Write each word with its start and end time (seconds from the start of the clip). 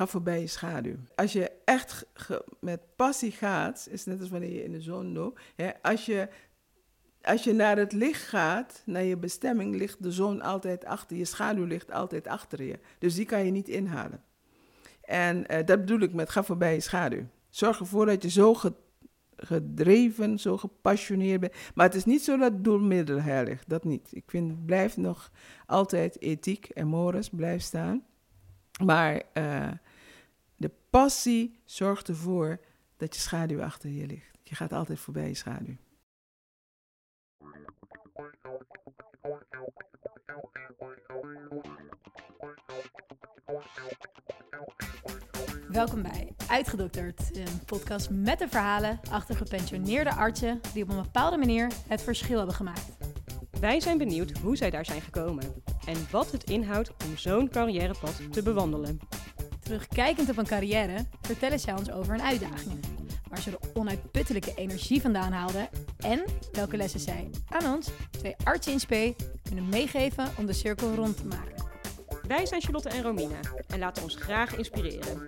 ga 0.00 0.06
voorbij 0.06 0.40
je 0.40 0.46
schaduw. 0.46 0.96
Als 1.14 1.32
je 1.32 1.50
echt 1.64 2.06
met 2.60 2.80
passie 2.96 3.32
gaat, 3.32 3.88
is 3.90 4.04
net 4.04 4.20
als 4.20 4.28
wanneer 4.28 4.52
je 4.52 4.64
in 4.64 4.72
de 4.72 4.80
zon 4.80 5.12
loopt. 5.12 5.40
Als 5.82 6.06
je 6.06 6.28
als 7.22 7.44
je 7.44 7.52
naar 7.52 7.76
het 7.76 7.92
licht 7.92 8.22
gaat, 8.22 8.82
naar 8.86 9.02
je 9.02 9.16
bestemming, 9.16 9.76
ligt 9.76 10.02
de 10.02 10.12
zon 10.12 10.42
altijd 10.42 10.84
achter 10.84 11.16
je. 11.16 11.24
Schaduw 11.24 11.64
ligt 11.64 11.90
altijd 11.90 12.26
achter 12.26 12.62
je. 12.62 12.78
Dus 12.98 13.14
die 13.14 13.24
kan 13.24 13.44
je 13.44 13.50
niet 13.50 13.68
inhalen. 13.68 14.22
En 15.00 15.36
uh, 15.36 15.56
dat 15.64 15.78
bedoel 15.80 16.00
ik 16.00 16.12
met 16.12 16.30
ga 16.30 16.42
voorbij 16.42 16.74
je 16.74 16.80
schaduw. 16.80 17.26
Zorg 17.48 17.80
ervoor 17.80 18.06
dat 18.06 18.22
je 18.22 18.30
zo 18.30 18.56
gedreven, 19.36 20.38
zo 20.38 20.56
gepassioneerd 20.56 21.40
bent. 21.40 21.54
Maar 21.74 21.86
het 21.86 21.94
is 21.94 22.04
niet 22.04 22.22
zo 22.22 22.36
dat 22.36 22.64
doelmiddel 22.64 23.20
heilig, 23.20 23.64
dat 23.64 23.84
niet. 23.84 24.08
Ik 24.12 24.24
vind, 24.26 24.66
blijft 24.66 24.96
nog 24.96 25.30
altijd 25.66 26.20
ethiek 26.20 26.68
en 26.68 26.86
mores 26.86 27.28
blijft 27.28 27.64
staan. 27.64 28.04
Maar 28.84 29.22
uh, 29.34 29.68
de 30.60 30.70
passie 30.90 31.60
zorgt 31.64 32.08
ervoor 32.08 32.60
dat 32.96 33.14
je 33.14 33.20
schaduw 33.20 33.62
achter 33.62 33.90
je 33.90 34.06
ligt. 34.06 34.38
Je 34.42 34.54
gaat 34.54 34.72
altijd 34.72 34.98
voorbij 34.98 35.28
je 35.28 35.34
schaduw. 35.34 35.76
Welkom 45.68 46.02
bij 46.02 46.34
Uitgedokterd, 46.48 47.36
een 47.36 47.64
podcast 47.66 48.10
met 48.10 48.38
de 48.38 48.48
verhalen 48.48 49.00
achter 49.10 49.36
gepensioneerde 49.36 50.14
artsen 50.14 50.60
die 50.74 50.82
op 50.82 50.88
een 50.88 51.02
bepaalde 51.02 51.36
manier 51.36 51.72
het 51.88 52.02
verschil 52.02 52.36
hebben 52.36 52.54
gemaakt. 52.54 52.96
Wij 53.60 53.80
zijn 53.80 53.98
benieuwd 53.98 54.38
hoe 54.38 54.56
zij 54.56 54.70
daar 54.70 54.84
zijn 54.84 55.00
gekomen 55.00 55.62
en 55.86 56.10
wat 56.10 56.32
het 56.32 56.44
inhoudt 56.44 56.92
om 57.04 57.16
zo'n 57.16 57.48
carrièrepad 57.48 58.32
te 58.32 58.42
bewandelen. 58.42 59.00
Terugkijkend 59.70 60.30
op 60.30 60.36
een 60.36 60.46
carrière 60.46 61.06
vertellen 61.20 61.60
zij 61.60 61.74
ons 61.74 61.90
over 61.90 62.12
hun 62.12 62.22
uitdagingen 62.22 62.80
waar 63.28 63.40
ze 63.40 63.50
de 63.50 63.58
onuitputtelijke 63.74 64.54
energie 64.54 65.00
vandaan 65.00 65.32
haalden 65.32 65.68
en 65.98 66.24
welke 66.52 66.76
lessen 66.76 67.00
zij 67.00 67.30
aan 67.48 67.74
ons, 67.74 67.88
twee 68.10 68.36
artsen 68.44 68.72
in 68.72 68.80
spe, 68.80 69.16
kunnen 69.42 69.68
meegeven 69.68 70.28
om 70.38 70.46
de 70.46 70.52
cirkel 70.52 70.94
rond 70.94 71.16
te 71.16 71.26
maken. 71.26 71.64
Wij 72.28 72.46
zijn 72.46 72.62
Charlotte 72.62 72.88
en 72.88 73.02
Romina 73.02 73.40
en 73.68 73.78
laten 73.78 74.02
ons 74.02 74.14
graag 74.14 74.56
inspireren. 74.56 75.26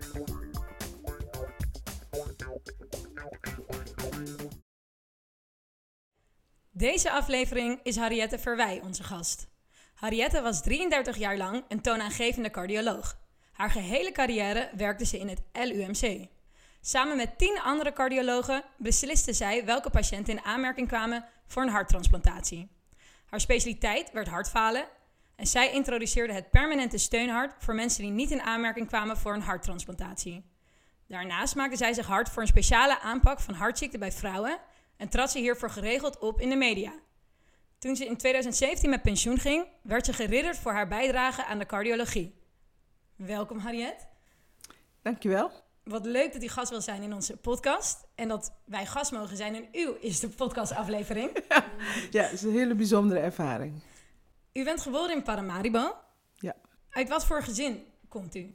Deze 6.70 7.10
aflevering 7.10 7.80
is 7.82 7.96
Harriette 7.96 8.38
Verwij 8.38 8.80
onze 8.84 9.02
gast. 9.02 9.48
Harriette 9.94 10.42
was 10.42 10.62
33 10.62 11.16
jaar 11.16 11.36
lang 11.36 11.64
een 11.68 11.80
toonaangevende 11.80 12.50
cardioloog. 12.50 13.20
Haar 13.62 13.70
gehele 13.70 14.12
carrière 14.12 14.70
werkte 14.76 15.04
ze 15.04 15.18
in 15.18 15.28
het 15.28 15.42
LUMC. 15.52 16.28
Samen 16.80 17.16
met 17.16 17.38
tien 17.38 17.60
andere 17.64 17.92
cardiologen 17.92 18.62
besliste 18.76 19.32
zij 19.32 19.64
welke 19.64 19.90
patiënten 19.90 20.32
in 20.32 20.44
aanmerking 20.44 20.88
kwamen 20.88 21.24
voor 21.46 21.62
een 21.62 21.68
harttransplantatie. 21.68 22.68
Haar 23.26 23.40
specialiteit 23.40 24.12
werd 24.12 24.28
hartfalen 24.28 24.84
en 25.36 25.46
zij 25.46 25.72
introduceerde 25.72 26.32
het 26.32 26.50
permanente 26.50 26.98
steunhart 26.98 27.54
voor 27.58 27.74
mensen 27.74 28.02
die 28.02 28.12
niet 28.12 28.30
in 28.30 28.42
aanmerking 28.42 28.86
kwamen 28.86 29.16
voor 29.16 29.34
een 29.34 29.42
harttransplantatie. 29.42 30.44
Daarnaast 31.08 31.54
maakte 31.54 31.76
zij 31.76 31.92
zich 31.92 32.06
hard 32.06 32.28
voor 32.28 32.42
een 32.42 32.48
speciale 32.48 33.00
aanpak 33.00 33.40
van 33.40 33.54
hartziekten 33.54 34.00
bij 34.00 34.12
vrouwen 34.12 34.58
en 34.96 35.08
trad 35.08 35.30
ze 35.30 35.38
hiervoor 35.38 35.70
geregeld 35.70 36.18
op 36.18 36.40
in 36.40 36.50
de 36.50 36.56
media. 36.56 36.92
Toen 37.78 37.96
ze 37.96 38.06
in 38.06 38.16
2017 38.16 38.90
met 38.90 39.02
pensioen 39.02 39.38
ging, 39.38 39.66
werd 39.82 40.06
ze 40.06 40.12
geridderd 40.12 40.58
voor 40.58 40.72
haar 40.72 40.88
bijdrage 40.88 41.44
aan 41.44 41.58
de 41.58 41.66
cardiologie. 41.66 42.40
Welkom 43.26 43.58
Harriet. 43.58 44.06
Dankjewel. 45.02 45.50
Wat 45.84 46.06
leuk 46.06 46.32
dat 46.32 46.42
u 46.42 46.48
gast 46.48 46.70
wil 46.70 46.80
zijn 46.80 47.02
in 47.02 47.14
onze 47.14 47.36
podcast. 47.36 48.06
En 48.14 48.28
dat 48.28 48.52
wij 48.64 48.86
gast 48.86 49.12
mogen 49.12 49.36
zijn 49.36 49.54
in 49.54 49.68
uw 49.72 49.96
eerste 50.00 50.28
podcastaflevering. 50.28 51.30
Ja, 52.10 52.22
het 52.22 52.32
is 52.32 52.42
een 52.42 52.52
hele 52.52 52.74
bijzondere 52.74 53.20
ervaring. 53.20 53.82
U 54.52 54.64
bent 54.64 54.80
geboren 54.80 55.16
in 55.16 55.22
Paramaribo. 55.22 55.94
Ja. 56.34 56.54
Uit 56.90 57.08
wat 57.08 57.24
voor 57.24 57.42
gezin 57.42 57.84
komt 58.08 58.34
u? 58.34 58.54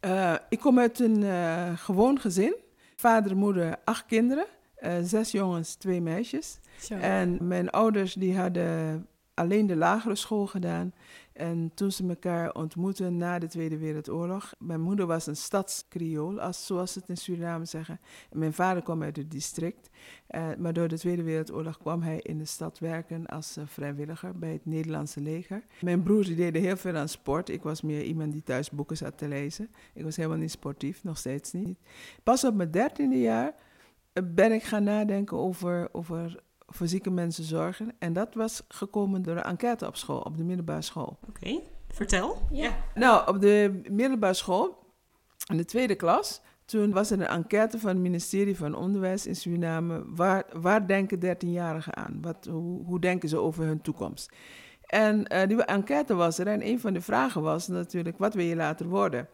Uh, 0.00 0.34
ik 0.48 0.60
kom 0.60 0.78
uit 0.78 0.98
een 0.98 1.22
uh, 1.22 1.78
gewoon 1.78 2.20
gezin. 2.20 2.56
Vader, 2.96 3.36
moeder, 3.36 3.76
acht 3.84 4.06
kinderen. 4.06 4.46
Uh, 4.80 4.92
zes 5.02 5.30
jongens, 5.30 5.74
twee 5.74 6.00
meisjes. 6.00 6.58
Zo. 6.80 6.94
En 6.94 7.46
mijn 7.46 7.70
ouders 7.70 8.14
die 8.14 8.38
hadden 8.38 9.06
alleen 9.34 9.66
de 9.66 9.76
lagere 9.76 10.14
school 10.14 10.46
gedaan. 10.46 10.92
En 11.38 11.70
toen 11.74 11.92
ze 11.92 12.08
elkaar 12.08 12.54
ontmoetten 12.54 13.16
na 13.16 13.38
de 13.38 13.46
Tweede 13.46 13.78
Wereldoorlog. 13.78 14.54
Mijn 14.58 14.80
moeder 14.80 15.06
was 15.06 15.26
een 15.26 15.36
stadskriol, 15.36 16.40
als, 16.40 16.66
zoals 16.66 16.92
ze 16.92 16.98
het 16.98 17.08
in 17.08 17.16
Suriname 17.16 17.64
zeggen. 17.64 18.00
En 18.30 18.38
mijn 18.38 18.52
vader 18.52 18.82
kwam 18.82 19.02
uit 19.02 19.16
het 19.16 19.30
district. 19.30 19.90
Uh, 20.30 20.48
maar 20.58 20.72
door 20.72 20.88
de 20.88 20.98
Tweede 20.98 21.22
Wereldoorlog 21.22 21.78
kwam 21.78 22.02
hij 22.02 22.20
in 22.20 22.38
de 22.38 22.44
stad 22.44 22.78
werken 22.78 23.26
als 23.26 23.56
uh, 23.58 23.64
vrijwilliger 23.66 24.38
bij 24.38 24.52
het 24.52 24.66
Nederlandse 24.66 25.20
leger. 25.20 25.64
Mijn 25.80 26.02
broers 26.02 26.36
deden 26.36 26.62
heel 26.62 26.76
veel 26.76 26.96
aan 26.96 27.08
sport. 27.08 27.48
Ik 27.48 27.62
was 27.62 27.82
meer 27.82 28.02
iemand 28.02 28.32
die 28.32 28.42
thuis 28.42 28.70
boeken 28.70 28.96
zat 28.96 29.18
te 29.18 29.28
lezen. 29.28 29.70
Ik 29.94 30.04
was 30.04 30.16
helemaal 30.16 30.38
niet 30.38 30.50
sportief, 30.50 31.04
nog 31.04 31.18
steeds 31.18 31.52
niet. 31.52 31.78
Pas 32.22 32.44
op 32.44 32.54
mijn 32.54 32.70
dertiende 32.70 33.20
jaar 33.20 33.54
eh, 34.12 34.22
ben 34.34 34.52
ik 34.52 34.62
gaan 34.62 34.84
nadenken 34.84 35.36
over, 35.36 35.88
over 35.92 36.42
voor 36.68 36.88
zieke 36.88 37.10
mensen 37.10 37.44
zorgen. 37.44 37.92
En 37.98 38.12
dat 38.12 38.34
was 38.34 38.62
gekomen 38.68 39.22
door 39.22 39.36
een 39.36 39.42
enquête 39.42 39.86
op 39.86 39.96
school, 39.96 40.20
op 40.20 40.36
de 40.36 40.44
middelbare 40.44 40.82
school. 40.82 41.18
Oké, 41.28 41.60
vertel. 41.88 42.38
Ja. 42.50 42.76
Nou, 42.94 43.28
op 43.28 43.40
de 43.40 43.80
middelbare 43.90 44.34
school, 44.34 44.78
in 45.50 45.56
de 45.56 45.64
tweede 45.64 45.94
klas, 45.94 46.40
toen 46.64 46.92
was 46.92 47.10
er 47.10 47.20
een 47.20 47.26
enquête 47.26 47.78
van 47.78 47.88
het 47.88 47.98
ministerie 47.98 48.56
van 48.56 48.74
Onderwijs 48.74 49.26
in 49.26 49.36
Suriname. 49.36 50.02
Waar, 50.06 50.44
waar 50.52 50.86
denken 50.86 51.18
13-jarigen 51.18 51.94
aan? 51.94 52.18
Wat, 52.20 52.48
hoe, 52.50 52.84
hoe 52.84 53.00
denken 53.00 53.28
ze 53.28 53.38
over 53.38 53.64
hun 53.64 53.80
toekomst? 53.80 54.32
En 54.86 55.32
uh, 55.32 55.46
die 55.46 55.64
enquête 55.64 56.14
was 56.14 56.38
er 56.38 56.46
en 56.46 56.66
een 56.66 56.80
van 56.80 56.92
de 56.92 57.00
vragen 57.00 57.42
was 57.42 57.68
natuurlijk, 57.68 58.18
wat 58.18 58.34
wil 58.34 58.44
je 58.44 58.56
later 58.56 58.86
worden? 58.86 59.28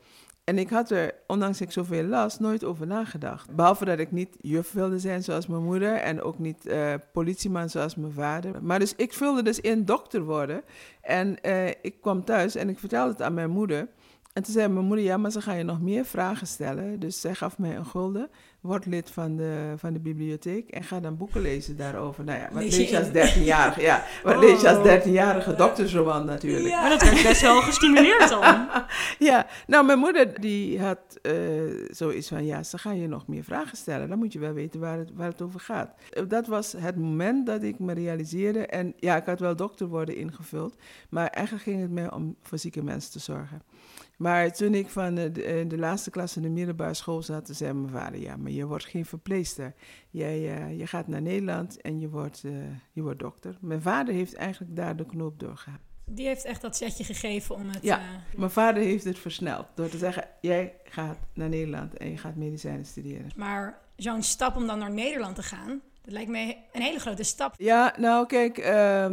En 0.45 0.59
ik 0.59 0.71
had 0.71 0.91
er, 0.91 1.15
ondanks 1.27 1.61
ik 1.61 1.71
zoveel 1.71 2.05
las, 2.05 2.39
nooit 2.39 2.65
over 2.65 2.87
nagedacht. 2.87 3.55
Behalve 3.55 3.85
dat 3.85 3.99
ik 3.99 4.13
niet 4.13 4.37
juf 4.41 4.73
wilde 4.73 4.99
zijn 4.99 5.23
zoals 5.23 5.47
mijn 5.47 5.63
moeder 5.63 5.95
en 5.95 6.23
ook 6.23 6.39
niet 6.39 6.67
uh, 6.67 6.95
politieman 7.13 7.71
zoals 7.71 7.95
mijn 7.95 8.13
vader. 8.13 8.63
Maar 8.63 8.79
dus 8.79 8.95
ik 8.97 9.13
vulde 9.13 9.43
dus 9.43 9.61
in 9.61 9.85
dokter 9.85 10.23
worden. 10.23 10.63
En 11.01 11.37
uh, 11.43 11.69
ik 11.69 11.95
kwam 12.01 12.25
thuis 12.25 12.55
en 12.55 12.69
ik 12.69 12.79
vertelde 12.79 13.13
het 13.13 13.23
aan 13.23 13.35
mijn 13.35 13.51
moeder. 13.51 13.89
En 14.35 14.43
toen 14.43 14.53
zei 14.53 14.69
mijn 14.69 14.87
moeder, 14.87 15.05
ja, 15.05 15.17
maar 15.17 15.31
ze 15.31 15.41
gaan 15.41 15.57
je 15.57 15.63
nog 15.63 15.81
meer 15.81 16.05
vragen 16.05 16.47
stellen. 16.47 17.01
Dus 17.01 17.21
zij 17.21 17.35
gaf 17.35 17.59
mij 17.59 17.77
een 17.77 17.87
gulden, 17.87 18.31
word 18.61 18.87
lid 18.87 19.11
van 19.11 19.37
de, 19.37 19.75
van 19.77 19.93
de 19.93 19.99
bibliotheek 19.99 20.71
en 20.71 20.83
ga 20.83 21.01
dan 21.01 21.17
boeken 21.17 21.41
lezen 21.41 21.77
daarover. 21.77 22.25
Nou 22.25 22.39
ja, 22.39 22.49
wat 22.53 22.63
lees 22.63 22.91
je 22.91 22.99
als 22.99 23.09
13-jarige? 23.09 23.81
Ja, 23.81 24.05
wat 24.23 24.39
lees 24.39 24.61
je 24.61 24.69
als 24.69 25.03
13-jarige 25.03 25.51
oh. 25.51 25.59
doktersroman 25.59 26.27
natuurlijk. 26.27 26.67
Ja. 26.67 26.81
Maar 26.81 26.91
dat 26.91 27.03
werd 27.03 27.23
best 27.23 27.41
wel 27.41 27.61
gestimuleerd 27.61 28.29
dan. 28.29 28.41
ja, 29.31 29.47
nou 29.67 29.85
mijn 29.85 29.99
moeder 29.99 30.41
die 30.41 30.81
had 30.81 30.99
uh, 31.23 31.89
zoiets 31.91 32.29
van, 32.29 32.45
ja, 32.47 32.63
ze 32.63 32.79
gaan 32.79 32.99
je 33.01 33.09
nog 33.09 33.27
meer 33.27 33.45
vragen 33.45 33.77
stellen. 33.77 34.09
Dan 34.09 34.19
moet 34.19 34.33
je 34.33 34.39
wel 34.39 34.53
weten 34.53 34.81
waar 34.81 34.99
het, 34.99 35.11
waar 35.15 35.29
het 35.29 35.43
over 35.43 35.61
gaat. 35.61 35.95
Dat 36.29 36.47
was 36.47 36.73
het 36.73 36.97
moment 36.97 37.47
dat 37.47 37.63
ik 37.63 37.79
me 37.79 37.93
realiseerde. 37.93 38.67
En 38.67 38.95
ja, 38.97 39.17
ik 39.17 39.27
had 39.27 39.41
wel 39.41 39.57
dokter 39.57 39.87
worden 39.87 40.17
ingevuld. 40.17 40.77
Maar 41.09 41.27
eigenlijk 41.27 41.65
ging 41.67 41.81
het 41.81 41.91
mij 41.91 42.13
om 42.13 42.37
voor 42.43 42.59
zieke 42.59 42.83
mensen 42.83 43.13
te 43.13 43.19
zorgen. 43.19 43.63
Maar 44.17 44.53
toen 44.53 44.75
ik 44.75 44.89
van 44.89 45.15
de, 45.15 45.33
de, 45.33 45.65
de, 45.69 45.79
laatste 45.79 46.11
klas 46.11 46.37
in 46.37 46.43
de 46.43 46.49
middelbare 46.49 46.95
school 46.95 47.23
zat, 47.23 47.49
zei 47.53 47.73
mijn 47.73 47.93
vader: 47.93 48.21
Ja, 48.21 48.37
maar 48.37 48.51
je 48.51 48.67
wordt 48.67 48.85
geen 48.85 49.07
verpleester. 49.07 49.75
Jij, 50.11 50.59
uh, 50.59 50.79
je 50.79 50.87
gaat 50.87 51.09
naar 51.09 51.23
Nederland 51.23 51.81
en 51.81 52.01
je 52.01 52.09
wordt, 52.09 52.43
uh, 52.45 52.53
je 52.93 53.03
wordt 53.03 53.19
dokter. 53.19 53.57
Mijn 53.61 53.83
vader 53.83 54.15
heeft 54.15 54.35
eigenlijk 54.35 54.77
daar 54.77 54.97
de 54.97 55.07
knoop 55.07 55.41
doorgehaald. 55.41 55.81
Die 56.07 56.27
heeft 56.27 56.45
echt 56.45 56.61
dat 56.61 56.77
setje 56.77 57.05
gegeven 57.05 57.55
om 57.55 57.69
het. 57.69 57.83
Ja, 57.83 57.99
uh... 57.99 58.39
mijn 58.39 58.51
vader 58.51 58.83
heeft 58.83 59.05
het 59.05 59.19
versneld 59.19 59.67
door 59.75 59.89
te 59.89 59.99
zeggen: 59.99 60.29
Jij 60.41 60.75
gaat 60.85 61.19
naar 61.35 61.49
Nederland 61.49 61.97
en 61.97 62.11
je 62.11 62.17
gaat 62.17 62.37
medicijnen 62.37 62.85
studeren. 62.85 63.31
Maar 63.37 63.79
zo'n 63.97 64.23
stap 64.23 64.57
om 64.57 64.67
dan 64.67 64.79
naar 64.79 64.93
Nederland 64.93 65.37
te 65.37 65.43
gaan, 65.43 65.81
dat 66.03 66.13
lijkt 66.13 66.31
me 66.31 66.57
een 66.73 66.83
hele 66.83 66.99
grote 66.99 67.23
stap. 67.23 67.55
Ja, 67.59 67.95
nou 67.99 68.27
kijk. 68.27 68.59
Uh, 68.59 69.07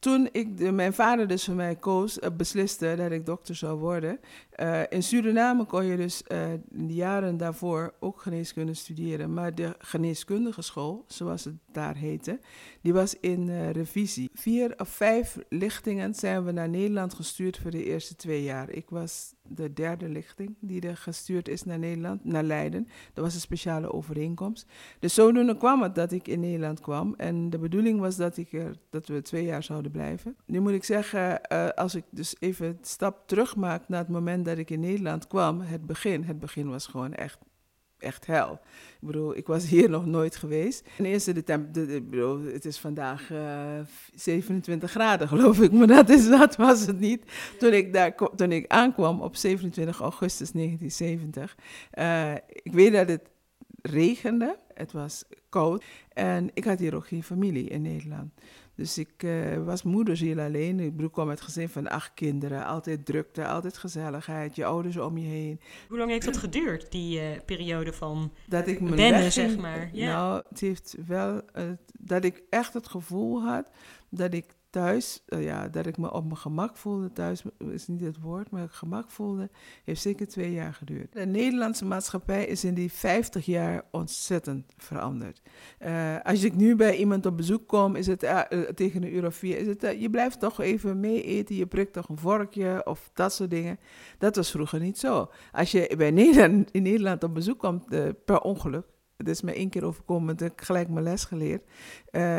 toen 0.00 0.28
ik 0.32 0.72
mijn 0.72 0.92
vader 0.92 1.28
dus 1.28 1.44
voor 1.44 1.54
mij 1.54 1.76
koos, 1.76 2.18
uh, 2.18 2.28
besliste 2.36 2.94
dat 2.96 3.10
ik 3.10 3.26
dokter 3.26 3.54
zou 3.54 3.78
worden. 3.78 4.20
Uh, 4.60 4.80
in 4.88 5.02
Suriname 5.02 5.64
kon 5.64 5.84
je 5.84 5.96
dus 5.96 6.22
uh, 6.28 6.52
in 6.52 6.86
de 6.86 6.94
jaren 6.94 7.36
daarvoor 7.36 7.94
ook 8.00 8.20
geneeskunde 8.20 8.74
studeren. 8.74 9.34
Maar 9.34 9.54
de 9.54 9.74
geneeskundige 9.78 10.62
school, 10.62 11.04
zoals 11.06 11.44
het 11.44 11.54
daar 11.72 11.96
heette, 11.96 12.40
die 12.80 12.92
was 12.92 13.14
in 13.20 13.70
revisie. 13.70 14.30
Vier 14.32 14.74
of 14.76 14.88
vijf 14.88 15.38
lichtingen 15.48 16.14
zijn 16.14 16.44
we 16.44 16.52
naar 16.52 16.68
Nederland 16.68 17.14
gestuurd 17.14 17.58
voor 17.58 17.70
de 17.70 17.84
eerste 17.84 18.16
twee 18.16 18.42
jaar. 18.42 18.70
Ik 18.70 18.90
was 18.90 19.34
de 19.42 19.72
derde 19.72 20.08
lichting 20.08 20.56
die 20.60 20.80
er 20.80 20.96
gestuurd 20.96 21.48
is 21.48 21.64
naar 21.64 21.78
Nederland, 21.78 22.24
naar 22.24 22.42
Leiden. 22.42 22.88
Dat 23.12 23.24
was 23.24 23.34
een 23.34 23.40
speciale 23.40 23.92
overeenkomst. 23.92 24.66
Dus 24.98 25.14
zodoende 25.14 25.56
kwam 25.56 25.82
het 25.82 25.94
dat 25.94 26.12
ik 26.12 26.28
in 26.28 26.40
Nederland 26.40 26.80
kwam. 26.80 27.14
En 27.16 27.50
de 27.50 27.58
bedoeling 27.58 28.00
was 28.00 28.16
dat, 28.16 28.36
ik 28.36 28.52
er, 28.52 28.76
dat 28.90 29.08
we 29.08 29.22
twee 29.22 29.44
jaar 29.44 29.62
zouden 29.62 29.90
blijven. 29.90 30.36
Nu 30.46 30.60
moet 30.60 30.72
ik 30.72 30.84
zeggen, 30.84 31.40
als 31.74 31.94
ik 31.94 32.04
dus 32.10 32.36
even 32.38 32.66
een 32.66 32.78
stap 32.80 33.22
terug 33.26 33.56
maak 33.56 33.88
naar 33.88 34.00
het 34.00 34.08
moment 34.08 34.44
dat 34.44 34.49
ik 34.58 34.70
in 34.70 34.80
Nederland 34.80 35.26
kwam, 35.26 35.60
het 35.60 35.86
begin, 35.86 36.22
het 36.22 36.38
begin 36.38 36.70
was 36.70 36.86
gewoon 36.86 37.14
echt, 37.14 37.38
echt 37.98 38.26
hel. 38.26 38.52
Ik 39.00 39.06
bedoel, 39.06 39.36
ik 39.36 39.46
was 39.46 39.66
hier 39.66 39.90
nog 39.90 40.06
nooit 40.06 40.36
geweest. 40.36 40.84
Ten 40.96 41.04
eerste, 41.04 41.32
de 41.32 41.44
temp 41.44 41.74
de, 41.74 42.02
bedoel, 42.10 42.40
het 42.40 42.64
is 42.64 42.78
vandaag 42.78 43.30
uh, 43.30 43.78
eh, 43.78 43.86
27 44.14 44.90
graden, 44.90 45.28
geloof 45.34 45.60
ik, 45.60 45.72
maar 45.72 45.86
dat, 45.86 46.08
is, 46.08 46.28
dat 46.28 46.56
was 46.56 46.86
het 46.86 47.00
niet. 47.00 47.24
Toen 47.58 47.72
ik, 47.72 47.92
daar, 47.92 48.14
toen 48.36 48.52
ik 48.52 48.68
aankwam 48.68 49.20
op 49.20 49.36
27 49.36 50.00
augustus 50.00 50.50
1970, 50.50 51.56
uh, 51.98 52.34
ik 52.62 52.72
weet 52.72 52.92
dat 52.92 53.08
het 53.08 53.28
regende, 53.82 54.58
het 54.74 54.92
was 54.92 55.24
koud 55.48 55.84
en 56.12 56.50
ik 56.54 56.64
had 56.64 56.78
hier 56.78 56.94
ook 56.94 57.06
geen 57.06 57.22
familie 57.22 57.68
in 57.68 57.82
Nederland. 57.82 58.32
Dus 58.80 58.98
ik 58.98 59.22
uh, 59.22 59.64
was 59.64 59.82
moederziel 59.82 60.40
alleen. 60.40 60.80
Ik 60.80 61.10
kwam 61.12 61.26
met 61.26 61.40
gezin 61.40 61.68
van 61.68 61.88
acht 61.88 62.14
kinderen. 62.14 62.64
Altijd 62.64 63.06
drukte, 63.06 63.46
altijd 63.46 63.78
gezelligheid. 63.78 64.56
Je 64.56 64.64
ouders 64.64 64.96
om 64.96 65.18
je 65.18 65.26
heen. 65.26 65.60
Hoe 65.88 65.98
lang 65.98 66.10
heeft 66.10 66.24
dat 66.24 66.36
geduurd, 66.36 66.92
die 66.92 67.20
uh, 67.20 67.26
periode 67.46 67.92
van 67.92 68.32
dat 68.48 68.66
ik 68.66 68.80
me 68.80 68.96
wennen, 68.96 69.32
zeg 69.32 69.56
maar? 69.56 69.90
Ja. 69.92 70.12
Nou, 70.12 70.42
het 70.48 70.60
heeft 70.60 70.96
wel... 71.06 71.40
Uh, 71.54 71.64
dat 71.98 72.24
ik 72.24 72.42
echt 72.50 72.74
het 72.74 72.88
gevoel 72.88 73.42
had 73.42 73.70
dat 74.08 74.34
ik 74.34 74.46
thuis, 74.70 75.22
uh, 75.28 75.44
ja, 75.44 75.68
dat 75.68 75.86
ik 75.86 75.98
me 75.98 76.12
op 76.12 76.24
mijn 76.24 76.36
gemak 76.36 76.76
voelde 76.76 77.12
thuis, 77.12 77.42
is 77.58 77.86
niet 77.86 78.00
het 78.00 78.20
woord, 78.20 78.50
maar 78.50 78.68
gemak 78.70 79.10
voelde, 79.10 79.50
heeft 79.84 80.00
zeker 80.00 80.28
twee 80.28 80.52
jaar 80.52 80.74
geduurd. 80.74 81.12
De 81.12 81.26
Nederlandse 81.26 81.84
maatschappij 81.84 82.44
is 82.44 82.64
in 82.64 82.74
die 82.74 82.92
50 82.92 83.46
jaar 83.46 83.82
ontzettend 83.90 84.72
veranderd. 84.76 85.42
Uh, 85.80 86.16
als 86.22 86.42
ik 86.42 86.54
nu 86.54 86.76
bij 86.76 86.96
iemand 86.96 87.26
op 87.26 87.36
bezoek 87.36 87.68
kom, 87.68 87.96
is 87.96 88.06
het 88.06 88.22
uh, 88.22 88.40
tegen 88.74 89.02
een 89.02 89.14
uur 89.14 89.26
of 89.26 89.34
vier, 89.34 89.58
is 89.58 89.66
het, 89.66 89.96
je 89.98 90.10
blijft 90.10 90.40
toch 90.40 90.60
even 90.60 91.00
mee 91.00 91.22
eten, 91.22 91.54
je 91.54 91.66
prikt 91.66 91.92
toch 91.92 92.08
een 92.08 92.18
vorkje 92.18 92.86
of 92.86 93.10
dat 93.14 93.32
soort 93.32 93.50
dingen. 93.50 93.78
Dat 94.18 94.36
was 94.36 94.50
vroeger 94.50 94.80
niet 94.80 94.98
zo. 94.98 95.30
Als 95.52 95.70
je 95.70 95.94
bij 95.96 96.10
Nederland, 96.10 96.70
in 96.70 96.82
Nederland 96.82 97.24
op 97.24 97.34
bezoek 97.34 97.58
komt, 97.58 97.84
per 98.24 98.40
ongeluk, 98.40 98.86
het 99.16 99.28
is 99.28 99.42
me 99.42 99.52
één 99.52 99.68
keer 99.68 99.84
overkomen, 99.84 100.34
ik 100.34 100.40
heb 100.40 100.60
gelijk 100.60 100.88
mijn 100.88 101.04
les 101.04 101.24
geleerd. 101.24 101.62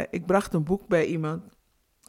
ik 0.10 0.26
bracht 0.26 0.54
een 0.54 0.64
boek 0.64 0.88
bij 0.88 1.06
iemand 1.06 1.44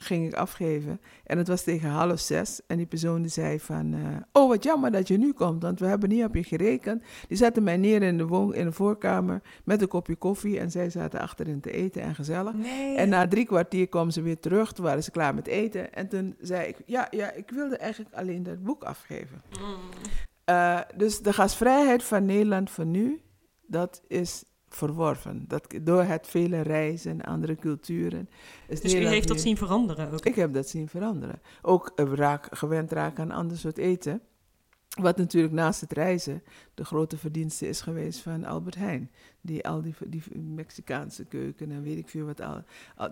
ging 0.02 0.26
ik 0.26 0.34
afgeven. 0.34 1.00
En 1.24 1.38
het 1.38 1.48
was 1.48 1.62
tegen 1.62 1.88
half 1.88 2.20
zes. 2.20 2.60
En 2.66 2.76
die 2.76 2.86
persoon 2.86 3.22
die 3.22 3.30
zei 3.30 3.60
van... 3.60 3.94
Uh, 3.94 4.16
oh, 4.32 4.48
wat 4.48 4.62
jammer 4.62 4.90
dat 4.90 5.08
je 5.08 5.18
nu 5.18 5.32
komt, 5.32 5.62
want 5.62 5.80
we 5.80 5.86
hebben 5.86 6.08
niet 6.08 6.24
op 6.24 6.34
je 6.34 6.44
gerekend. 6.44 7.02
Die 7.28 7.36
zette 7.36 7.60
mij 7.60 7.76
neer 7.76 8.02
in 8.02 8.16
de, 8.16 8.26
woon, 8.26 8.54
in 8.54 8.64
de 8.64 8.72
voorkamer 8.72 9.42
met 9.64 9.82
een 9.82 9.88
kopje 9.88 10.16
koffie. 10.16 10.58
En 10.58 10.70
zij 10.70 10.90
zaten 10.90 11.20
achterin 11.20 11.60
te 11.60 11.70
eten 11.70 12.02
en 12.02 12.14
gezellig. 12.14 12.54
Nee. 12.54 12.96
En 12.96 13.08
na 13.08 13.28
drie 13.28 13.46
kwartier 13.46 13.88
kwamen 13.88 14.12
ze 14.12 14.22
weer 14.22 14.40
terug. 14.40 14.72
Toen 14.72 14.84
waren 14.84 15.02
ze 15.02 15.10
klaar 15.10 15.34
met 15.34 15.46
eten. 15.46 15.92
En 15.92 16.08
toen 16.08 16.36
zei 16.40 16.66
ik... 16.66 16.76
Ja, 16.86 17.06
ja 17.10 17.32
ik 17.32 17.50
wilde 17.50 17.76
eigenlijk 17.76 18.14
alleen 18.14 18.42
dat 18.42 18.62
boek 18.62 18.84
afgeven. 18.84 19.42
Mm. 19.60 19.76
Uh, 20.50 20.80
dus 20.96 21.20
de 21.20 21.32
gastvrijheid 21.32 22.02
van 22.02 22.24
Nederland 22.24 22.70
van 22.70 22.90
nu... 22.90 23.20
Dat 23.66 24.02
is 24.08 24.44
verworven. 24.74 25.44
Dat, 25.48 25.66
door 25.82 26.02
het 26.02 26.26
vele 26.26 26.60
reizen, 26.60 27.20
andere 27.20 27.56
culturen. 27.56 28.28
dus 28.68 28.94
u 28.94 29.06
heeft 29.06 29.28
dat 29.28 29.40
zien 29.40 29.56
veranderen 29.56 30.12
ook? 30.12 30.24
Ik 30.24 30.34
heb 30.34 30.52
dat 30.52 30.68
zien 30.68 30.88
veranderen. 30.88 31.40
Ook 31.62 31.92
raak, 31.94 32.48
gewend 32.50 32.92
raken 32.92 33.22
aan 33.22 33.38
ander 33.38 33.58
soort 33.58 33.78
eten. 33.78 34.20
Wat 35.00 35.16
natuurlijk 35.16 35.54
naast 35.54 35.80
het 35.80 35.92
reizen 35.92 36.42
de 36.74 36.84
grote 36.84 37.16
verdienste 37.16 37.68
is 37.68 37.80
geweest 37.80 38.20
van 38.20 38.44
Albert 38.44 38.74
Heijn. 38.74 39.10
Die 39.40 39.68
al 39.68 39.82
die, 39.82 39.94
die 40.06 40.22
Mexicaanse 40.38 41.24
keuken 41.24 41.70
en 41.70 41.82
weet 41.82 41.98
ik 41.98 42.08
veel 42.08 42.26
wat 42.26 42.40
al. 42.40 42.62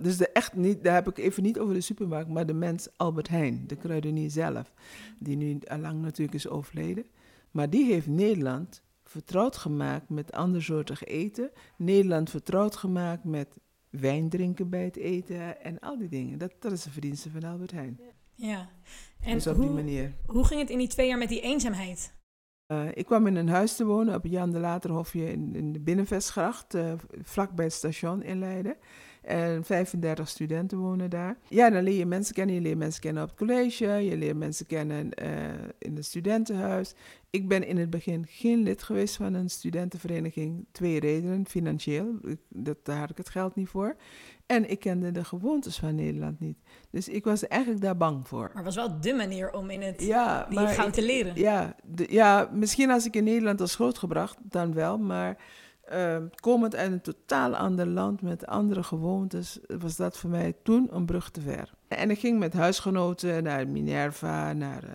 dus 0.02 0.16
de 0.16 0.28
echt 0.28 0.54
niet, 0.54 0.84
daar 0.84 0.94
heb 0.94 1.08
ik 1.08 1.18
even 1.18 1.42
niet 1.42 1.58
over 1.58 1.74
de 1.74 1.80
supermarkt, 1.80 2.30
maar 2.30 2.46
de 2.46 2.52
mens 2.52 2.88
Albert 2.96 3.28
Heijn, 3.28 3.64
de 3.66 3.76
kruidenier 3.76 4.30
zelf. 4.30 4.72
Die 5.18 5.36
nu 5.36 5.58
al 5.66 5.78
lang 5.78 6.02
natuurlijk 6.02 6.34
is 6.34 6.48
overleden. 6.48 7.04
Maar 7.50 7.70
die 7.70 7.92
heeft 7.92 8.06
Nederland 8.06 8.82
vertrouwd 9.10 9.56
gemaakt 9.56 10.08
met 10.08 10.32
andersoortig 10.32 11.04
eten. 11.04 11.50
Nederland 11.76 12.30
vertrouwd 12.30 12.76
gemaakt 12.76 13.24
met 13.24 13.58
wijn 13.88 14.28
drinken 14.28 14.68
bij 14.70 14.84
het 14.84 14.96
eten 14.96 15.62
en 15.62 15.78
al 15.78 15.98
die 15.98 16.08
dingen. 16.08 16.38
Dat, 16.38 16.52
dat 16.58 16.72
is 16.72 16.82
de 16.82 16.90
verdienste 16.90 17.30
van 17.30 17.44
Albert 17.44 17.70
Heijn. 17.70 18.00
Ja, 18.34 18.68
en 19.20 19.34
dus 19.34 19.46
op 19.46 19.56
hoe, 19.56 19.64
die 19.64 19.74
manier. 19.74 20.14
Hoe 20.26 20.44
ging 20.44 20.60
het 20.60 20.70
in 20.70 20.78
die 20.78 20.88
twee 20.88 21.08
jaar 21.08 21.18
met 21.18 21.28
die 21.28 21.40
eenzaamheid? 21.40 22.18
Uh, 22.72 22.88
ik 22.94 23.06
kwam 23.06 23.26
in 23.26 23.36
een 23.36 23.48
huis 23.48 23.76
te 23.76 23.84
wonen 23.84 24.14
op 24.14 24.26
Jan 24.26 24.50
de 24.50 24.58
Laterhofje 24.58 25.30
in, 25.30 25.54
in 25.54 25.72
de 25.72 25.80
Binnenvestgracht, 25.80 26.74
uh, 26.74 26.92
vlakbij 27.22 27.64
het 27.64 27.74
station 27.74 28.22
in 28.22 28.38
Leiden. 28.38 28.76
En 29.22 29.64
35 29.64 30.28
studenten 30.28 30.78
wonen 30.78 31.10
daar. 31.10 31.36
Ja, 31.48 31.70
dan 31.70 31.82
leer 31.82 31.98
je 31.98 32.06
mensen 32.06 32.34
kennen. 32.34 32.54
Je 32.54 32.60
leert 32.60 32.78
mensen 32.78 33.00
kennen 33.00 33.22
op 33.22 33.28
het 33.28 33.38
college. 33.38 33.84
Je 33.86 34.16
leert 34.16 34.36
mensen 34.36 34.66
kennen 34.66 35.10
uh, 35.22 35.28
in 35.78 35.96
het 35.96 36.04
studentenhuis. 36.04 36.94
Ik 37.30 37.48
ben 37.48 37.66
in 37.66 37.76
het 37.76 37.90
begin 37.90 38.26
geen 38.28 38.62
lid 38.62 38.82
geweest 38.82 39.16
van 39.16 39.34
een 39.34 39.50
studentenvereniging. 39.50 40.66
Twee 40.72 41.00
redenen. 41.00 41.46
Financieel, 41.46 42.20
dat, 42.48 42.76
daar 42.82 42.98
had 42.98 43.10
ik 43.10 43.16
het 43.16 43.28
geld 43.28 43.54
niet 43.54 43.68
voor. 43.68 43.96
En 44.46 44.70
ik 44.70 44.80
kende 44.80 45.10
de 45.10 45.24
gewoontes 45.24 45.78
van 45.78 45.94
Nederland 45.94 46.40
niet. 46.40 46.58
Dus 46.90 47.08
ik 47.08 47.24
was 47.24 47.46
eigenlijk 47.46 47.82
daar 47.82 47.96
bang 47.96 48.28
voor. 48.28 48.50
Maar 48.54 48.64
het 48.64 48.74
was 48.74 48.88
wel 48.88 49.00
de 49.00 49.14
manier 49.14 49.52
om 49.52 49.70
in 49.70 49.82
het 49.82 50.02
ja, 50.02 50.48
te 50.90 51.02
leren. 51.02 51.34
Ja, 51.34 51.76
ja, 51.94 52.50
misschien 52.52 52.90
als 52.90 53.06
ik 53.06 53.16
in 53.16 53.24
Nederland 53.24 53.58
was 53.58 53.74
grootgebracht, 53.74 54.36
dan 54.42 54.74
wel. 54.74 54.98
Maar 54.98 55.36
uh, 55.92 56.16
komend 56.40 56.76
uit 56.76 56.92
een 56.92 57.00
totaal 57.00 57.56
ander 57.56 57.86
land 57.86 58.22
met 58.22 58.46
andere 58.46 58.82
gewoontes, 58.82 59.58
was 59.78 59.96
dat 59.96 60.18
voor 60.18 60.30
mij 60.30 60.54
toen 60.62 60.88
een 60.90 61.04
brug 61.04 61.30
te 61.30 61.40
ver. 61.40 61.74
En 61.88 62.10
ik 62.10 62.18
ging 62.18 62.38
met 62.38 62.52
huisgenoten 62.52 63.42
naar 63.42 63.68
Minerva, 63.68 64.52
naar 64.52 64.84
uh, 64.84 64.90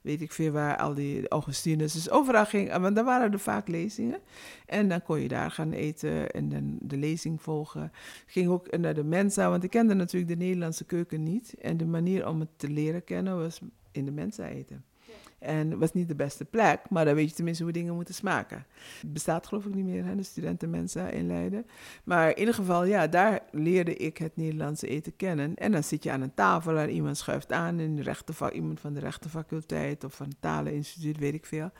weet 0.00 0.20
ik 0.20 0.32
veel 0.32 0.52
waar, 0.52 0.76
al 0.76 0.94
die 0.94 1.28
Augustinus. 1.28 1.92
Dus 1.92 2.10
overal 2.10 2.46
ging, 2.46 2.76
want 2.76 2.94
daar 2.94 3.04
waren 3.04 3.32
er 3.32 3.38
vaak 3.38 3.68
lezingen. 3.68 4.18
En 4.66 4.88
dan 4.88 5.02
kon 5.02 5.20
je 5.20 5.28
daar 5.28 5.50
gaan 5.50 5.72
eten 5.72 6.30
en 6.30 6.48
dan 6.48 6.78
de 6.80 6.96
lezing 6.96 7.42
volgen. 7.42 7.92
Ging 8.26 8.48
ook 8.48 8.76
naar 8.76 8.94
de 8.94 9.04
Mensa, 9.04 9.50
want 9.50 9.64
ik 9.64 9.70
kende 9.70 9.94
natuurlijk 9.94 10.32
de 10.32 10.44
Nederlandse 10.44 10.84
keuken 10.84 11.22
niet. 11.22 11.54
En 11.60 11.76
de 11.76 11.86
manier 11.86 12.28
om 12.28 12.40
het 12.40 12.48
te 12.56 12.68
leren 12.68 13.04
kennen 13.04 13.38
was 13.38 13.60
in 13.92 14.04
de 14.04 14.12
Mensa 14.12 14.46
eten. 14.46 14.84
En 15.38 15.70
het 15.70 15.78
was 15.78 15.92
niet 15.92 16.08
de 16.08 16.14
beste 16.14 16.44
plek, 16.44 16.80
maar 16.90 17.04
dan 17.04 17.14
weet 17.14 17.28
je 17.28 17.34
tenminste 17.34 17.62
hoe 17.62 17.72
dingen 17.72 17.94
moeten 17.94 18.14
smaken. 18.14 18.66
Het 19.00 19.12
bestaat 19.12 19.46
geloof 19.46 19.64
ik 19.64 19.74
niet 19.74 19.84
meer, 19.84 20.04
hè, 20.04 20.16
de 20.16 20.22
studentenmensa 20.22 21.08
in 21.08 21.26
Leiden. 21.26 21.66
Maar 22.04 22.30
in 22.30 22.38
ieder 22.38 22.54
geval, 22.54 22.84
ja, 22.84 23.06
daar 23.06 23.40
leerde 23.50 23.96
ik 23.96 24.18
het 24.18 24.36
Nederlandse 24.36 24.86
eten 24.86 25.16
kennen. 25.16 25.54
En 25.54 25.72
dan 25.72 25.84
zit 25.84 26.02
je 26.02 26.10
aan 26.10 26.20
een 26.20 26.34
tafel 26.34 26.78
en 26.78 26.90
iemand 26.90 27.16
schuift 27.16 27.52
aan, 27.52 27.80
in 27.80 28.04
iemand 28.52 28.80
van 28.80 28.92
de 28.92 29.00
rechtenfaculteit 29.00 30.04
of 30.04 30.14
van 30.14 30.28
het 30.28 30.40
Taleninstituut, 30.40 31.18
weet 31.18 31.34
ik 31.34 31.46
veel. 31.46 31.70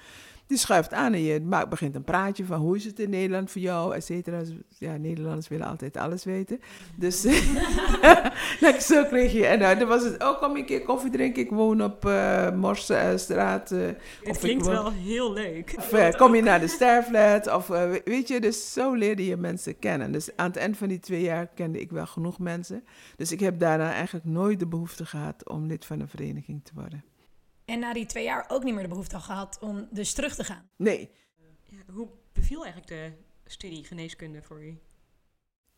Die 0.49 0.59
schuift 0.59 0.93
aan 0.93 1.13
en 1.13 1.23
je 1.23 1.41
maakt, 1.41 1.69
begint 1.69 1.95
een 1.95 2.05
praatje 2.05 2.45
van 2.45 2.61
hoe 2.61 2.77
is 2.77 2.85
het 2.85 3.01
in 3.01 3.11
Nederland 3.11 3.51
voor 3.51 3.61
jou, 3.61 3.95
et 3.95 4.05
cetera. 4.05 4.39
Dus, 4.39 4.53
ja, 4.79 4.97
Nederlanders 4.97 5.49
willen 5.49 5.67
altijd 5.67 5.97
alles 5.97 6.25
weten. 6.25 6.61
Dus 6.97 7.23
nou, 8.61 8.81
zo 8.81 9.05
kreeg 9.05 9.33
je. 9.33 9.47
En 9.47 9.59
nou, 9.59 9.79
dan 9.79 9.89
was 9.89 10.05
het, 10.05 10.23
oh 10.23 10.39
kom 10.41 10.57
een 10.57 10.65
keer 10.65 10.83
koffie 10.83 11.11
drinken, 11.11 11.43
ik 11.43 11.51
woon 11.51 11.83
op 11.83 12.05
uh, 12.05 12.51
Morsestraat. 12.51 13.73
Uh, 13.73 13.87
het 14.23 14.39
klinkt 14.39 14.67
wel 14.67 14.93
heel 14.93 15.33
leuk. 15.33 15.75
Of 15.77 15.93
uh, 15.93 16.11
kom 16.11 16.35
je 16.35 16.43
naar 16.43 16.61
de 16.61 16.69
Sterflet, 16.69 17.55
of 17.55 17.67
weet 18.05 18.29
je, 18.29 18.41
dus 18.41 18.73
zo 18.73 18.95
leerde 18.95 19.27
je 19.27 19.37
mensen 19.37 19.79
kennen. 19.79 20.13
Dus 20.13 20.31
aan 20.37 20.47
het 20.47 20.57
eind 20.57 20.77
van 20.77 20.89
die 20.89 21.01
twee 21.01 21.23
jaar 21.23 21.47
kende 21.47 21.81
ik 21.81 21.91
wel 21.91 22.07
genoeg 22.07 22.39
mensen. 22.39 22.85
Dus 23.17 23.33
ik 23.33 23.41
heb 23.41 23.59
daarna 23.59 23.93
eigenlijk 23.93 24.25
nooit 24.25 24.59
de 24.59 24.67
behoefte 24.67 25.07
gehad 25.07 25.49
om 25.49 25.67
lid 25.67 25.85
van 25.85 26.01
een 26.01 26.09
vereniging 26.09 26.65
te 26.65 26.73
worden. 26.75 27.05
En 27.69 27.79
na 27.79 27.93
die 27.93 28.07
twee 28.07 28.25
jaar 28.25 28.45
ook 28.49 28.65
niet 28.65 28.75
meer 28.75 28.83
de 28.83 28.89
behoefte 28.89 29.21
gehad 29.21 29.59
om 29.61 29.89
dus 29.91 30.13
terug 30.13 30.35
te 30.35 30.45
gaan. 30.45 30.71
Nee. 30.77 31.11
Ja, 31.63 31.93
hoe 31.93 32.09
beviel 32.33 32.65
eigenlijk 32.65 32.87
de 32.87 33.13
studie 33.45 33.85
geneeskunde 33.85 34.43
voor 34.43 34.65
u? 34.65 34.79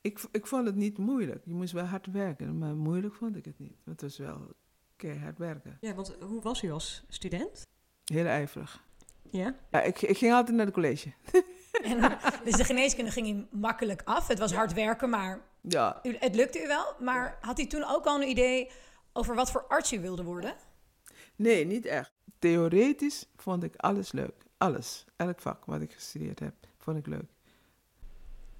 Ik, 0.00 0.20
ik 0.32 0.46
vond 0.46 0.66
het 0.66 0.74
niet 0.74 0.98
moeilijk. 0.98 1.44
Je 1.44 1.54
moest 1.54 1.72
wel 1.72 1.84
hard 1.84 2.06
werken, 2.06 2.58
maar 2.58 2.74
moeilijk 2.74 3.14
vond 3.14 3.36
ik 3.36 3.44
het 3.44 3.58
niet. 3.58 3.76
Het 3.84 4.00
was 4.00 4.18
wel 4.18 4.52
keihard 4.96 5.38
werken. 5.38 5.78
Ja, 5.80 5.94
want 5.94 6.16
hoe 6.20 6.42
was 6.42 6.62
u 6.62 6.70
als 6.70 7.04
student? 7.08 7.66
Heel 8.04 8.26
ijverig. 8.26 8.84
Ja? 9.30 9.54
Ja, 9.70 9.82
ik, 9.82 10.02
ik 10.02 10.18
ging 10.18 10.32
altijd 10.32 10.56
naar 10.56 10.66
het 10.66 10.74
college. 10.74 11.12
En, 11.82 12.18
dus 12.44 12.54
de 12.54 12.64
geneeskunde 12.64 13.10
ging 13.10 13.28
u 13.28 13.46
makkelijk 13.58 14.02
af. 14.04 14.28
Het 14.28 14.38
was 14.38 14.52
hard 14.52 14.72
werken, 14.72 15.10
maar 15.10 15.40
ja. 15.60 16.00
u, 16.02 16.16
het 16.18 16.34
lukte 16.34 16.62
u 16.62 16.66
wel. 16.66 16.94
Maar 16.98 17.38
had 17.40 17.58
u 17.58 17.66
toen 17.66 17.84
ook 17.84 18.04
al 18.06 18.22
een 18.22 18.28
idee 18.28 18.70
over 19.12 19.34
wat 19.34 19.50
voor 19.50 19.64
arts 19.68 19.92
u 19.92 20.00
wilde 20.00 20.22
worden? 20.22 20.54
Nee, 21.40 21.66
niet 21.66 21.86
echt. 21.86 22.12
Theoretisch 22.38 23.26
vond 23.36 23.62
ik 23.62 23.76
alles 23.76 24.12
leuk. 24.12 24.34
Alles. 24.58 25.04
Elk 25.16 25.40
vak 25.40 25.64
wat 25.64 25.80
ik 25.80 25.92
gestudeerd 25.92 26.38
heb, 26.38 26.54
vond 26.78 26.96
ik 26.96 27.06
leuk. 27.06 27.30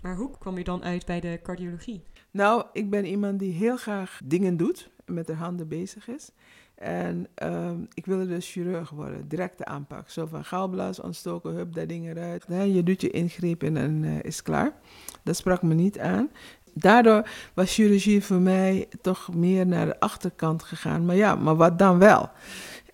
Maar 0.01 0.17
hoe 0.17 0.39
kwam 0.39 0.59
je 0.59 0.65
dan 0.65 0.85
uit 0.85 1.07
bij 1.07 1.21
de 1.21 1.41
cardiologie? 1.43 2.03
Nou, 2.31 2.65
ik 2.73 2.91
ben 2.91 3.05
iemand 3.05 3.39
die 3.39 3.53
heel 3.53 3.77
graag 3.77 4.21
dingen 4.25 4.57
doet, 4.57 4.91
met 5.05 5.27
de 5.27 5.35
handen 5.35 5.69
bezig 5.69 6.09
is. 6.09 6.31
En 6.75 7.27
um, 7.43 7.89
ik 7.95 8.07
wilde 8.07 8.27
dus 8.27 8.51
chirurg 8.53 8.91
worden, 8.91 9.29
directe 9.29 9.65
aanpak. 9.65 10.09
Zo 10.11 10.27
van 10.27 10.45
galblaas 10.45 11.01
ontstoken, 11.01 11.55
hup, 11.55 11.75
daar 11.75 11.87
dingen 11.87 12.17
eruit. 12.17 12.45
je 12.75 12.83
doet 12.83 13.01
je 13.01 13.11
ingreep 13.11 13.63
en 13.63 13.75
dan 13.75 14.03
uh, 14.03 14.23
is 14.23 14.43
klaar. 14.43 14.73
Dat 15.23 15.37
sprak 15.37 15.63
me 15.63 15.75
niet 15.75 15.99
aan. 15.99 16.31
Daardoor 16.75 17.29
was 17.55 17.75
chirurgie 17.75 18.25
voor 18.25 18.41
mij 18.41 18.89
toch 19.00 19.35
meer 19.35 19.67
naar 19.67 19.87
de 19.87 20.00
achterkant 20.00 20.62
gegaan. 20.62 21.05
Maar 21.05 21.17
ja, 21.17 21.35
maar 21.35 21.57
wat 21.57 21.79
dan 21.79 21.99
wel? 21.99 22.31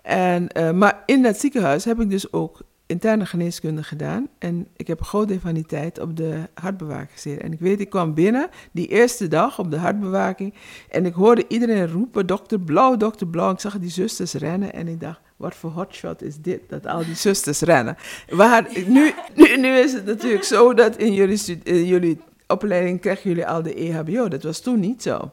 En, 0.03 0.49
eh, 0.49 0.71
maar 0.71 1.03
in 1.07 1.23
dat 1.23 1.39
ziekenhuis 1.39 1.85
heb 1.85 2.01
ik 2.01 2.11
dus 2.11 2.33
ook 2.33 2.61
interne 2.87 3.27
geneeskunde 3.27 3.83
gedaan. 3.83 4.29
En 4.39 4.67
ik 4.77 4.87
heb 4.87 4.99
een 4.99 5.05
groot 5.05 5.29
deel 5.29 5.41
van 5.41 5.55
die 5.55 5.67
tijd 5.67 5.99
op 6.01 6.17
de 6.17 6.41
hartbewaking 6.55 7.11
gezeten. 7.13 7.43
En 7.43 7.53
ik 7.53 7.61
weet, 7.61 7.81
ik 7.81 7.91
kwam 7.91 8.15
binnen 8.15 8.49
die 8.73 8.87
eerste 8.87 9.29
dag 9.29 9.59
op 9.59 9.71
de 9.71 9.77
hartbewaking. 9.77 10.55
En 10.91 11.07
ik 11.07 11.15
hoorde 11.15 11.45
iedereen 11.49 11.89
roepen, 11.89 12.27
dokter 12.27 12.61
Blauw, 12.61 12.97
dokter 12.97 13.27
Blauw. 13.27 13.53
Ik 13.53 13.61
zag 13.61 13.79
die 13.79 13.91
zusters 13.91 14.33
rennen 14.33 14.73
en 14.73 14.89
ik 14.89 15.01
dacht, 15.01 15.21
wat 15.37 15.55
voor 15.55 15.71
hotshot 15.71 16.23
is 16.23 16.41
dit, 16.41 16.61
dat 16.69 16.87
al 16.87 17.05
die 17.05 17.15
zusters 17.15 17.61
rennen. 17.61 17.97
Waar, 18.29 18.69
nu, 18.87 19.15
nu, 19.35 19.57
nu 19.57 19.69
is 19.69 19.93
het 19.93 20.05
natuurlijk 20.05 20.45
zo 20.45 20.75
dat 20.75 20.97
in 20.97 21.13
jullie, 21.13 21.61
in 21.63 21.87
jullie 21.87 22.21
opleiding 22.47 23.01
krijgen 23.01 23.29
jullie 23.31 23.47
al 23.47 23.63
de 23.63 23.75
EHBO. 23.75 24.29
Dat 24.29 24.43
was 24.43 24.61
toen 24.61 24.81
niet 24.81 25.03
zo. 25.03 25.31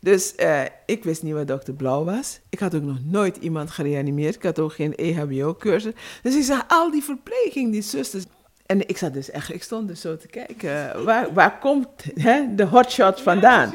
Dus 0.00 0.34
uh, 0.36 0.60
ik 0.86 1.04
wist 1.04 1.22
niet 1.22 1.34
wat 1.34 1.48
dokter 1.48 1.74
Blauw 1.74 2.04
was. 2.04 2.40
Ik 2.48 2.58
had 2.58 2.74
ook 2.74 2.82
nog 2.82 2.98
nooit 3.04 3.36
iemand 3.36 3.70
gereanimeerd. 3.70 4.34
Ik 4.34 4.42
had 4.42 4.58
ook 4.58 4.72
geen 4.72 4.94
EHBO-cursus. 4.94 5.92
Dus 6.22 6.36
ik 6.36 6.42
zag 6.42 6.64
al 6.68 6.90
die 6.90 7.02
verpleging, 7.02 7.72
die 7.72 7.82
zusters. 7.82 8.24
En 8.66 8.88
ik 8.88 8.96
zat 8.96 9.12
dus 9.12 9.30
echt, 9.30 9.54
ik 9.54 9.62
stond 9.62 9.88
dus 9.88 10.00
zo 10.00 10.16
te 10.16 10.26
kijken, 10.26 11.04
waar, 11.04 11.32
waar 11.32 11.58
komt 11.58 11.88
hè, 12.14 12.54
de 12.54 12.64
hotshot 12.64 13.20
vandaan? 13.20 13.74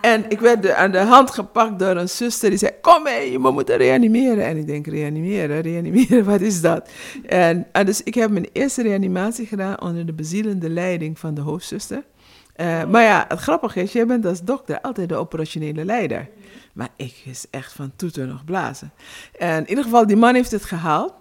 En 0.00 0.24
ik 0.28 0.40
werd 0.40 0.70
aan 0.70 0.90
de 0.90 0.98
hand 0.98 1.30
gepakt 1.30 1.78
door 1.78 1.96
een 1.96 2.08
zuster 2.08 2.50
die 2.50 2.58
zei, 2.58 2.72
kom 2.80 3.02
mee, 3.02 3.40
we 3.40 3.50
moeten 3.50 3.76
reanimeren. 3.76 4.44
En 4.44 4.56
ik 4.56 4.66
denk, 4.66 4.86
reanimeren, 4.86 5.60
reanimeren, 5.60 6.24
wat 6.32 6.40
is 6.40 6.60
dat? 6.60 6.88
En, 7.26 7.66
en 7.72 7.86
dus 7.86 8.02
ik 8.02 8.14
heb 8.14 8.30
mijn 8.30 8.48
eerste 8.52 8.82
reanimatie 8.82 9.46
gedaan 9.46 9.80
onder 9.80 10.06
de 10.06 10.12
bezielende 10.12 10.70
leiding 10.70 11.18
van 11.18 11.34
de 11.34 11.40
hoofdzuster. 11.40 12.02
Uh, 12.56 12.84
maar 12.84 13.02
ja, 13.02 13.24
het 13.28 13.38
grappige 13.38 13.82
is, 13.82 13.92
jij 13.92 14.06
bent 14.06 14.26
als 14.26 14.42
dokter 14.42 14.80
altijd 14.80 15.08
de 15.08 15.16
operationele 15.16 15.84
leider. 15.84 16.28
Maar 16.72 16.88
ik 16.96 17.22
is 17.24 17.46
echt 17.50 17.72
van 17.72 17.92
toeten 17.96 18.28
nog 18.28 18.44
blazen. 18.44 18.92
En 19.38 19.60
in 19.62 19.68
ieder 19.68 19.84
geval, 19.84 20.06
die 20.06 20.16
man 20.16 20.34
heeft 20.34 20.50
het 20.50 20.64
gehaald. 20.64 21.14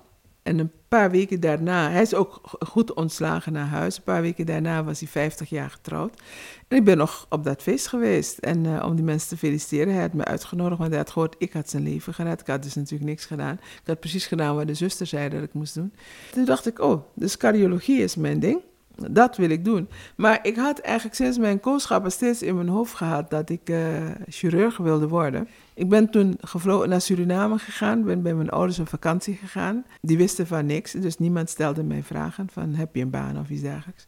En 0.43 0.59
een 0.59 0.71
paar 0.87 1.11
weken 1.11 1.39
daarna, 1.39 1.89
hij 1.89 2.01
is 2.01 2.13
ook 2.13 2.41
goed 2.59 2.93
ontslagen 2.93 3.53
naar 3.53 3.65
huis. 3.65 3.97
Een 3.97 4.03
paar 4.03 4.21
weken 4.21 4.45
daarna 4.45 4.83
was 4.83 4.99
hij 4.99 5.07
50 5.07 5.49
jaar 5.49 5.69
getrouwd. 5.69 6.21
En 6.67 6.77
ik 6.77 6.83
ben 6.83 6.97
nog 6.97 7.25
op 7.29 7.43
dat 7.43 7.61
feest 7.61 7.87
geweest. 7.87 8.37
En 8.37 8.65
uh, 8.65 8.85
om 8.85 8.95
die 8.95 9.05
mensen 9.05 9.29
te 9.29 9.37
feliciteren, 9.37 9.93
hij 9.93 10.01
had 10.01 10.13
me 10.13 10.25
uitgenodigd, 10.25 10.77
want 10.77 10.89
hij 10.89 10.99
had 10.99 11.09
gehoord, 11.09 11.35
ik 11.37 11.53
had 11.53 11.69
zijn 11.69 11.83
leven 11.83 12.13
gered. 12.13 12.41
Ik 12.41 12.47
had 12.47 12.63
dus 12.63 12.75
natuurlijk 12.75 13.09
niks 13.09 13.25
gedaan. 13.25 13.53
Ik 13.53 13.81
had 13.87 13.99
precies 13.99 14.25
gedaan 14.25 14.55
wat 14.55 14.67
de 14.67 14.73
zuster 14.73 15.05
zei 15.05 15.29
dat 15.29 15.43
ik 15.43 15.53
moest 15.53 15.73
doen. 15.73 15.93
Toen 16.31 16.45
dacht 16.45 16.65
ik, 16.65 16.79
oh, 16.79 17.03
dus 17.13 17.37
cardiologie 17.37 18.01
is 18.01 18.15
mijn 18.15 18.39
ding. 18.39 18.61
Dat 18.95 19.37
wil 19.37 19.49
ik 19.49 19.65
doen. 19.65 19.87
Maar 20.15 20.39
ik 20.41 20.55
had 20.55 20.79
eigenlijk 20.79 21.15
sinds 21.15 21.37
mijn 21.37 21.59
kooschappen 21.59 22.11
steeds 22.11 22.41
in 22.41 22.55
mijn 22.55 22.67
hoofd 22.67 22.93
gehad 22.93 23.29
dat 23.29 23.49
ik 23.49 23.69
uh, 23.69 24.09
chirurg 24.27 24.77
wilde 24.77 25.07
worden. 25.07 25.47
Ik 25.73 25.89
ben 25.89 26.09
toen 26.09 26.37
gevlogen 26.41 26.89
naar 26.89 27.01
Suriname 27.01 27.57
gegaan, 27.57 28.03
ben 28.03 28.21
bij 28.21 28.33
mijn 28.33 28.49
ouders 28.49 28.79
op 28.79 28.87
vakantie 28.87 29.35
gegaan. 29.35 29.85
Die 30.01 30.17
wisten 30.17 30.47
van 30.47 30.65
niks, 30.65 30.91
dus 30.91 31.17
niemand 31.17 31.49
stelde 31.49 31.83
mij 31.83 32.03
vragen 32.03 32.47
van 32.51 32.73
heb 32.73 32.95
je 32.95 33.01
een 33.01 33.09
baan 33.09 33.39
of 33.39 33.49
iets 33.49 33.61
dergelijks. 33.61 34.05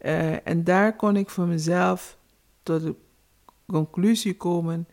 Uh, 0.00 0.46
en 0.46 0.64
daar 0.64 0.96
kon 0.96 1.16
ik 1.16 1.30
voor 1.30 1.46
mezelf 1.46 2.16
tot 2.62 2.82
de 2.82 2.94
conclusie 3.66 4.36
komen, 4.36 4.86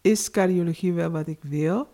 is 0.00 0.30
cardiologie 0.30 0.92
wel 0.92 1.10
wat 1.10 1.26
ik 1.26 1.38
wil? 1.40 1.88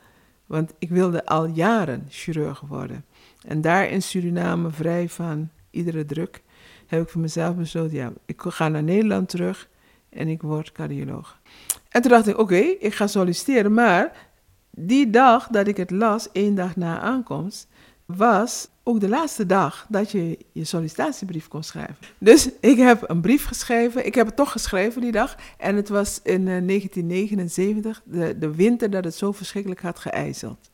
Want 0.46 0.72
ik 0.78 0.88
wilde 0.88 1.26
al 1.26 1.46
jaren 1.46 2.06
chirurg 2.08 2.60
worden. 2.60 3.04
En 3.46 3.60
daar 3.60 3.88
in 3.88 4.02
Suriname 4.02 4.70
vrij 4.70 5.08
van 5.08 5.48
iedere 5.70 6.04
druk 6.04 6.42
heb 6.86 7.02
ik 7.02 7.08
voor 7.08 7.20
mezelf 7.20 7.56
besloten, 7.56 7.96
ja, 7.96 8.12
ik 8.24 8.40
ga 8.40 8.68
naar 8.68 8.82
Nederland 8.82 9.28
terug 9.28 9.68
en 10.08 10.28
ik 10.28 10.42
word 10.42 10.72
cardioloog. 10.72 11.40
En 11.88 12.02
toen 12.02 12.10
dacht 12.10 12.26
ik, 12.26 12.38
oké, 12.38 12.56
ik 12.56 12.94
ga 12.94 13.06
solliciteren, 13.06 13.74
maar 13.74 14.28
die 14.70 15.10
dag 15.10 15.48
dat 15.48 15.66
ik 15.66 15.76
het 15.76 15.90
las, 15.90 16.32
één 16.32 16.54
dag 16.54 16.76
na 16.76 17.00
aankomst, 17.00 17.68
was 18.06 18.68
ook 18.82 19.00
de 19.00 19.08
laatste 19.08 19.46
dag 19.46 19.86
dat 19.88 20.10
je 20.10 20.38
je 20.52 20.64
sollicitatiebrief 20.64 21.48
kon 21.48 21.62
schrijven. 21.62 21.96
Dus 22.18 22.50
ik 22.60 22.76
heb 22.76 23.10
een 23.10 23.20
brief 23.20 23.44
geschreven. 23.44 24.06
Ik 24.06 24.14
heb 24.14 24.26
het 24.26 24.36
toch 24.36 24.52
geschreven 24.52 25.00
die 25.00 25.12
dag. 25.12 25.36
En 25.58 25.76
het 25.76 25.88
was 25.88 26.20
in 26.22 26.44
1979, 26.44 28.02
eh, 28.10 28.20
de, 28.20 28.38
de 28.38 28.54
winter 28.54 28.90
dat 28.90 29.04
het 29.04 29.14
zo 29.14 29.32
verschrikkelijk 29.32 29.80
had 29.80 29.98
geijzeld 29.98 30.70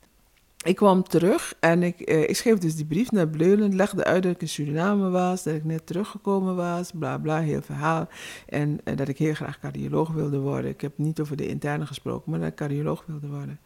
ik 0.62 0.76
kwam 0.76 1.02
terug 1.02 1.54
en 1.61 1.83
ik, 1.83 2.00
eh, 2.00 2.28
ik 2.28 2.37
schreef 2.37 2.59
dus 2.59 2.76
die 2.76 2.85
brief 2.85 3.11
naar 3.11 3.28
Bleulen, 3.28 3.76
legde 3.76 4.04
uit 4.04 4.23
dat 4.23 4.33
ik 4.33 4.40
in 4.40 4.49
Suriname 4.49 5.11
was, 5.11 5.42
dat 5.42 5.54
ik 5.54 5.64
net 5.64 5.87
teruggekomen 5.87 6.57
was, 6.57 6.90
bla 6.95 7.19
bla, 7.19 7.40
heel 7.40 7.62
verhaal. 7.62 8.09
En 8.47 8.81
eh, 8.85 8.97
dat 8.97 9.09
ik 9.09 9.19
heel 9.19 9.35
graag 9.35 9.59
cardioloog 9.59 10.11
wilde 10.11 10.38
worden. 10.38 10.71
Ik 10.71 10.81
heb 10.81 10.92
niet 10.99 11.21
over 11.21 11.37
de 11.37 11.49
interne 11.49 11.87
gesproken, 11.87 12.31
maar 12.31 12.40
dat 12.40 12.49
ik 12.49 12.54
cardioloog 12.54 13.04
wilde 13.07 13.26
worden. 13.26 13.61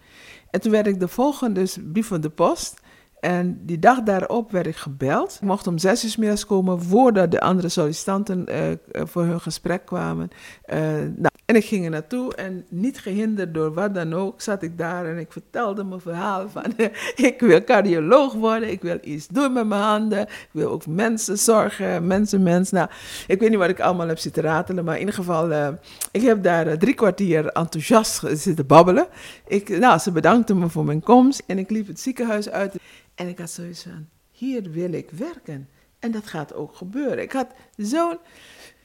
En 0.51 0.61
toen 0.61 0.73
werd 0.73 0.87
ik 0.87 1.01
de 1.01 1.09
volgende 1.09 1.61
dus 1.61 1.79
brief 1.93 2.07
van 2.07 2.21
de 2.21 2.31
post. 2.31 2.81
En 3.21 3.61
die 3.63 3.79
dag 3.79 4.03
daarop 4.03 4.51
werd 4.51 4.67
ik 4.67 4.77
gebeld. 4.77 5.35
Ik 5.41 5.47
mocht 5.47 5.67
om 5.67 5.79
zes 5.79 6.05
uur 6.05 6.15
middags 6.19 6.47
komen 6.47 6.83
voordat 6.83 7.31
de 7.31 7.41
andere 7.41 7.69
sollicitanten 7.69 8.47
uh, 8.49 9.03
voor 9.07 9.25
hun 9.25 9.41
gesprek 9.41 9.87
kwamen. 9.87 10.31
Uh, 10.67 10.79
nou, 10.97 11.35
en 11.45 11.57
ik 11.57 11.65
ging 11.65 11.85
er 11.85 11.91
naartoe 11.91 12.35
en 12.35 12.65
niet 12.69 12.99
gehinderd 12.99 13.55
door 13.55 13.75
wat 13.75 13.95
dan 13.95 14.15
ook, 14.15 14.41
zat 14.41 14.63
ik 14.63 14.79
daar 14.79 15.07
en 15.07 15.19
ik 15.19 15.33
vertelde 15.33 15.85
mijn 15.85 16.01
verhaal 16.01 16.49
van 16.49 16.73
ik 17.17 17.37
wil 17.39 17.65
cardioloog 17.65 18.33
worden, 18.33 18.71
ik 18.71 18.83
wil 18.83 18.99
iets 19.03 19.27
doen 19.27 19.53
met 19.53 19.67
mijn 19.67 19.83
handen, 19.83 20.21
ik 20.21 20.49
wil 20.51 20.71
ook 20.71 20.87
mensen 20.87 21.39
zorgen, 21.39 22.07
mensen, 22.07 22.43
mensen. 22.43 22.77
Nou, 22.77 22.89
ik 23.27 23.41
weet 23.41 23.51
niet 23.51 23.59
wat 23.59 23.69
ik 23.69 23.81
allemaal 23.81 24.09
heb 24.09 24.19
zitten 24.19 24.43
ratelen, 24.43 24.85
maar 24.85 24.95
in 24.95 25.01
ieder 25.01 25.15
geval, 25.15 25.75
ik 26.11 26.23
heb 26.23 26.43
daar 26.43 26.79
drie 26.79 26.95
kwartier 26.95 27.47
enthousiast 27.47 28.23
zitten 28.33 28.67
babbelen. 28.67 29.07
Ik, 29.47 29.79
nou, 29.79 29.99
ze 29.99 30.13
bedankte 30.13 30.55
me 30.55 30.69
voor 30.69 30.85
mijn 30.85 31.03
komst 31.03 31.43
en 31.47 31.59
ik 31.59 31.71
liep 31.71 31.87
het 31.87 32.01
ziekenhuis 32.01 32.51
uit. 32.51 32.75
En 33.17 33.29
ik 33.29 33.39
had 33.39 33.51
zoiets 33.51 33.83
van, 33.83 34.09
hier 34.31 34.71
wil 34.71 34.93
ik 34.93 35.11
werken. 35.11 35.69
En 35.99 36.11
dat 36.11 36.27
gaat 36.27 36.55
ook 36.55 36.77
gebeuren. 36.77 37.23
Ik 37.23 37.33
had 37.33 37.49
zo'n 37.77 38.19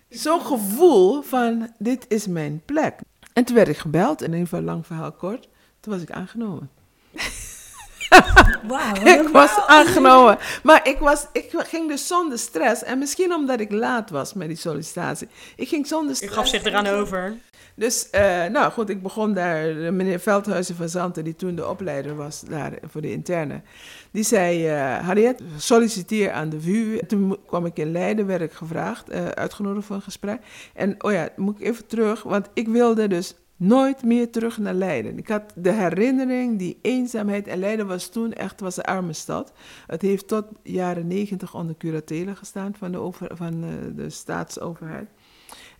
zo'n 0.10 0.42
gevoel 0.42 1.22
van, 1.22 1.74
dit 1.78 2.06
is 2.08 2.28
mijn 2.28 2.62
plek. 2.66 3.00
En 3.34 3.44
toen 3.44 3.56
werd 3.56 3.68
ik 3.68 3.78
gebeld, 3.78 4.22
en 4.22 4.34
even 4.34 4.58
een 4.58 4.64
lang 4.64 4.86
verhaal 4.86 5.12
kort, 5.12 5.48
toen 5.80 5.94
was 5.94 6.02
ik 6.02 6.12
aangenomen. 6.12 6.70
Wow, 8.68 9.08
ik 9.08 9.28
was 9.28 9.66
aangenomen. 9.68 10.38
Maar 10.64 10.88
ik, 10.88 10.98
was, 10.98 11.26
ik 11.32 11.52
ging 11.54 11.90
dus 11.90 12.08
zonder 12.08 12.40
stress. 12.40 12.84
En 12.84 13.00
misschien 13.00 13.34
omdat 13.34 13.60
ik 13.60 13.72
laat 13.72 14.10
was 14.10 14.34
met 14.34 14.48
die 14.48 14.58
sollicitatie. 14.58 15.28
Ik 15.56 15.68
ging 15.68 15.88
zonder 15.88 16.16
stress. 16.16 16.34
U 16.34 16.36
gaf 16.36 16.48
zich 16.48 16.64
eraan 16.64 16.88
over. 16.88 17.38
Dus, 17.82 18.08
uh, 18.16 18.46
nou 18.46 18.72
goed, 18.72 18.90
ik 18.90 19.02
begon 19.02 19.34
daar. 19.34 19.94
Meneer 19.94 20.20
Veldhuizen 20.20 20.76
van 20.76 20.90
Zanten, 20.90 21.24
die 21.24 21.36
toen 21.36 21.56
de 21.56 21.68
opleider 21.68 22.16
was 22.16 22.42
daar 22.42 22.74
voor 22.84 23.02
de 23.02 23.12
interne. 23.12 23.62
Die 24.12 24.24
zei, 24.24 24.74
uh, 24.74 24.98
Harriet, 24.98 25.42
solliciteer 25.58 26.32
aan 26.32 26.50
de 26.50 26.62
VU. 26.62 27.00
Toen 27.08 27.38
kwam 27.46 27.66
ik 27.66 27.78
in 27.78 27.92
Leiden, 27.92 28.26
werd 28.26 28.42
ik 28.42 28.52
gevraagd, 28.52 29.12
uh, 29.12 29.28
uitgenodigd 29.28 29.86
voor 29.86 29.96
een 29.96 30.02
gesprek. 30.02 30.42
En, 30.74 31.04
oh 31.04 31.12
ja, 31.12 31.30
moet 31.36 31.60
ik 31.60 31.68
even 31.68 31.88
terug, 31.88 32.24
want 32.24 32.50
ik 32.54 32.68
wilde 32.68 33.08
dus 33.08 33.36
nooit 33.56 34.04
meer 34.04 34.32
terug 34.32 34.58
naar 34.58 34.74
Leiden. 34.74 35.18
Ik 35.18 35.28
had 35.28 35.54
de 35.56 35.72
herinnering, 35.72 36.60
die 36.60 36.80
eenzaamheid. 36.82 37.48
En 37.48 37.60
Leiden 37.60 37.88
was 37.88 38.08
toen 38.08 38.34
echt 38.34 38.60
was 38.60 38.78
een 38.78 38.84
arme 38.84 39.14
stad. 39.14 39.52
Het 39.88 40.02
heeft 40.02 40.28
tot 40.28 40.46
jaren 40.64 41.08
negentig 41.08 41.56
onder 41.56 41.76
curatele 41.78 42.36
gestaan 42.36 42.76
van 42.78 42.92
de, 42.92 42.98
over, 42.98 43.32
van, 43.34 43.62
de 43.96 44.10
staatsoverheid. 44.10 45.10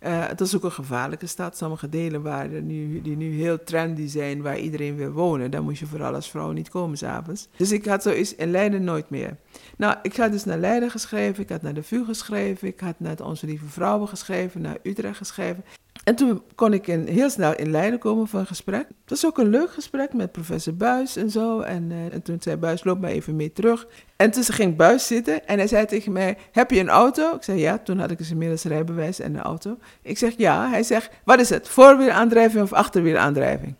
Het 0.08 0.40
is 0.40 0.56
ook 0.56 0.64
een 0.64 0.72
gevaarlijke 0.72 1.26
stad. 1.26 1.56
Sommige 1.56 1.88
delen 1.88 2.22
waar 2.22 2.48
nu, 2.48 3.02
die 3.02 3.16
nu 3.16 3.40
heel 3.40 3.64
trendy 3.64 4.06
zijn, 4.06 4.42
waar 4.42 4.58
iedereen 4.58 4.96
wil 4.96 5.10
wonen. 5.10 5.50
Daar 5.50 5.62
moest 5.62 5.80
je 5.80 5.86
vooral 5.86 6.14
als 6.14 6.30
vrouw 6.30 6.50
niet 6.50 6.68
komen 6.68 6.98
s'avonds. 6.98 7.48
Dus 7.56 7.72
ik 7.72 7.84
had 7.84 8.02
zoiets 8.02 8.34
in 8.34 8.50
Leiden 8.50 8.84
nooit 8.84 9.10
meer. 9.10 9.36
Nou, 9.76 9.96
ik 10.02 10.16
had 10.16 10.32
dus 10.32 10.44
naar 10.44 10.58
Leiden 10.58 10.90
geschreven, 10.90 11.42
ik 11.42 11.48
had 11.48 11.62
naar 11.62 11.74
de 11.74 11.82
VU 11.82 12.04
geschreven, 12.04 12.68
ik 12.68 12.80
had 12.80 12.94
naar 13.00 13.24
Onze 13.24 13.46
Lieve 13.46 13.66
Vrouwen 13.66 14.08
geschreven, 14.08 14.60
naar 14.60 14.78
Utrecht 14.82 15.16
geschreven. 15.16 15.64
En 16.04 16.14
toen 16.14 16.42
kon 16.54 16.72
ik 16.72 16.86
in, 16.86 17.06
heel 17.06 17.30
snel 17.30 17.56
in 17.56 17.70
Leiden 17.70 17.98
komen 17.98 18.28
een 18.32 18.46
gesprek. 18.46 18.86
Het 18.88 19.10
was 19.10 19.26
ook 19.26 19.38
een 19.38 19.48
leuk 19.48 19.72
gesprek 19.72 20.12
met 20.12 20.32
professor 20.32 20.74
Buis 20.74 21.16
en 21.16 21.30
zo. 21.30 21.60
En, 21.60 21.92
en 22.12 22.22
toen 22.22 22.36
zei 22.40 22.56
Buis, 22.56 22.84
loop 22.84 23.00
maar 23.00 23.10
even 23.10 23.36
mee 23.36 23.52
terug. 23.52 23.86
En 24.16 24.30
toen 24.30 24.44
ging 24.44 24.76
Buis 24.76 25.06
zitten 25.06 25.46
en 25.46 25.58
hij 25.58 25.66
zei 25.66 25.86
tegen 25.86 26.12
mij, 26.12 26.36
heb 26.52 26.70
je 26.70 26.80
een 26.80 26.88
auto? 26.88 27.34
Ik 27.34 27.42
zei, 27.42 27.58
ja. 27.58 27.78
Toen 27.78 27.98
had 27.98 28.10
ik 28.10 28.18
dus 28.18 28.30
inmiddels 28.30 28.64
rijbewijs 28.64 29.20
en 29.20 29.34
een 29.34 29.42
auto. 29.42 29.78
Ik 30.02 30.18
zeg, 30.18 30.32
ja. 30.36 30.68
Hij 30.68 30.82
zegt, 30.82 31.10
wat 31.24 31.40
is 31.40 31.50
het? 31.50 31.68
Voorwielaandrijving 31.68 32.62
of 32.62 32.72
achterwielaandrijving? 32.72 33.74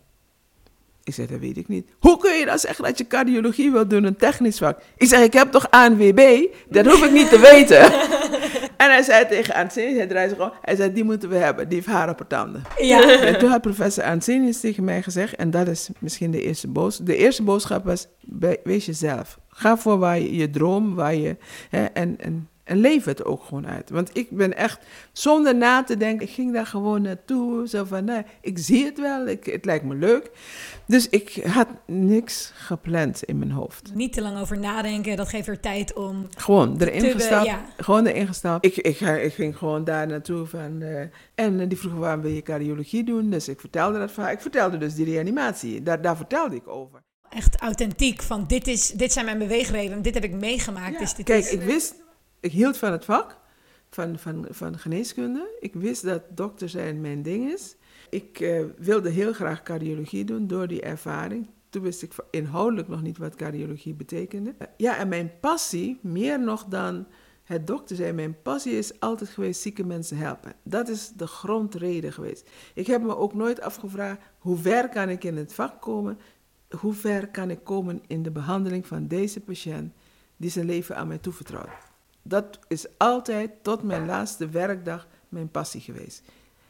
Ik 1.04 1.14
zeg, 1.14 1.26
dat 1.26 1.40
weet 1.40 1.56
ik 1.56 1.68
niet. 1.68 1.88
Hoe 1.98 2.18
kun 2.18 2.32
je 2.38 2.44
dan 2.44 2.58
zeggen 2.58 2.84
dat 2.84 2.98
je 2.98 3.06
cardiologie 3.06 3.72
wilt 3.72 3.90
doen, 3.90 4.04
een 4.04 4.16
technisch 4.16 4.58
vak? 4.58 4.78
Ik 4.96 5.08
zeg, 5.08 5.20
ik 5.20 5.32
heb 5.32 5.50
toch 5.50 5.70
ANWB? 5.70 6.46
Dat 6.68 6.86
hoef 6.86 7.04
ik 7.04 7.12
niet 7.12 7.28
te 7.28 7.38
weten. 7.38 7.90
en 8.76 8.90
hij 8.90 9.02
zei 9.02 9.26
tegen 9.26 9.54
Arsenius, 9.54 9.96
hij 9.96 10.06
draaide 10.06 10.34
gewoon, 10.34 10.52
hij 10.62 10.76
zei, 10.76 10.92
die 10.92 11.04
moeten 11.04 11.28
we 11.28 11.36
hebben, 11.36 11.68
die 11.68 11.76
heeft 11.76 11.90
haar 11.90 12.08
op 12.08 12.18
haar 12.18 12.28
tanden. 12.28 12.62
Ja. 12.78 13.20
En 13.20 13.38
toen 13.38 13.50
had 13.50 13.60
professor 13.60 14.04
Arsenius 14.04 14.60
tegen 14.60 14.84
mij 14.84 15.02
gezegd, 15.02 15.34
en 15.34 15.50
dat 15.50 15.68
is 15.68 15.88
misschien 15.98 16.30
de 16.30 16.42
eerste 16.42 16.68
boodschap. 16.68 17.06
De 17.06 17.16
eerste 17.16 17.42
boodschap 17.42 17.84
was, 17.84 18.06
wees 18.64 18.86
jezelf. 18.86 19.38
Ga 19.48 19.76
voor 19.76 19.98
waar 19.98 20.18
je, 20.18 20.36
je 20.36 20.50
droom, 20.50 20.94
waar 20.94 21.14
je, 21.14 21.36
hè, 21.70 21.84
en, 21.84 22.20
en 22.20 22.48
En 22.64 22.76
leef 22.78 23.04
het 23.04 23.24
ook 23.24 23.42
gewoon 23.44 23.66
uit. 23.66 23.90
Want 23.90 24.10
ik 24.16 24.30
ben 24.30 24.56
echt, 24.56 24.84
zonder 25.12 25.56
na 25.56 25.82
te 25.82 25.96
denken, 25.96 26.26
ik 26.26 26.32
ging 26.32 26.52
daar 26.52 26.66
gewoon 26.66 27.02
naartoe. 27.02 27.68
Zo 27.68 27.84
van, 27.84 28.04
nee, 28.04 28.22
ik 28.40 28.58
zie 28.58 28.84
het 28.84 29.00
wel, 29.00 29.26
ik, 29.26 29.44
het 29.44 29.64
lijkt 29.64 29.84
me 29.84 29.94
leuk. 29.94 30.30
Dus 30.86 31.08
ik 31.08 31.44
had 31.46 31.68
niks 31.86 32.52
gepland 32.54 33.22
in 33.22 33.38
mijn 33.38 33.50
hoofd. 33.50 33.90
Niet 33.94 34.12
te 34.12 34.22
lang 34.22 34.38
over 34.38 34.58
nadenken, 34.58 35.16
dat 35.16 35.28
geeft 35.28 35.48
er 35.48 35.60
tijd 35.60 35.92
om... 35.94 36.26
Gewoon 36.36 36.76
erin 36.80 37.10
gestapt. 37.10 37.46
ja. 37.46 37.64
Gewoon 37.76 38.06
erin 38.06 38.26
gestapt. 38.26 38.64
Ik, 38.66 38.76
ik, 38.76 39.00
ik 39.00 39.32
ging 39.34 39.56
gewoon 39.56 39.84
daar 39.84 40.06
naartoe 40.06 40.46
van... 40.46 40.82
eh, 40.82 41.04
en 41.34 41.68
die 41.68 41.78
vroegen, 41.78 42.00
waarom 42.00 42.20
wil 42.20 42.30
je 42.30 42.42
cardiologie 42.42 43.04
doen? 43.04 43.30
Dus 43.30 43.48
ik 43.48 43.60
vertelde 43.60 43.98
dat 43.98 44.12
verhaal. 44.12 44.32
Ik 44.32 44.40
vertelde 44.40 44.78
dus 44.78 44.94
die 44.94 45.04
reanimatie. 45.04 45.82
Daar, 45.82 46.02
daar 46.02 46.16
vertelde 46.16 46.56
ik 46.56 46.68
over. 46.68 47.02
Echt 47.30 47.56
authentiek, 47.60 48.22
van 48.22 48.44
dit, 48.46 48.66
is, 48.68 48.88
dit 48.88 49.12
zijn 49.12 49.24
mijn 49.24 49.38
beweegredenen, 49.38 50.02
dit 50.02 50.14
heb 50.14 50.24
ik 50.24 50.32
meegemaakt. 50.32 50.92
Ja, 50.92 50.98
Dus 50.98 51.14
dit 51.14 51.24
Kijk, 51.24 51.44
is, 51.44 51.50
ik 51.50 51.60
wist, 51.62 52.01
ik 52.42 52.52
hield 52.52 52.76
van 52.76 52.92
het 52.92 53.04
vak, 53.04 53.38
van, 53.90 54.18
van, 54.18 54.46
van 54.50 54.78
geneeskunde. 54.78 55.56
Ik 55.60 55.74
wist 55.74 56.02
dat 56.02 56.22
dokter 56.34 56.68
zijn 56.68 57.00
mijn 57.00 57.22
ding 57.22 57.52
is. 57.52 57.76
Ik 58.10 58.40
eh, 58.40 58.64
wilde 58.78 59.10
heel 59.10 59.32
graag 59.32 59.62
cardiologie 59.62 60.24
doen 60.24 60.46
door 60.46 60.66
die 60.66 60.82
ervaring. 60.82 61.48
Toen 61.70 61.82
wist 61.82 62.02
ik 62.02 62.12
inhoudelijk 62.30 62.88
nog 62.88 63.02
niet 63.02 63.18
wat 63.18 63.34
cardiologie 63.34 63.94
betekende. 63.94 64.54
Ja, 64.76 64.98
en 64.98 65.08
mijn 65.08 65.32
passie, 65.40 65.98
meer 66.02 66.40
nog 66.40 66.64
dan 66.64 67.06
het 67.44 67.66
dokter 67.66 67.96
zijn, 67.96 68.14
mijn 68.14 68.42
passie 68.42 68.78
is 68.78 69.00
altijd 69.00 69.30
geweest 69.30 69.60
zieke 69.60 69.84
mensen 69.84 70.16
helpen. 70.16 70.52
Dat 70.62 70.88
is 70.88 71.12
de 71.16 71.26
grondreden 71.26 72.12
geweest. 72.12 72.50
Ik 72.74 72.86
heb 72.86 73.02
me 73.02 73.16
ook 73.16 73.34
nooit 73.34 73.60
afgevraagd, 73.60 74.20
hoe 74.38 74.56
ver 74.56 74.88
kan 74.88 75.08
ik 75.08 75.24
in 75.24 75.36
het 75.36 75.54
vak 75.54 75.80
komen? 75.80 76.18
Hoe 76.78 76.94
ver 76.94 77.28
kan 77.28 77.50
ik 77.50 77.64
komen 77.64 78.02
in 78.06 78.22
de 78.22 78.30
behandeling 78.30 78.86
van 78.86 79.06
deze 79.06 79.40
patiënt 79.40 79.92
die 80.36 80.50
zijn 80.50 80.66
leven 80.66 80.96
aan 80.96 81.08
mij 81.08 81.18
toevertrouwt? 81.18 81.91
Dat 82.22 82.58
is 82.68 82.86
altijd 82.96 83.50
tot 83.62 83.82
mijn 83.82 84.06
laatste 84.06 84.48
werkdag 84.48 85.06
mijn 85.28 85.50
passie 85.50 85.80
geweest. 85.80 86.22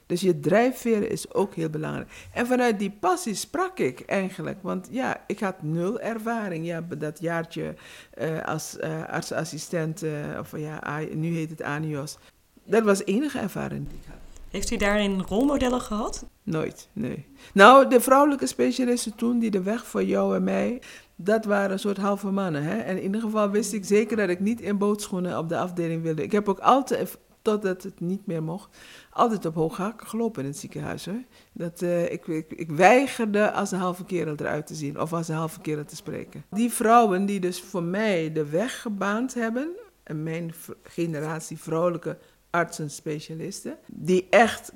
Dus 0.07 0.21
je 0.21 0.41
drijfveer 0.41 1.11
is 1.11 1.35
ook 1.35 1.55
heel 1.55 1.69
belangrijk. 1.69 2.11
En 2.33 2.47
vanuit 2.47 2.79
die 2.79 2.97
passie 3.01 3.35
sprak 3.35 3.79
ik 3.79 4.01
eigenlijk. 4.01 4.59
Want 4.61 4.89
ja, 4.91 5.25
ik 5.27 5.41
had 5.41 5.63
nul 5.63 6.01
ervaring. 6.01 6.67
Ja, 6.67 6.85
dat 6.99 7.21
jaartje 7.21 7.75
eh, 8.11 8.43
als 8.45 8.79
eh, 8.79 9.05
artsassistent, 9.09 10.03
eh, 10.03 10.11
of 10.39 10.57
ja, 10.57 11.01
nu 11.13 11.35
heet 11.35 11.51
het 11.51 11.63
ANIOS. 11.63 12.19
Dat 12.65 12.83
was 12.83 13.05
enige 13.05 13.39
ervaring 13.39 13.89
die 13.89 13.99
ik 13.99 14.07
had. 14.07 14.17
Heeft 14.51 14.71
u 14.71 14.77
daarin 14.77 15.21
rolmodellen 15.21 15.81
gehad? 15.81 16.27
Nooit, 16.43 16.89
nee. 16.93 17.27
Nou, 17.53 17.89
de 17.89 18.01
vrouwelijke 18.01 18.47
specialisten 18.47 19.15
toen, 19.15 19.39
die 19.39 19.51
de 19.51 19.63
weg 19.63 19.87
voor 19.87 20.05
jou 20.05 20.37
en 20.37 20.45
mij, 20.45 20.83
dat 21.25 21.45
waren 21.45 21.71
een 21.71 21.79
soort 21.79 21.97
halve 21.97 22.31
mannen. 22.31 22.63
Hè? 22.63 22.79
En 22.79 22.97
in 22.97 23.03
ieder 23.03 23.21
geval 23.21 23.51
wist 23.51 23.73
ik 23.73 23.85
zeker 23.85 24.17
dat 24.17 24.29
ik 24.29 24.41
niet 24.41 24.61
in 24.61 24.79
bootschoenen 24.79 25.39
op 25.39 25.49
de 25.49 25.59
afdeling 25.59 26.03
wilde. 26.03 26.23
Ik 26.23 26.33
heb 26.33 26.49
ook 26.49 26.59
altijd, 26.59 27.19
totdat 27.43 27.83
het 27.83 28.01
niet 28.01 28.27
meer 28.27 28.43
mocht, 28.43 28.77
altijd 29.11 29.47
op 29.47 29.55
hoge 29.55 29.83
hakken 29.83 30.07
gelopen 30.07 30.43
in 30.43 30.49
het 30.49 30.59
ziekenhuis. 30.59 31.09
Dat, 31.53 31.83
eh, 31.83 32.13
ik, 32.13 32.27
ik, 32.27 32.71
weigerde 32.71 33.53
als 33.53 33.71
een 33.71 33.79
halve 33.79 34.05
kerel 34.05 34.35
eruit 34.37 34.67
te 34.67 34.75
zien 34.75 35.01
of 35.01 35.13
als 35.13 35.29
een 35.29 35.35
halve 35.35 35.61
kerel 35.61 35.85
te 35.85 35.97
spreken. 35.97 36.45
Die 36.51 36.73
vrouwen 36.73 37.27
die 37.27 37.41
dus 37.41 37.61
voor 37.61 37.83
mij 37.83 38.33
de 38.33 38.47
weg 38.47 38.81
gebaand 38.81 39.35
hebben, 39.35 39.71
en 40.03 40.23
mijn 40.23 40.53
generatie 40.83 41.59
vrouwelijke 41.59 42.19
artsen, 42.51 42.91
specialisten, 42.91 43.79
die 43.87 44.27
echt 44.31 44.73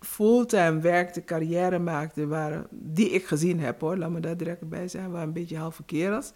fulltime 0.00 0.80
werkte, 0.80 1.24
carrière 1.24 1.78
maakte, 1.78 2.26
waren, 2.26 2.66
die 2.70 3.10
ik 3.10 3.26
gezien 3.26 3.60
heb 3.60 3.80
hoor, 3.80 3.96
laat 3.96 4.10
me 4.10 4.20
daar 4.20 4.36
direct 4.36 4.68
bij 4.68 4.88
zijn, 4.88 5.10
waren 5.10 5.26
een 5.26 5.32
beetje 5.32 5.56
halve 5.56 5.82
kerels, 5.82 6.32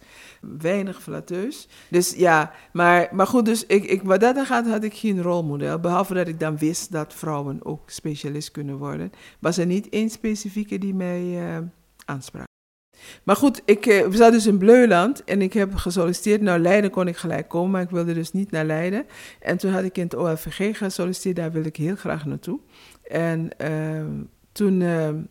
weinig 0.57 1.01
flatteus. 1.01 1.67
Dus 1.89 2.13
ja, 2.15 2.51
maar, 2.73 3.09
maar 3.11 3.27
goed, 3.27 3.45
dus 3.45 3.65
ik, 3.65 3.83
ik, 3.83 4.01
wat 4.01 4.19
dat 4.19 4.35
dan 4.35 4.45
gaat, 4.45 4.67
had 4.67 4.83
ik 4.83 4.93
geen 4.93 5.21
rolmodel, 5.21 5.79
behalve 5.79 6.13
dat 6.13 6.27
ik 6.27 6.39
dan 6.39 6.57
wist 6.57 6.91
dat 6.91 7.13
vrouwen 7.13 7.65
ook 7.65 7.89
specialist 7.89 8.51
kunnen 8.51 8.77
worden. 8.77 9.11
Was 9.39 9.57
er 9.57 9.65
niet 9.65 9.89
één 9.89 10.09
specifieke 10.09 10.77
die 10.77 10.93
mij 10.93 11.21
eh, 11.39 11.57
aansprak. 12.05 12.51
Maar 13.23 13.35
goed, 13.35 13.61
ik 13.65 13.85
eh, 13.85 14.07
we 14.07 14.15
zaten 14.15 14.33
dus 14.33 14.45
in 14.45 14.57
Bleuland 14.57 15.23
en 15.23 15.41
ik 15.41 15.53
heb 15.53 15.75
gesolliciteerd. 15.75 16.41
Nou, 16.41 16.59
Leiden 16.59 16.91
kon 16.91 17.07
ik 17.07 17.17
gelijk 17.17 17.47
komen, 17.47 17.71
maar 17.71 17.81
ik 17.81 17.89
wilde 17.89 18.13
dus 18.13 18.31
niet 18.31 18.51
naar 18.51 18.65
Leiden. 18.65 19.05
En 19.39 19.57
toen 19.57 19.71
had 19.71 19.83
ik 19.83 19.97
in 19.97 20.03
het 20.03 20.15
OLVG 20.15 20.77
gesolliciteerd, 20.77 21.35
daar 21.35 21.51
wilde 21.51 21.67
ik 21.67 21.75
heel 21.75 21.95
graag 21.95 22.25
naartoe. 22.25 22.59
En 23.03 23.57
ehm, 23.57 24.11
toen 24.51 24.81
ehm, 24.81 25.21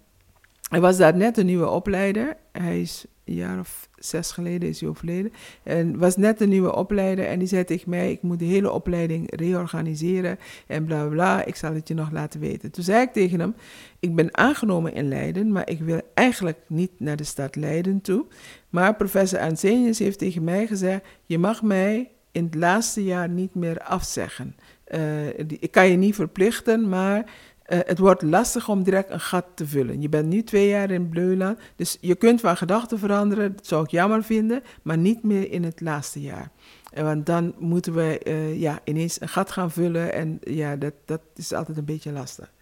er 0.70 0.80
was 0.80 0.96
daar 0.96 1.16
net 1.16 1.38
een 1.38 1.46
nieuwe 1.46 1.68
opleider. 1.68 2.36
Hij 2.52 2.80
is 2.80 3.04
een 3.24 3.34
jaar 3.34 3.58
of 3.58 3.88
zes 3.98 4.32
geleden 4.32 4.68
is 4.68 4.80
hij 4.80 4.88
overleden. 4.88 5.32
En 5.62 5.98
was 5.98 6.16
net 6.16 6.40
een 6.40 6.48
nieuwe 6.48 6.74
opleider 6.74 7.26
en 7.26 7.38
die 7.38 7.48
zei 7.48 7.64
tegen 7.64 7.90
mij, 7.90 8.10
ik 8.10 8.22
moet 8.22 8.38
de 8.38 8.44
hele 8.44 8.70
opleiding 8.70 9.36
reorganiseren 9.36 10.38
en 10.66 10.84
bla 10.84 11.06
bla. 11.06 11.44
Ik 11.44 11.56
zal 11.56 11.74
het 11.74 11.88
je 11.88 11.94
nog 11.94 12.10
laten 12.10 12.40
weten. 12.40 12.70
Toen 12.70 12.84
zei 12.84 13.02
ik 13.02 13.12
tegen 13.12 13.40
hem, 13.40 13.54
ik 14.00 14.14
ben 14.14 14.36
aangenomen 14.36 14.94
in 14.94 15.08
Leiden, 15.08 15.52
maar 15.52 15.70
ik 15.70 15.80
wil 15.80 16.00
eigenlijk 16.14 16.58
niet 16.66 16.90
naar 16.96 17.16
de 17.16 17.24
stad 17.24 17.56
Leiden 17.56 18.00
toe. 18.00 18.26
Maar 18.70 18.96
professor 18.96 19.38
Arsenius 19.38 19.98
heeft 19.98 20.18
tegen 20.18 20.44
mij 20.44 20.66
gezegd, 20.66 21.04
je 21.26 21.38
mag 21.38 21.62
mij 21.62 22.10
in 22.32 22.44
het 22.44 22.54
laatste 22.54 23.04
jaar 23.04 23.28
niet 23.28 23.54
meer 23.54 23.80
afzeggen. 23.80 24.56
Eh, 24.84 25.38
ik 25.38 25.70
kan 25.70 25.88
je 25.88 25.96
niet 25.96 26.14
verplichten, 26.14 26.88
maar 26.88 27.30
eh, 27.72 27.78
het 27.86 27.98
wordt 27.98 28.22
lastig 28.22 28.68
om 28.68 28.82
direct 28.82 29.10
een 29.10 29.20
gat 29.20 29.46
te 29.54 29.66
vullen. 29.66 30.00
Je 30.00 30.08
bent 30.08 30.28
nu 30.28 30.42
twee 30.42 30.68
jaar 30.68 30.90
in 30.90 31.08
Bleuland, 31.08 31.58
dus 31.76 31.98
je 32.00 32.14
kunt 32.14 32.40
van 32.40 32.56
gedachten 32.56 32.98
veranderen. 32.98 33.56
Dat 33.56 33.66
zou 33.66 33.84
ik 33.84 33.90
jammer 33.90 34.22
vinden, 34.24 34.62
maar 34.82 34.98
niet 34.98 35.22
meer 35.22 35.50
in 35.50 35.64
het 35.64 35.80
laatste 35.80 36.20
jaar. 36.20 36.50
En 36.92 37.04
want 37.04 37.26
dan 37.26 37.54
moeten 37.58 37.94
we 37.94 38.18
eh, 38.18 38.60
ja, 38.60 38.80
ineens 38.84 39.20
een 39.20 39.28
gat 39.28 39.50
gaan 39.50 39.70
vullen 39.70 40.12
en 40.12 40.38
ja, 40.40 40.76
dat, 40.76 40.92
dat 41.04 41.20
is 41.34 41.52
altijd 41.52 41.76
een 41.76 41.84
beetje 41.84 42.12
lastig. 42.12 42.52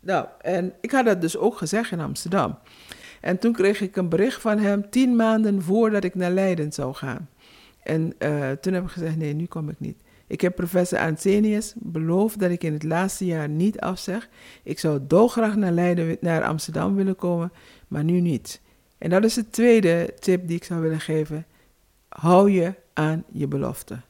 Nou, 0.00 0.26
en 0.40 0.72
ik 0.80 0.90
had 0.90 1.04
dat 1.04 1.20
dus 1.20 1.36
ook 1.36 1.56
gezegd 1.56 1.90
in 1.90 2.00
Amsterdam. 2.00 2.58
En 3.20 3.38
toen 3.38 3.52
kreeg 3.52 3.80
ik 3.80 3.96
een 3.96 4.08
bericht 4.08 4.40
van 4.40 4.58
hem 4.58 4.90
tien 4.90 5.16
maanden 5.16 5.62
voordat 5.62 6.04
ik 6.04 6.14
naar 6.14 6.30
Leiden 6.30 6.72
zou 6.72 6.94
gaan. 6.94 7.28
En 7.82 8.14
eh, 8.18 8.50
toen 8.50 8.72
heb 8.72 8.84
ik 8.84 8.90
gezegd, 8.90 9.16
nee, 9.16 9.34
nu 9.34 9.46
kom 9.46 9.68
ik 9.68 9.80
niet. 9.80 9.98
Ik 10.26 10.40
heb 10.40 10.54
professor 10.54 10.98
Arsenius 10.98 11.72
beloofd 11.76 12.38
dat 12.38 12.50
ik 12.50 12.64
in 12.64 12.72
het 12.72 12.82
laatste 12.82 13.24
jaar 13.26 13.48
niet 13.48 13.80
afzeg. 13.80 14.28
Ik 14.62 14.78
zou 14.78 15.00
dolgraag 15.06 15.56
naar 15.56 15.72
Leiden, 15.72 16.16
naar 16.20 16.44
Amsterdam 16.44 16.94
willen 16.94 17.16
komen, 17.16 17.52
maar 17.88 18.04
nu 18.04 18.20
niet. 18.20 18.60
En 18.98 19.10
dat 19.10 19.24
is 19.24 19.34
de 19.34 19.50
tweede 19.50 20.14
tip 20.18 20.48
die 20.48 20.56
ik 20.56 20.64
zou 20.64 20.80
willen 20.80 21.00
geven. 21.00 21.46
Hou 22.08 22.50
je 22.50 22.74
aan 22.92 23.24
je 23.32 23.48
belofte. 23.48 24.00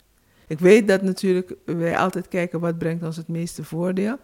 Ik 0.47 0.59
weet 0.59 0.89
dat 0.89 1.03
natuurlijk 1.03 1.55
wij 1.65 1.97
altijd 1.97 2.29
kijken 2.29 2.61
wat 2.61 2.79
brengt 2.79 3.05
ons 3.05 3.17
het 3.17 3.29
meeste 3.29 3.65
voordeel. 3.65 4.17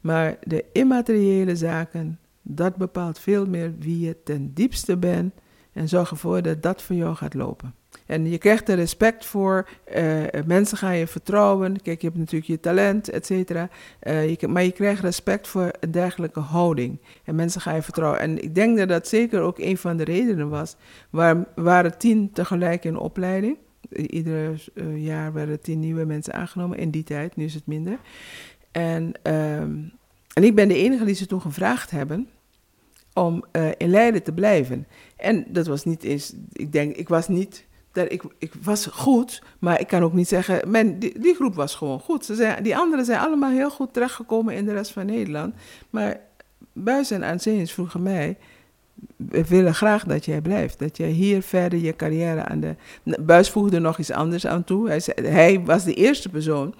Maar 0.00 0.36
de 0.42 0.64
immateriële 0.72 1.56
zaken, 1.56 2.18
dat 2.42 2.76
bepaalt 2.76 3.18
veel 3.18 3.46
meer 3.46 3.74
wie 3.78 4.00
je 4.00 4.16
ten 4.24 4.54
diepste 4.54 4.96
bent. 4.96 5.34
En 5.72 5.88
zorg 5.88 6.10
ervoor 6.10 6.42
dat 6.42 6.62
dat 6.62 6.82
voor 6.82 6.96
jou 6.96 7.14
gaat 7.14 7.34
lopen. 7.34 7.74
En 8.06 8.30
je 8.30 8.38
krijgt 8.38 8.68
er 8.68 8.76
respect 8.76 9.24
voor, 9.24 9.68
eh, 9.84 10.22
mensen 10.46 10.78
gaan 10.78 10.96
je 10.96 11.06
vertrouwen. 11.06 11.82
Kijk, 11.82 12.00
je 12.00 12.06
hebt 12.06 12.18
natuurlijk 12.18 12.50
je 12.50 12.60
talent, 12.60 13.08
et 13.08 13.26
cetera. 13.26 13.68
Eh, 13.98 14.42
maar 14.48 14.62
je 14.62 14.72
krijgt 14.72 15.02
respect 15.02 15.48
voor 15.48 15.70
een 15.80 15.90
dergelijke 15.90 16.40
houding. 16.40 16.98
En 17.24 17.34
mensen 17.34 17.60
gaan 17.60 17.74
je 17.74 17.82
vertrouwen. 17.82 18.20
En 18.20 18.42
ik 18.42 18.54
denk 18.54 18.78
dat 18.78 18.88
dat 18.88 19.08
zeker 19.08 19.40
ook 19.40 19.58
een 19.58 19.76
van 19.76 19.96
de 19.96 20.04
redenen 20.04 20.48
was. 20.48 20.76
Waar 21.10 21.44
waren 21.54 21.98
tien 21.98 22.32
tegelijk 22.32 22.84
in 22.84 22.96
opleiding. 22.96 23.56
Ieder 23.90 24.64
eh, 24.74 25.04
jaar 25.04 25.32
werden 25.32 25.60
tien 25.60 25.80
nieuwe 25.80 26.04
mensen 26.04 26.34
aangenomen 26.34 26.78
in 26.78 26.90
die 26.90 27.04
tijd. 27.04 27.36
Nu 27.36 27.44
is 27.44 27.54
het 27.54 27.66
minder. 27.66 27.98
En, 28.72 29.12
ehm, 29.22 29.78
en 30.32 30.44
ik 30.44 30.54
ben 30.54 30.68
de 30.68 30.76
enige 30.76 31.04
die 31.04 31.14
ze 31.14 31.26
toen 31.26 31.40
gevraagd 31.40 31.90
hebben 31.90 32.28
om 33.12 33.44
in 33.76 33.90
Leiden 33.90 34.22
te 34.22 34.32
blijven. 34.32 34.86
En 35.16 35.44
dat 35.48 35.66
was 35.66 35.84
niet 35.84 36.02
eens, 36.02 36.34
ik 36.52 36.72
denk, 36.72 36.96
ik 36.96 37.08
was 37.08 37.28
niet, 37.28 37.65
dat 37.96 38.12
ik, 38.12 38.22
ik 38.38 38.52
was 38.62 38.86
goed, 38.86 39.42
maar 39.58 39.80
ik 39.80 39.86
kan 39.86 40.02
ook 40.02 40.12
niet 40.12 40.28
zeggen, 40.28 40.70
men, 40.70 40.98
die, 40.98 41.34
groep 41.34 41.54
was 41.54 41.74
gewoon 41.74 42.00
goed. 42.00 42.24
Ze 42.24 42.56
die 42.62 42.76
anderen 42.76 43.04
zijn 43.04 43.20
allemaal 43.20 43.50
heel 43.50 43.70
goed 43.70 43.92
terechtgekomen 43.92 44.54
in 44.54 44.64
de 44.64 44.72
rest 44.72 44.92
van 44.92 45.06
Nederland. 45.06 45.54
Maar 45.90 46.20
Buis 46.72 47.10
en 47.10 47.22
Arsenius 47.22 47.72
vroegen 47.72 48.02
mij, 48.02 48.36
we 49.16 49.46
willen 49.46 49.74
graag 49.74 50.04
dat 50.04 50.24
jij 50.24 50.40
blijft. 50.40 50.78
Dat 50.78 50.96
jij 50.96 51.10
hier 51.10 51.42
verder 51.42 51.78
je 51.78 51.96
carrière 51.96 52.44
aan 52.44 52.60
de... 52.60 52.74
Buis 53.20 53.50
voegde 53.50 53.78
nog 53.78 53.98
iets 53.98 54.10
anders 54.10 54.46
aan 54.46 54.64
toe. 54.64 54.88
Hij, 54.88 55.02
hij 55.14 55.60
was 55.64 55.84
de 55.84 55.94
eerste 55.94 56.28
persoon 56.28 56.74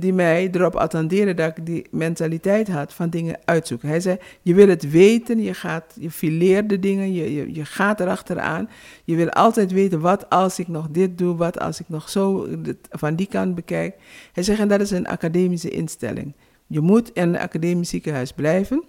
die 0.00 0.12
mij 0.12 0.50
erop 0.52 0.76
attendeerde 0.76 1.34
dat 1.34 1.56
ik 1.56 1.66
die 1.66 1.86
mentaliteit 1.90 2.68
had 2.68 2.94
van 2.94 3.10
dingen 3.10 3.38
uitzoeken. 3.44 3.88
Hij 3.88 4.00
zei, 4.00 4.18
je 4.42 4.54
wil 4.54 4.68
het 4.68 4.90
weten, 4.90 5.42
je, 5.42 5.54
gaat, 5.54 5.96
je 6.00 6.10
fileert 6.10 6.68
de 6.68 6.78
dingen, 6.78 7.12
je, 7.12 7.34
je, 7.34 7.54
je 7.54 7.64
gaat 7.64 8.00
erachteraan. 8.00 8.68
Je 9.04 9.16
wil 9.16 9.30
altijd 9.30 9.72
weten, 9.72 10.00
wat 10.00 10.30
als 10.30 10.58
ik 10.58 10.68
nog 10.68 10.88
dit 10.90 11.18
doe, 11.18 11.36
wat 11.36 11.60
als 11.60 11.80
ik 11.80 11.88
nog 11.88 12.08
zo 12.08 12.48
van 12.90 13.14
die 13.14 13.26
kant 13.26 13.54
bekijk. 13.54 13.94
Hij 14.32 14.42
zegt, 14.42 14.60
en 14.60 14.68
dat 14.68 14.80
is 14.80 14.90
een 14.90 15.06
academische 15.06 15.70
instelling. 15.70 16.34
Je 16.66 16.80
moet 16.80 17.10
in 17.12 17.22
een 17.22 17.38
academisch 17.38 17.88
ziekenhuis 17.88 18.32
blijven. 18.32 18.84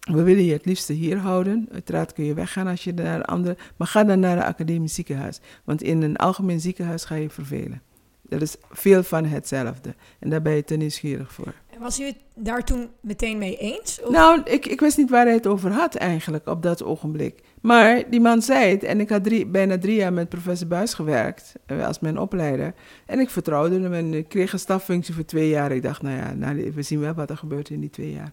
We 0.00 0.22
willen 0.22 0.44
je 0.44 0.52
het 0.52 0.64
liefste 0.64 0.92
hier 0.92 1.18
houden. 1.18 1.68
Uiteraard 1.72 2.12
kun 2.12 2.24
je 2.24 2.34
weggaan 2.34 2.66
als 2.66 2.84
je 2.84 2.92
naar 2.92 3.14
een 3.14 3.24
andere... 3.24 3.56
Maar 3.76 3.88
ga 3.88 4.04
dan 4.04 4.20
naar 4.20 4.36
een 4.36 4.42
academisch 4.42 4.94
ziekenhuis. 4.94 5.40
Want 5.64 5.82
in 5.82 6.02
een 6.02 6.16
algemeen 6.16 6.60
ziekenhuis 6.60 7.04
ga 7.04 7.14
je 7.14 7.30
vervelen. 7.30 7.82
Dat 8.28 8.42
is 8.42 8.56
veel 8.70 9.02
van 9.02 9.24
hetzelfde. 9.24 9.94
En 10.18 10.30
daar 10.30 10.42
ben 10.42 10.52
je 10.52 10.64
te 10.64 10.76
nieuwsgierig 10.76 11.32
voor. 11.32 11.54
En 11.74 11.80
was 11.80 12.00
u 12.00 12.04
het 12.04 12.16
daar 12.34 12.64
toen 12.64 12.88
meteen 13.00 13.38
mee 13.38 13.56
eens? 13.56 14.00
Of? 14.02 14.10
Nou, 14.10 14.40
ik, 14.44 14.66
ik 14.66 14.80
wist 14.80 14.96
niet 14.96 15.10
waar 15.10 15.24
hij 15.24 15.34
het 15.34 15.46
over 15.46 15.70
had 15.72 15.94
eigenlijk 15.94 16.46
op 16.46 16.62
dat 16.62 16.82
ogenblik. 16.82 17.42
Maar 17.60 18.10
die 18.10 18.20
man 18.20 18.42
zei 18.42 18.70
het 18.70 18.82
en 18.82 19.00
ik 19.00 19.08
had 19.08 19.24
drie, 19.24 19.46
bijna 19.46 19.78
drie 19.78 19.96
jaar 19.96 20.12
met 20.12 20.28
professor 20.28 20.68
Buis 20.68 20.94
gewerkt 20.94 21.54
eh, 21.66 21.86
als 21.86 21.98
mijn 21.98 22.18
opleider. 22.18 22.74
En 23.06 23.18
ik 23.18 23.30
vertrouwde 23.30 23.80
hem 23.80 23.94
en 23.94 24.14
ik 24.14 24.28
kreeg 24.28 24.52
een 24.52 24.58
staffunctie 24.58 25.14
voor 25.14 25.24
twee 25.24 25.48
jaar. 25.48 25.72
Ik 25.72 25.82
dacht, 25.82 26.02
nou 26.02 26.16
ja, 26.16 26.34
nou, 26.34 26.72
we 26.74 26.82
zien 26.82 27.00
wel 27.00 27.14
wat 27.14 27.30
er 27.30 27.36
gebeurt 27.36 27.70
in 27.70 27.80
die 27.80 27.90
twee 27.90 28.12
jaar. 28.12 28.32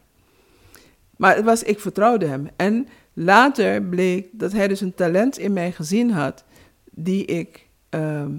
Maar 1.18 1.36
het 1.36 1.46
was, 1.46 1.64
ik 1.64 1.80
vertrouwde 1.80 2.26
hem. 2.26 2.48
En 2.56 2.88
later 3.14 3.84
bleek 3.84 4.28
dat 4.32 4.52
hij 4.52 4.68
dus 4.68 4.82
een 4.82 4.94
talent 4.94 5.38
in 5.38 5.54
mij 5.54 5.72
gezien 5.72 6.12
had 6.12 6.44
die 6.92 7.26
ik, 7.26 7.68
ehm, 7.90 8.32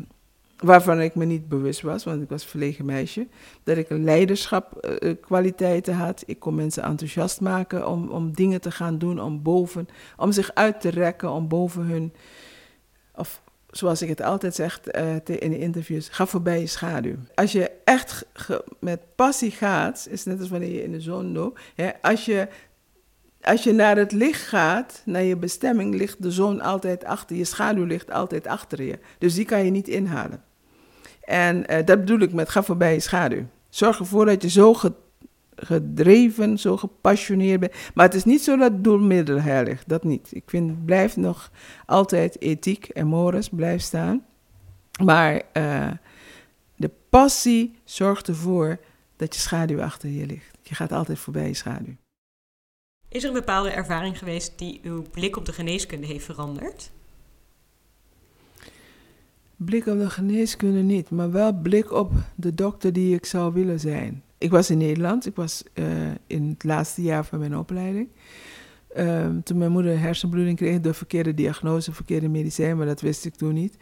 waarvan 0.57 1.01
ik 1.01 1.15
me 1.15 1.25
niet 1.25 1.49
bewust 1.49 1.81
was, 1.81 2.05
want 2.05 2.23
ik 2.23 2.29
was 2.29 2.43
een 2.43 2.49
verlegen 2.49 2.85
meisje. 2.85 3.27
Dat 3.63 3.77
ik 3.77 3.87
leiderschapkwaliteiten 3.91 5.95
had. 5.95 6.23
Ik 6.27 6.39
kon 6.39 6.55
mensen 6.55 6.83
enthousiast 6.83 7.41
maken 7.41 7.89
om, 7.89 8.09
om 8.09 8.33
dingen 8.33 8.61
te 8.61 8.71
gaan 8.71 8.99
doen, 8.99 9.21
om 9.21 9.43
boven, 9.43 9.89
om 10.17 10.33
zich 10.33 10.55
uit 10.55 10.81
te 10.81 10.89
rekken, 10.89 11.31
om 11.31 11.49
boven 11.49 11.83
hun, 11.83 12.13
of 13.15 13.43
zoals 13.71 14.03
ik 14.03 14.09
het 14.09 14.23
altijd 14.23 14.55
zeg 14.55 14.81
uh, 14.93 15.15
in 15.15 15.51
de 15.51 15.59
interviews, 15.59 16.09
ga 16.09 16.27
voorbij 16.27 16.61
je 16.61 16.67
schaduw. 16.67 17.17
Als 17.35 17.53
je 17.53 17.71
echt 17.85 18.27
met 18.81 19.01
passie 19.15 19.51
gaat, 19.51 20.07
is 20.11 20.25
net 20.25 20.41
als 20.41 20.49
wanneer 20.49 20.73
je 20.73 20.83
in 20.83 20.93
de 20.93 21.01
zon 21.01 21.33
loopt. 21.33 21.61
Hè, 21.75 21.91
als, 22.01 22.25
je, 22.25 22.49
als 23.41 23.63
je 23.63 23.73
naar 23.73 23.97
het 23.97 24.13
licht 24.13 24.43
gaat, 24.43 25.03
naar 25.05 25.23
je 25.23 25.37
bestemming, 25.37 25.95
ligt 25.95 26.23
de 26.23 26.31
zon 26.31 26.61
altijd 26.61 27.05
achter 27.05 27.37
je. 27.37 27.45
Schaduw 27.45 27.85
ligt 27.85 28.11
altijd 28.11 28.47
achter 28.47 28.83
je. 28.83 28.99
Dus 29.19 29.35
die 29.35 29.45
kan 29.45 29.65
je 29.65 29.71
niet 29.71 29.89
inhalen. 29.89 30.45
En 31.27 31.57
uh, 31.57 31.77
dat 31.85 31.99
bedoel 31.99 32.19
ik 32.19 32.33
met 32.33 32.49
ga 32.49 32.63
voorbij 32.63 32.93
je 32.93 33.01
schaduw. 33.01 33.47
Zorg 33.69 33.99
ervoor 33.99 34.27
dat 34.27 34.43
je 34.43 34.49
zo 34.49 34.77
gedreven, 35.57 36.59
zo 36.59 36.77
gepassioneerd 36.77 37.61
bent. 37.61 37.73
Maar 37.95 38.05
het 38.05 38.15
is 38.15 38.25
niet 38.25 38.43
zo 38.43 38.57
dat 38.57 38.85
doelmiddel 38.85 39.41
heilig, 39.41 39.85
dat 39.85 40.05
niet. 40.05 40.29
Ik 40.31 40.43
vind, 40.47 40.85
blijft 40.85 41.17
nog 41.17 41.51
altijd 41.87 42.41
ethiek 42.41 42.89
en 42.89 43.07
mores, 43.07 43.49
blijft 43.49 43.85
staan. 43.85 44.25
Maar 45.05 45.43
uh, 45.53 45.91
de 46.77 46.91
passie 47.09 47.79
zorgt 47.85 48.29
ervoor 48.29 48.79
dat 49.17 49.35
je 49.35 49.41
schaduw 49.41 49.83
achter 49.83 50.09
je 50.09 50.27
ligt. 50.27 50.59
Je 50.63 50.75
gaat 50.75 50.93
altijd 50.93 51.19
voorbij 51.19 51.47
je 51.47 51.55
schaduw. 51.55 51.97
Is 53.09 53.23
er 53.23 53.29
een 53.29 53.35
bepaalde 53.35 53.71
ervaring 53.71 54.19
geweest 54.19 54.59
die 54.59 54.81
uw 54.83 55.03
blik 55.11 55.37
op 55.37 55.45
de 55.45 55.53
geneeskunde 55.53 56.07
heeft 56.07 56.25
veranderd? 56.25 56.91
Blik 59.57 59.87
op 59.87 59.99
de 59.99 60.11
geneeskunde 60.11 60.81
niet, 60.81 61.11
maar 61.11 61.31
wel 61.31 61.53
blik 61.53 61.93
op 61.93 62.13
de 62.35 62.55
dokter 62.55 62.93
die 62.93 63.15
ik 63.15 63.27
zou 63.27 63.53
willen 63.53 63.81
zijn. 63.81 64.23
Ik 64.39 64.51
was 64.51 64.71
in 64.71 64.79
Nederland, 64.79 65.27
ik 65.27 65.37
was 65.37 65.63
uh, 65.75 65.87
in 66.27 66.49
het 66.49 66.65
laatste 66.65 67.03
jaar 67.03 67.25
van 67.25 67.39
mijn 67.39 67.57
opleiding. 67.57 68.09
Um, 68.99 69.43
toen 69.43 69.59
mijn 69.59 69.73
moeder 69.73 70.01
hersenbloeding 70.01 70.57
kreeg, 70.57 70.81
de 70.81 70.95
verkeerde 70.95 71.35
diagnose, 71.35 71.93
verkeerde 71.93 72.29
medicijn, 72.29 72.77
maar 72.77 72.87
dat 72.87 73.01
wist 73.01 73.25
ik 73.25 73.35
toen 73.35 73.55
niet. 73.55 73.77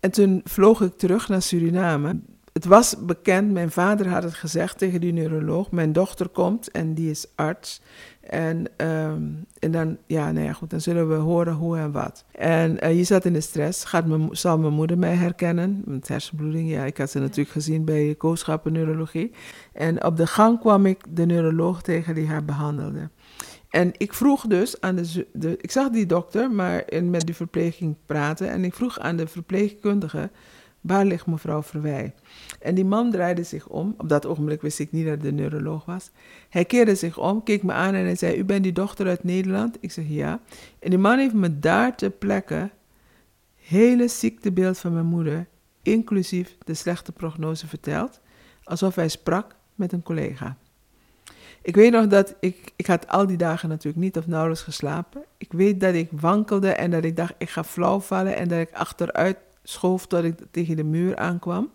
En 0.00 0.10
toen 0.10 0.40
vloog 0.44 0.80
ik 0.80 0.96
terug 0.96 1.28
naar 1.28 1.42
Suriname. 1.42 2.20
Het 2.52 2.64
was 2.64 2.96
bekend, 3.04 3.52
mijn 3.52 3.70
vader 3.70 4.08
had 4.08 4.22
het 4.22 4.34
gezegd 4.34 4.78
tegen 4.78 5.00
die 5.00 5.12
neuroloog. 5.12 5.70
Mijn 5.70 5.92
dochter 5.92 6.28
komt 6.28 6.70
en 6.70 6.94
die 6.94 7.10
is 7.10 7.26
arts. 7.34 7.80
En, 8.28 8.66
um, 8.76 9.46
en 9.58 9.70
dan, 9.70 9.96
ja, 10.06 10.32
nou 10.32 10.46
ja, 10.46 10.52
goed, 10.52 10.70
dan 10.70 10.80
zullen 10.80 11.08
we 11.08 11.14
horen 11.14 11.52
hoe 11.52 11.78
en 11.78 11.92
wat. 11.92 12.24
En 12.32 12.76
uh, 12.84 12.96
je 12.96 13.04
zat 13.04 13.24
in 13.24 13.32
de 13.32 13.40
stress. 13.40 13.84
Gaat 13.84 14.06
me, 14.06 14.28
zal 14.30 14.58
mijn 14.58 14.72
moeder 14.72 14.98
mij 14.98 15.14
herkennen? 15.14 15.82
Met 15.84 16.08
hersenbloeding, 16.08 16.70
ja, 16.70 16.84
ik 16.84 16.96
had 16.96 17.10
ze 17.10 17.18
natuurlijk 17.18 17.50
gezien 17.50 17.84
bij 17.84 18.14
kooschappen 18.18 18.72
neurologie. 18.72 19.30
En 19.72 20.04
op 20.04 20.16
de 20.16 20.26
gang 20.26 20.60
kwam 20.60 20.86
ik 20.86 21.04
de 21.08 21.26
neuroloog 21.26 21.82
tegen 21.82 22.14
die 22.14 22.26
haar 22.26 22.44
behandelde. 22.44 23.10
En 23.68 23.92
ik 23.96 24.14
vroeg 24.14 24.46
dus 24.46 24.80
aan 24.80 24.96
de, 24.96 25.26
de 25.32 25.56
ik 25.60 25.70
zag 25.70 25.90
die 25.90 26.06
dokter, 26.06 26.50
maar 26.50 26.82
in, 26.86 27.10
met 27.10 27.26
die 27.26 27.34
verpleging 27.34 27.96
praten. 28.06 28.50
En 28.50 28.64
ik 28.64 28.74
vroeg 28.74 28.98
aan 28.98 29.16
de 29.16 29.26
verpleegkundige, 29.26 30.30
waar 30.80 31.04
ligt 31.04 31.26
mevrouw 31.26 31.62
Verwij? 31.62 32.14
En 32.60 32.74
die 32.74 32.84
man 32.84 33.10
draaide 33.10 33.42
zich 33.42 33.68
om. 33.68 33.94
Op 33.98 34.08
dat 34.08 34.26
ogenblik 34.26 34.62
wist 34.62 34.78
ik 34.78 34.92
niet 34.92 35.06
dat 35.06 35.20
de 35.20 35.32
neuroloog 35.32 35.84
was. 35.84 36.10
Hij 36.48 36.64
keerde 36.64 36.94
zich 36.94 37.18
om, 37.18 37.42
keek 37.42 37.62
me 37.62 37.72
aan 37.72 37.94
en 37.94 38.04
hij 38.04 38.16
zei: 38.16 38.38
U 38.38 38.44
bent 38.44 38.62
die 38.62 38.72
dochter 38.72 39.06
uit 39.06 39.24
Nederland? 39.24 39.76
Ik 39.80 39.92
zeg 39.92 40.04
ja. 40.08 40.40
En 40.78 40.90
die 40.90 40.98
man 40.98 41.18
heeft 41.18 41.34
me 41.34 41.58
daar 41.58 41.96
ter 41.96 42.10
plekke 42.10 42.70
hele 43.54 44.08
ziektebeeld 44.08 44.78
van 44.78 44.92
mijn 44.92 45.06
moeder, 45.06 45.46
inclusief 45.82 46.56
de 46.64 46.74
slechte 46.74 47.12
prognose, 47.12 47.66
verteld. 47.66 48.20
Alsof 48.64 48.94
hij 48.94 49.08
sprak 49.08 49.54
met 49.74 49.92
een 49.92 50.02
collega. 50.02 50.56
Ik 51.62 51.74
weet 51.74 51.92
nog 51.92 52.06
dat 52.06 52.34
ik, 52.40 52.72
ik 52.76 52.86
had 52.86 53.08
al 53.08 53.26
die 53.26 53.36
dagen 53.36 53.68
natuurlijk 53.68 54.04
niet 54.04 54.16
of 54.16 54.26
nauwelijks 54.26 54.62
geslapen. 54.62 55.24
Ik 55.38 55.52
weet 55.52 55.80
dat 55.80 55.94
ik 55.94 56.08
wankelde 56.10 56.70
en 56.70 56.90
dat 56.90 57.04
ik 57.04 57.16
dacht, 57.16 57.34
ik 57.38 57.50
ga 57.50 57.64
flauw 57.64 58.00
vallen 58.00 58.36
en 58.36 58.48
dat 58.48 58.58
ik 58.58 58.72
achteruit 58.72 59.36
schoof 59.68 60.06
tot 60.06 60.24
ik 60.24 60.38
tegen 60.50 60.76
de 60.76 60.84
muur 60.84 61.16
aankwam 61.16 61.70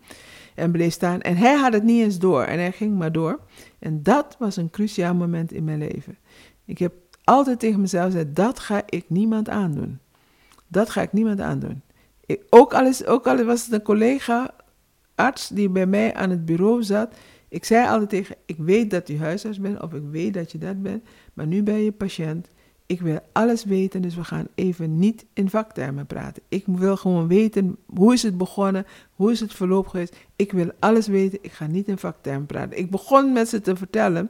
en 0.56 0.72
bleef 0.72 0.94
staan. 0.94 1.22
En 1.22 1.38
hij 1.38 1.56
had 1.56 1.74
het 1.74 1.84
niet 1.84 2.04
eens 2.04 2.20
door 2.20 2.44
en 2.44 2.60
hij 2.60 2.72
ging 2.72 2.98
maar 2.98 3.12
door. 3.12 3.40
En 3.80 4.04
dat 4.04 4.36
was 4.40 4.56
een 4.56 4.70
cruciaal 4.70 5.14
moment 5.14 5.52
in 5.52 5.64
mijn 5.64 5.78
leven. 5.78 6.18
Ik 6.66 6.78
heb 6.78 6.94
altijd 7.24 7.60
tegen 7.60 7.82
mezelf 7.82 8.06
gezegd, 8.06 8.36
dat 8.36 8.60
ga 8.60 8.84
ik 8.86 9.10
niemand 9.10 9.50
aandoen. 9.50 10.00
Dat 10.68 10.90
ga 10.90 11.02
ik 11.02 11.14
niemand 11.14 11.40
aandoen. 11.40 11.82
Ook, 12.50 12.74
al 12.74 12.92
ook 13.06 13.28
al 13.28 13.44
was 13.44 13.64
het 13.64 13.74
een 13.74 13.82
collega 13.82 14.56
arts 15.16 15.48
die 15.48 15.70
bij 15.70 15.86
mij 15.86 16.14
aan 16.14 16.30
het 16.30 16.46
bureau 16.46 16.84
zat. 16.84 17.16
Ik 17.50 17.66
zei 17.66 17.88
altijd 17.88 18.10
tegen, 18.10 18.36
ik 18.46 18.58
weet 18.58 18.90
dat 18.90 19.10
u 19.10 19.20
huisarts 19.20 19.60
bent 19.60 19.82
of 19.82 19.94
ik 19.94 20.04
weet 20.12 20.34
dat 20.34 20.52
je 20.52 20.58
dat 20.58 20.82
bent, 20.82 21.04
maar 21.34 21.48
nu 21.48 21.64
ben 21.64 21.84
je 21.84 21.92
patiënt. 21.92 22.48
Ik 22.86 23.02
wil 23.02 23.20
alles 23.32 23.64
weten, 23.64 24.02
dus 24.02 24.16
we 24.16 24.24
gaan 24.24 24.48
even 24.56 25.00
niet 25.00 25.26
in 25.34 25.50
vaktermen 25.50 26.06
praten. 26.06 26.44
Ik 26.48 26.64
wil 26.66 26.98
gewoon 26.98 27.28
weten, 27.28 27.78
hoe 27.86 28.14
is 28.14 28.24
het 28.24 28.38
begonnen? 28.38 28.86
Hoe 29.16 29.32
is 29.32 29.40
het 29.40 29.54
verloop 29.54 29.88
geweest? 29.88 30.16
Ik 30.36 30.52
wil 30.52 30.72
alles 30.80 31.08
weten, 31.08 31.40
ik 31.42 31.52
ga 31.52 31.68
niet 31.68 31.88
in 31.88 31.98
vaktermen 31.98 32.46
praten. 32.46 32.78
Ik 32.78 32.90
begon 32.90 33.34
met 33.34 33.50
ze 33.50 33.62
te 33.62 33.76
vertellen 33.76 34.30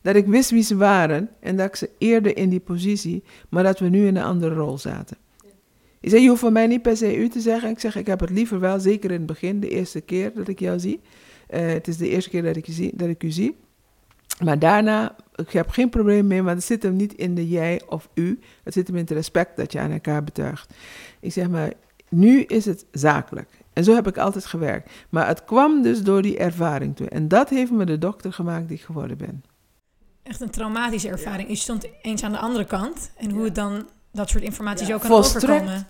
dat 0.00 0.16
ik 0.16 0.26
wist 0.26 0.50
wie 0.50 0.62
ze 0.62 0.76
waren 0.76 1.28
en 1.40 1.56
dat 1.56 1.66
ik 1.66 1.76
ze 1.76 1.90
eerde 1.98 2.32
in 2.32 2.48
die 2.48 2.60
positie, 2.60 3.22
maar 3.48 3.62
dat 3.62 3.78
we 3.78 3.88
nu 3.88 4.06
in 4.06 4.16
een 4.16 4.24
andere 4.24 4.54
rol 4.54 4.78
zaten. 4.78 5.16
Je 6.00 6.08
zei, 6.08 6.22
je 6.22 6.28
hoeft 6.28 6.40
van 6.40 6.52
mij 6.52 6.66
niet 6.66 6.82
per 6.82 6.96
se 6.96 7.16
u 7.16 7.28
te 7.28 7.40
zeggen. 7.40 7.70
Ik 7.70 7.78
zeg, 7.78 7.96
ik 7.96 8.06
heb 8.06 8.20
het 8.20 8.30
liever 8.30 8.60
wel, 8.60 8.80
zeker 8.80 9.10
in 9.10 9.16
het 9.16 9.26
begin, 9.26 9.60
de 9.60 9.68
eerste 9.68 10.00
keer 10.00 10.32
dat 10.34 10.48
ik 10.48 10.58
jou 10.58 10.78
zie. 10.78 11.00
Uh, 11.50 11.66
het 11.66 11.88
is 11.88 11.96
de 11.96 12.08
eerste 12.08 12.30
keer 12.30 12.42
dat 12.42 12.56
ik, 12.56 12.66
zie, 12.68 12.92
dat 12.94 13.08
ik 13.08 13.22
u 13.22 13.30
zie. 13.30 13.56
Maar 14.44 14.58
daarna, 14.58 15.16
ik 15.34 15.50
heb 15.50 15.70
geen 15.70 15.88
probleem 15.88 16.26
mee, 16.26 16.42
want 16.42 16.56
het 16.56 16.66
zit 16.66 16.82
hem 16.82 16.96
niet 16.96 17.14
in 17.14 17.34
de 17.34 17.48
jij 17.48 17.82
of 17.88 18.08
u. 18.14 18.38
Het 18.64 18.74
zit 18.74 18.86
hem 18.86 18.96
in 18.96 19.02
het 19.02 19.10
respect 19.10 19.56
dat 19.56 19.72
je 19.72 19.80
aan 19.80 19.90
elkaar 19.90 20.24
betuigt. 20.24 20.74
Ik 21.20 21.32
zeg 21.32 21.48
maar, 21.48 21.72
nu 22.08 22.42
is 22.42 22.64
het 22.64 22.86
zakelijk. 22.92 23.48
En 23.72 23.84
zo 23.84 23.94
heb 23.94 24.06
ik 24.06 24.18
altijd 24.18 24.46
gewerkt. 24.46 24.90
Maar 25.08 25.26
het 25.26 25.44
kwam 25.44 25.82
dus 25.82 26.02
door 26.02 26.22
die 26.22 26.38
ervaring 26.38 26.96
toe. 26.96 27.08
En 27.08 27.28
dat 27.28 27.48
heeft 27.48 27.70
me 27.70 27.84
de 27.84 27.98
dokter 27.98 28.32
gemaakt 28.32 28.68
die 28.68 28.76
ik 28.76 28.82
geworden 28.82 29.16
ben. 29.18 29.44
Echt 30.22 30.40
een 30.40 30.50
traumatische 30.50 31.08
ervaring. 31.08 31.48
Je 31.48 31.54
stond 31.56 31.86
eens 32.02 32.22
aan 32.22 32.32
de 32.32 32.38
andere 32.38 32.64
kant. 32.64 33.10
En 33.16 33.30
hoe 33.30 33.44
het 33.44 33.54
dan 33.54 33.88
dat 34.12 34.28
soort 34.28 34.44
informatie 34.44 34.86
Ja, 34.86 34.92
zo 34.92 34.98
kan 34.98 35.08
volstrekt. 35.08 35.44
overkomen. 35.44 35.86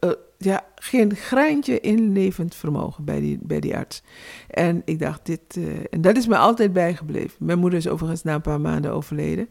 Eh, 0.00 0.10
ja, 0.38 0.64
geen 0.74 1.16
greintje 1.16 1.80
inlevend 1.80 2.54
vermogen 2.54 3.04
bij 3.04 3.20
die, 3.20 3.38
bij 3.42 3.60
die 3.60 3.76
arts. 3.76 4.02
En 4.48 4.82
ik 4.84 4.98
dacht, 4.98 5.26
dit... 5.26 5.56
eh, 5.56 5.64
en 5.90 6.00
dat 6.00 6.16
is 6.16 6.26
me 6.26 6.36
altijd 6.36 6.72
bijgebleven. 6.72 7.36
Mijn 7.38 7.58
moeder 7.58 7.78
is 7.78 7.88
overigens 7.88 8.22
na 8.22 8.34
een 8.34 8.40
paar 8.40 8.60
maanden 8.60 8.92
overleden. 8.92 9.48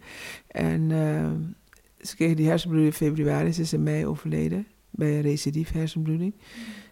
En 0.47 0.91
eh, 0.91 1.31
ze 2.07 2.15
kreeg 2.15 2.33
die 2.35 2.47
hersenbloeding 2.47 2.93
in 2.93 3.07
februari. 3.07 3.53
Ze 3.53 3.61
is 3.61 3.73
in 3.73 3.83
mei 3.83 4.05
overleden. 4.05 4.67
Bij 4.89 5.15
een 5.15 5.21
recidief 5.21 5.71
hersenbloeding. 5.71 6.33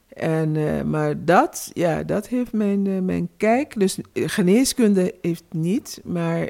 En, 0.08 0.52
maar 0.90 1.26
dat, 1.26 1.72
ja, 1.74 2.04
dat 2.04 2.28
heeft 2.28 2.54
mijn, 2.54 3.06
mijn 3.06 3.30
kijk... 3.38 3.80
Dus 3.80 4.00
geneeskunde 4.14 5.16
heeft 5.22 5.44
niet, 5.50 6.02
maar... 6.04 6.50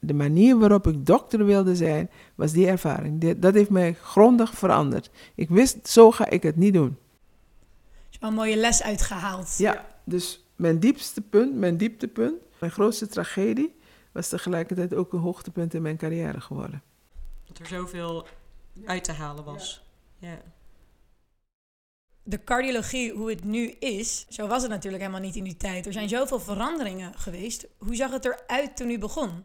de 0.00 0.14
manier 0.14 0.58
waarop 0.58 0.86
ik 0.86 1.06
dokter 1.06 1.44
wilde 1.44 1.76
zijn, 1.76 2.10
was 2.34 2.52
die 2.52 2.66
ervaring. 2.66 3.36
Dat 3.36 3.54
heeft 3.54 3.70
mij 3.70 3.94
grondig 3.94 4.54
veranderd. 4.54 5.10
Ik 5.34 5.48
wist, 5.48 5.88
zo 5.88 6.10
ga 6.10 6.28
ik 6.28 6.42
het 6.42 6.56
niet 6.56 6.74
doen. 6.74 6.96
is 8.10 8.18
wel 8.18 8.30
een 8.30 8.36
mooie 8.36 8.56
les 8.56 8.82
uitgehaald. 8.82 9.58
Ja, 9.58 9.86
dus 10.04 10.44
mijn 10.56 10.78
diepste 10.78 11.20
punt, 11.20 11.54
mijn 11.54 11.76
dieptepunt, 11.76 12.40
mijn 12.58 12.72
grootste 12.72 13.06
tragedie, 13.06 13.74
was 14.12 14.28
tegelijkertijd 14.28 14.94
ook 14.94 15.12
een 15.12 15.18
hoogtepunt 15.18 15.74
in 15.74 15.82
mijn 15.82 15.96
carrière 15.96 16.40
geworden. 16.40 16.82
Dat 17.46 17.58
er 17.58 17.66
zoveel 17.66 18.26
uit 18.84 19.04
te 19.04 19.12
halen 19.12 19.44
was. 19.44 19.82
Ja. 20.18 20.38
De 22.22 22.44
cardiologie, 22.44 23.12
hoe 23.12 23.30
het 23.30 23.44
nu 23.44 23.70
is, 23.70 24.26
zo 24.28 24.46
was 24.46 24.62
het 24.62 24.70
natuurlijk 24.70 25.02
helemaal 25.02 25.22
niet 25.22 25.36
in 25.36 25.44
die 25.44 25.56
tijd. 25.56 25.86
Er 25.86 25.92
zijn 25.92 26.08
zoveel 26.08 26.40
veranderingen 26.40 27.14
geweest. 27.18 27.66
Hoe 27.78 27.94
zag 27.94 28.10
het 28.10 28.24
eruit 28.24 28.76
toen 28.76 28.90
u 28.90 28.98
begon? 28.98 29.44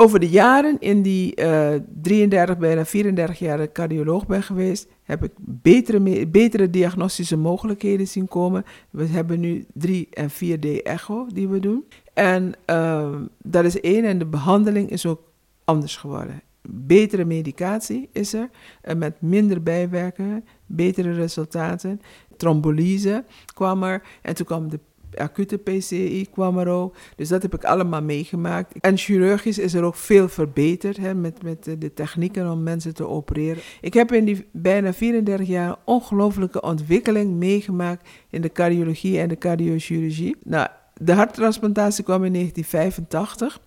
Over 0.00 0.20
de 0.20 0.28
jaren 0.28 0.76
in 0.78 1.02
die 1.02 1.40
uh, 1.40 1.74
33, 2.02 2.58
bijna 2.58 2.84
34 2.84 3.38
jaar 3.38 3.72
cardioloog 3.72 4.26
ben 4.26 4.42
geweest, 4.42 4.88
heb 5.02 5.24
ik 5.24 5.32
betere, 5.36 6.26
betere 6.26 6.70
diagnostische 6.70 7.36
mogelijkheden 7.36 8.08
zien 8.08 8.28
komen. 8.28 8.64
We 8.90 9.06
hebben 9.06 9.40
nu 9.40 9.64
3 9.72 10.08
en 10.10 10.30
4D 10.30 10.82
echo 10.82 11.26
die 11.32 11.48
we 11.48 11.58
doen. 11.58 11.84
En 12.14 12.52
uh, 12.66 13.16
dat 13.42 13.64
is 13.64 13.80
één, 13.80 14.04
en 14.04 14.18
de 14.18 14.26
behandeling 14.26 14.90
is 14.90 15.06
ook 15.06 15.22
anders 15.64 15.96
geworden. 15.96 16.42
Betere 16.62 17.24
medicatie 17.24 18.08
is 18.12 18.32
er, 18.32 18.50
en 18.82 18.98
met 18.98 19.20
minder 19.20 19.62
bijwerkingen, 19.62 20.44
betere 20.66 21.12
resultaten. 21.12 22.00
Trombolyse 22.36 23.24
kwam 23.54 23.82
er, 23.82 24.02
en 24.22 24.34
toen 24.34 24.46
kwam 24.46 24.68
de 24.68 24.80
acute 25.16 25.58
PCI 25.58 26.26
kwam 26.32 26.58
er 26.58 26.68
ook. 26.68 26.96
Dus 27.16 27.28
dat 27.28 27.42
heb 27.42 27.54
ik 27.54 27.64
allemaal 27.64 28.02
meegemaakt. 28.02 28.74
En 28.80 28.96
chirurgisch 28.96 29.58
is 29.58 29.74
er 29.74 29.82
ook 29.82 29.94
veel 29.94 30.28
verbeterd 30.28 30.96
hè, 30.96 31.14
met, 31.14 31.42
met 31.42 31.64
de 31.78 31.92
technieken 31.94 32.50
om 32.50 32.62
mensen 32.62 32.94
te 32.94 33.06
opereren. 33.06 33.62
Ik 33.80 33.94
heb 33.94 34.12
in 34.12 34.24
die 34.24 34.46
bijna 34.52 34.92
34 34.92 35.46
jaar 35.46 35.76
ongelooflijke 35.84 36.60
ontwikkeling 36.60 37.34
meegemaakt 37.34 38.08
in 38.30 38.40
de 38.40 38.52
cardiologie 38.52 39.18
en 39.18 39.28
de 39.28 39.38
cardiochirurgie. 39.38 40.36
Nou, 40.44 40.68
de 41.02 41.12
harttransplantatie 41.12 42.04
kwam 42.04 42.24
in 42.24 42.32
1985, 42.32 43.60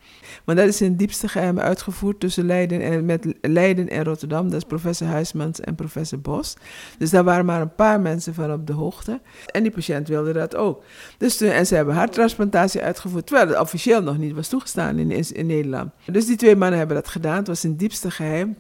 maar 0.46 0.56
dat 0.56 0.68
is 0.68 0.82
in 0.82 0.96
diepste 0.96 1.28
geheim 1.28 1.60
uitgevoerd 1.60 2.20
tussen 2.20 2.46
Leiden 2.46 2.82
en, 2.82 3.06
met 3.06 3.34
Leiden 3.42 3.90
en 3.90 4.04
Rotterdam. 4.04 4.50
Dat 4.50 4.58
is 4.58 4.68
professor 4.68 5.08
Huismans 5.08 5.60
en 5.60 5.76
professor 5.76 6.20
Bos. 6.20 6.56
Dus 6.98 7.10
daar 7.10 7.24
waren 7.24 7.46
maar 7.46 7.62
een 7.62 7.76
paar 7.76 8.02
mensen 8.02 8.34
van 8.34 8.54
op 8.54 8.68
de 8.68 8.74
hoogte. 8.74 9.22
En 9.52 9.64
die 9.64 9.72
patiënt 9.72 10.08
wilde 10.08 10.34
dat 10.34 10.56
ook. 10.56 10.84
Dus 11.18 11.42
en 11.42 11.66
ze 11.66 11.76
hebben 11.76 11.96
harttransplantatie 11.96 12.82
uitgevoerd, 12.82 13.26
terwijl 13.26 13.48
het 13.48 13.60
officieel 13.60 14.02
nog 14.02 14.18
niet 14.18 14.34
was 14.34 14.48
toegestaan 14.48 14.98
in, 14.98 15.12
in, 15.12 15.46
Nederland. 15.46 15.92
Dus 16.06 16.26
die 16.26 16.38
twee 16.38 16.56
mannen 16.56 16.78
hebben 16.78 16.96
dat 16.96 17.08
gedaan. 17.08 17.38
Het 17.38 17.48
was 17.48 17.64
in 17.64 17.76
diepste 17.76 18.12
geheim. 18.12 18.58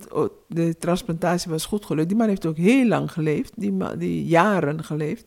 De 0.47 0.77
transplantatie 0.77 1.51
was 1.51 1.65
goed 1.65 1.85
gelukt. 1.85 2.07
Die 2.07 2.17
man 2.17 2.27
heeft 2.27 2.45
ook 2.45 2.57
heel 2.57 2.87
lang 2.87 3.11
geleefd, 3.11 3.51
die, 3.55 3.97
die 3.97 4.25
jaren 4.25 4.83
geleefd. 4.83 5.25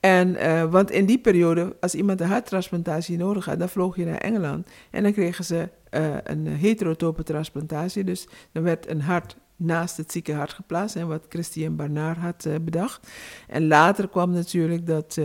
En, 0.00 0.28
uh, 0.28 0.64
want 0.64 0.90
in 0.90 1.06
die 1.06 1.18
periode, 1.18 1.76
als 1.80 1.94
iemand 1.94 2.20
een 2.20 2.26
harttransplantatie 2.28 3.16
nodig 3.16 3.44
had, 3.44 3.58
dan 3.58 3.68
vloog 3.68 3.96
je 3.96 4.04
naar 4.04 4.18
Engeland. 4.18 4.68
En 4.90 5.02
dan 5.02 5.12
kregen 5.12 5.44
ze 5.44 5.68
uh, 5.90 6.14
een 6.22 6.46
heterotope 6.46 7.22
transplantatie. 7.22 8.04
Dus 8.04 8.28
dan 8.52 8.62
werd 8.62 8.88
een 8.90 9.00
hart 9.00 9.36
naast 9.56 9.96
het 9.96 10.12
zieke 10.12 10.32
hart 10.32 10.52
geplaatst. 10.52 10.96
En 10.96 11.08
wat 11.08 11.26
Christian 11.28 11.76
Barnard 11.76 12.18
had 12.18 12.44
uh, 12.46 12.54
bedacht. 12.62 13.08
En 13.48 13.66
later 13.66 14.08
kwam 14.08 14.30
natuurlijk 14.30 14.86
dat 14.86 15.18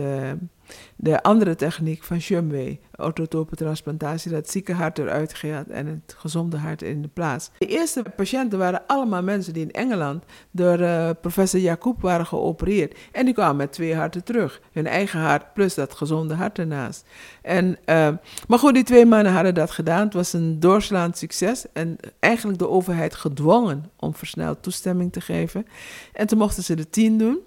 de 0.96 1.22
andere 1.22 1.54
techniek 1.54 2.04
van 2.04 2.20
Shumway, 2.20 2.80
orthotope 2.96 3.56
transplantatie, 3.56 4.30
dat 4.30 4.50
zieke 4.50 4.72
hart 4.72 4.98
eruit 4.98 5.34
gaat 5.34 5.66
en 5.66 5.86
het 5.86 6.14
gezonde 6.18 6.56
hart 6.56 6.82
in 6.82 7.02
de 7.02 7.08
plaats. 7.08 7.50
De 7.58 7.66
eerste 7.66 8.02
patiënten 8.16 8.58
waren 8.58 8.82
allemaal 8.86 9.22
mensen 9.22 9.52
die 9.52 9.62
in 9.62 9.70
Engeland 9.70 10.24
door 10.50 10.80
uh, 10.80 11.10
professor 11.20 11.60
Jacob 11.60 12.00
waren 12.00 12.26
geopereerd. 12.26 12.98
En 13.12 13.24
die 13.24 13.34
kwamen 13.34 13.56
met 13.56 13.72
twee 13.72 13.94
harten 13.94 14.24
terug. 14.24 14.60
Hun 14.72 14.86
eigen 14.86 15.20
hart 15.20 15.52
plus 15.52 15.74
dat 15.74 15.94
gezonde 15.94 16.34
hart 16.34 16.58
ernaast. 16.58 17.06
En, 17.42 17.66
uh, 17.86 18.08
maar 18.48 18.58
goed, 18.58 18.74
die 18.74 18.84
twee 18.84 19.06
mannen 19.06 19.32
hadden 19.32 19.54
dat 19.54 19.70
gedaan. 19.70 20.04
Het 20.04 20.14
was 20.14 20.32
een 20.32 20.60
doorslaand 20.60 21.18
succes. 21.18 21.64
En 21.72 21.96
eigenlijk 22.18 22.58
de 22.58 22.68
overheid 22.68 23.14
gedwongen 23.14 23.90
om 23.96 24.14
versneld 24.14 24.62
toestemming 24.62 25.12
te 25.12 25.20
geven. 25.20 25.66
En 26.12 26.26
toen 26.26 26.38
mochten 26.38 26.62
ze 26.62 26.74
de 26.74 26.90
tien 26.90 27.18
doen. 27.18 27.38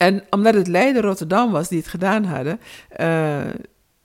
En 0.00 0.22
omdat 0.30 0.54
het 0.54 0.66
Leiden 0.66 1.02
Rotterdam 1.02 1.50
was 1.50 1.68
die 1.68 1.78
het 1.78 1.88
gedaan 1.88 2.24
hadden, 2.24 2.60
uh, 3.00 3.40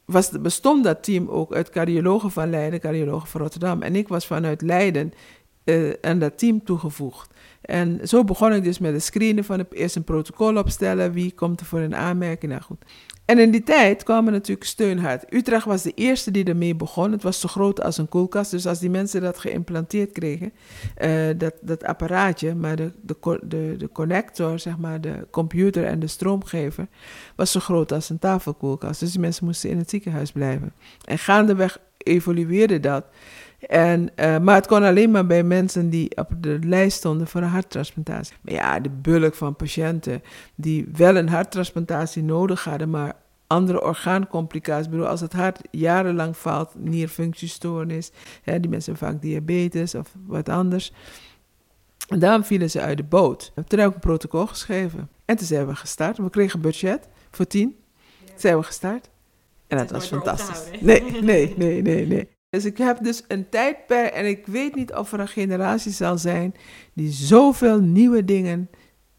was, 0.06 0.30
bestond 0.30 0.84
dat 0.84 1.04
team 1.04 1.28
ook 1.30 1.54
uit 1.54 1.70
cardiologen 1.70 2.32
van 2.32 2.50
Leiden, 2.50 2.80
cardiologen 2.80 3.28
van 3.28 3.42
Rotterdam. 3.42 3.82
En 3.82 3.96
ik 3.96 4.08
was 4.08 4.26
vanuit 4.26 4.62
Leiden 4.62 5.14
uh, 5.66 5.94
aan 6.02 6.20
dat 6.20 6.38
team 6.38 6.64
toegevoegd. 6.64 7.34
En 7.62 8.08
zo 8.08 8.24
begon 8.24 8.54
ik 8.54 8.64
dus 8.64 8.80
met 8.80 8.94
het 8.94 9.04
screenen 9.04 9.44
van 9.44 9.60
het, 9.60 9.74
eerst 9.74 9.96
een 9.96 10.04
protocol 10.04 10.58
opstellen. 10.58 11.12
Wie 11.12 11.32
komt 11.32 11.60
er 11.60 11.66
voor 11.66 11.80
een 11.80 11.96
aanmerking? 11.96 12.52
Nou 12.52 12.64
goed. 12.64 12.86
En 13.26 13.40
in 13.40 13.52
die 13.52 13.64
tijd 13.64 14.04
kwamen 14.04 14.34
natuurlijk 14.34 14.68
steunhart. 14.68 15.34
Utrecht 15.34 15.66
was 15.66 15.82
de 15.82 15.92
eerste 15.96 16.32
die 16.32 16.46
ermee 16.46 16.76
begon. 16.76 17.12
Het 17.12 17.24
was 17.24 17.40
zo 17.40 17.48
groot 17.48 17.82
als 17.82 17.98
een 17.98 18.10
koelkast. 18.10 18.52
Dus 18.52 18.68
als 18.68 18.80
die 18.80 18.90
mensen 18.90 19.22
dat 19.22 19.40
geïmplanteerd 19.40 20.12
kregen, 20.12 20.54
uh, 21.02 21.28
dat, 21.38 21.54
dat 21.62 21.84
apparaatje, 21.84 22.56
maar 22.56 22.76
de, 22.76 22.92
de, 23.02 23.40
de, 23.44 23.76
de 23.78 23.90
connector, 23.92 24.60
zeg 24.60 24.78
maar, 24.78 25.02
de 25.02 25.28
computer 25.32 25.86
en 25.86 26.00
de 26.00 26.08
stroomgever, 26.08 26.88
was 27.36 27.52
zo 27.52 27.60
groot 27.60 27.92
als 27.92 28.10
een 28.10 28.20
tafelkoelkast. 28.20 29.00
Dus 29.00 29.12
die 29.12 29.20
mensen 29.20 29.46
moesten 29.46 29.70
in 29.70 29.78
het 29.78 29.90
ziekenhuis 29.90 30.32
blijven. 30.32 30.74
En 31.06 31.20
gaandeweg 31.20 31.78
evolueerde 31.98 32.80
dat. 32.80 33.06
En, 33.68 34.10
uh, 34.16 34.38
maar 34.38 34.56
het 34.56 34.68
kon 34.68 34.84
alleen 34.84 35.12
maar 35.12 35.26
bij 35.26 35.44
mensen 35.44 35.90
die 35.90 36.18
op 36.18 36.30
de 36.40 36.60
lijst 36.64 36.98
stonden 36.98 37.28
voor 37.28 37.42
een 37.42 37.48
harttransplantatie. 37.48 38.36
Maar 38.42 38.54
ja, 38.54 38.80
de 38.80 38.90
bulk 38.90 39.34
van 39.36 39.56
patiënten 39.56 40.24
die 40.56 40.90
wel 40.94 41.16
een 41.16 41.30
harttransplantatie 41.30 42.24
nodig 42.24 42.64
hadden, 42.64 42.90
maar 42.90 43.14
andere 43.48 43.84
orgaancomplicaties. 43.84 44.86
Ik 44.86 44.92
bedoel, 44.92 45.08
als 45.08 45.22
het 45.22 45.34
hart 45.34 45.60
jarenlang 45.72 46.36
faalt, 46.36 46.72
nierfunctiestoornis, 46.78 48.12
hè, 48.44 48.60
die 48.60 48.70
mensen 48.70 48.92
hebben 48.92 49.12
vaak 49.12 49.22
diabetes 49.22 49.96
of 49.96 50.12
wat 50.26 50.50
anders. 50.50 50.94
En 52.10 52.20
daarom 52.20 52.44
vielen 52.44 52.70
ze 52.70 52.82
uit 52.82 52.98
de 52.98 53.04
boot. 53.04 53.52
Toen 53.68 53.80
heb 53.80 53.88
ik 53.90 53.94
een 53.94 54.00
protocol 54.00 54.48
geschreven. 54.48 55.10
En 55.26 55.36
toen 55.36 55.48
zijn 55.48 55.68
we 55.68 55.76
gestart. 55.76 56.18
We 56.18 56.30
kregen 56.30 56.56
een 56.56 56.62
budget 56.62 57.08
voor 57.32 57.48
tien. 57.48 57.76
Toen 58.26 58.40
zijn 58.40 58.58
we 58.58 58.64
gestart. 58.64 59.10
En 59.68 59.78
dat 59.78 59.92
was 59.92 60.08
fantastisch. 60.08 60.82
Nee, 60.82 61.22
nee, 61.22 61.54
nee, 61.58 61.82
nee, 61.82 62.08
nee. 62.08 62.35
Dus 62.56 62.66
ik 62.66 62.78
heb 62.78 63.04
dus 63.04 63.24
een 63.28 63.50
tijdperk 63.50 64.14
en 64.14 64.26
ik 64.26 64.46
weet 64.46 64.76
niet 64.76 64.94
of 64.94 65.12
er 65.12 65.20
een 65.20 65.28
generatie 65.28 65.92
zal 65.92 66.18
zijn 66.18 66.56
die 66.94 67.12
zoveel 67.12 67.80
nieuwe 67.80 68.26
dingen 68.26 68.70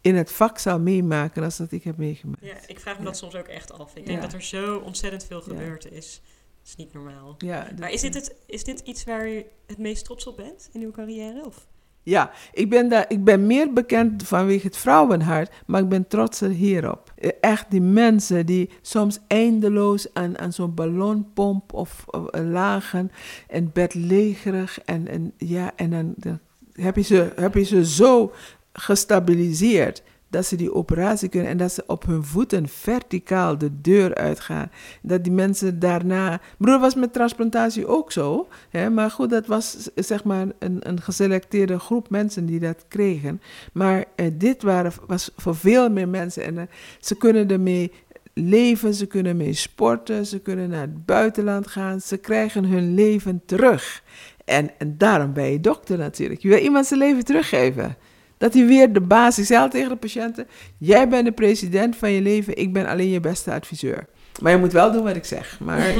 in 0.01 0.15
het 0.15 0.31
vak 0.31 0.57
zal 0.57 0.79
meemaken 0.79 1.43
als 1.43 1.57
dat 1.57 1.71
ik 1.71 1.83
heb 1.83 1.97
meegemaakt. 1.97 2.45
Ja, 2.45 2.57
ik 2.67 2.79
vraag 2.79 2.99
me 2.99 3.05
dat 3.05 3.17
soms 3.17 3.35
ook 3.35 3.47
echt 3.47 3.71
af. 3.71 3.95
Ik 3.95 4.05
denk 4.05 4.21
dat 4.21 4.33
er 4.33 4.41
zo 4.41 4.77
ontzettend 4.77 5.25
veel 5.25 5.41
gebeurd 5.41 5.91
is. 5.91 6.21
Dat 6.57 6.67
is 6.67 6.75
niet 6.75 6.93
normaal. 6.93 7.35
Ja, 7.37 7.67
maar 7.79 7.91
is 7.91 8.01
dit, 8.01 8.13
het, 8.13 8.35
is 8.45 8.63
dit 8.63 8.79
iets 8.79 9.03
waar 9.03 9.27
je 9.27 9.45
het 9.65 9.77
meest 9.77 10.05
trots 10.05 10.27
op 10.27 10.35
bent 10.35 10.69
in 10.73 10.81
uw 10.81 10.91
carrière? 10.91 11.45
Of? 11.45 11.67
Ja, 12.07 12.31
ik 12.53 12.69
ben, 12.69 12.89
daar, 12.89 13.05
ik 13.07 13.23
ben 13.23 13.47
meer 13.47 13.73
bekend 13.73 14.23
vanwege 14.27 14.67
het 14.67 14.77
vrouwenhart, 14.77 15.51
maar 15.65 15.81
ik 15.81 15.89
ben 15.89 16.07
trotser 16.07 16.49
hierop. 16.49 17.13
Eh, 17.15 17.29
echt 17.41 17.65
die 17.69 17.81
mensen 17.81 18.45
die 18.45 18.69
soms 18.81 19.19
eindeloos 19.27 20.13
aan, 20.13 20.39
aan 20.39 20.53
zo'n 20.53 20.73
ballonpomp 20.73 21.73
of, 21.73 22.03
of 22.05 22.23
lagen 22.31 23.11
en 23.47 23.69
bedlegerig 23.73 24.79
en, 24.85 25.07
en, 25.07 25.33
ja, 25.37 25.71
en 25.75 25.89
dan, 25.89 26.13
dan 26.15 26.39
heb, 26.73 26.95
je 26.95 27.01
ze, 27.01 27.31
heb 27.35 27.53
je 27.53 27.63
ze 27.63 27.85
zo 27.85 28.33
gestabiliseerd 28.73 30.03
dat 30.29 30.45
ze 30.45 30.55
die 30.55 30.73
operatie 30.73 31.29
kunnen 31.29 31.49
en 31.49 31.57
dat 31.57 31.71
ze 31.71 31.83
op 31.87 32.05
hun 32.05 32.23
voeten 32.23 32.67
verticaal 32.67 33.57
de 33.57 33.81
deur 33.81 34.15
uitgaan. 34.15 34.71
Dat 35.01 35.23
die 35.23 35.33
mensen 35.33 35.79
daarna. 35.79 36.41
Broer 36.57 36.79
was 36.79 36.95
met 36.95 37.13
transplantatie 37.13 37.87
ook 37.87 38.11
zo, 38.11 38.47
hè, 38.69 38.89
maar 38.89 39.11
goed, 39.11 39.29
dat 39.29 39.47
was 39.47 39.89
zeg 39.95 40.23
maar 40.23 40.47
een, 40.59 40.77
een 40.89 41.01
geselecteerde 41.01 41.79
groep 41.79 42.09
mensen 42.09 42.45
die 42.45 42.59
dat 42.59 42.85
kregen. 42.87 43.41
Maar 43.73 44.05
eh, 44.15 44.31
dit 44.33 44.63
waren, 44.63 44.91
was 45.07 45.31
voor 45.35 45.55
veel 45.55 45.89
meer 45.89 46.09
mensen 46.09 46.43
en 46.43 46.57
eh, 46.57 46.63
ze 46.99 47.17
kunnen 47.17 47.49
ermee 47.49 47.91
leven, 48.33 48.93
ze 48.93 49.05
kunnen 49.05 49.37
mee 49.37 49.53
sporten, 49.53 50.25
ze 50.25 50.39
kunnen 50.39 50.69
naar 50.69 50.81
het 50.81 51.05
buitenland 51.05 51.67
gaan, 51.67 52.01
ze 52.01 52.17
krijgen 52.17 52.65
hun 52.65 52.93
leven 52.93 53.41
terug. 53.45 54.03
En, 54.45 54.71
en 54.77 54.97
daarom 54.97 55.33
ben 55.33 55.51
je 55.51 55.59
dokter 55.59 55.97
natuurlijk. 55.97 56.41
Je 56.41 56.47
wil 56.47 56.57
iemand 56.57 56.85
zijn 56.85 56.99
leven 56.99 57.23
teruggeven. 57.23 57.95
Dat 58.37 58.53
hij 58.53 58.65
weer 58.65 58.93
de 58.93 59.01
baas 59.01 59.39
is. 59.39 59.47
Zei 59.47 59.69
tegen 59.69 59.89
de 59.89 59.95
patiënten: 59.95 60.47
Jij 60.77 61.07
bent 61.07 61.25
de 61.25 61.31
president 61.31 61.95
van 61.95 62.11
je 62.11 62.21
leven, 62.21 62.57
ik 62.57 62.73
ben 62.73 62.87
alleen 62.87 63.09
je 63.09 63.19
beste 63.19 63.53
adviseur. 63.53 64.07
Maar 64.41 64.51
je 64.51 64.57
moet 64.57 64.71
wel 64.71 64.91
doen 64.91 65.03
wat 65.03 65.15
ik 65.15 65.25
zeg. 65.25 65.59
Maar. 65.59 65.93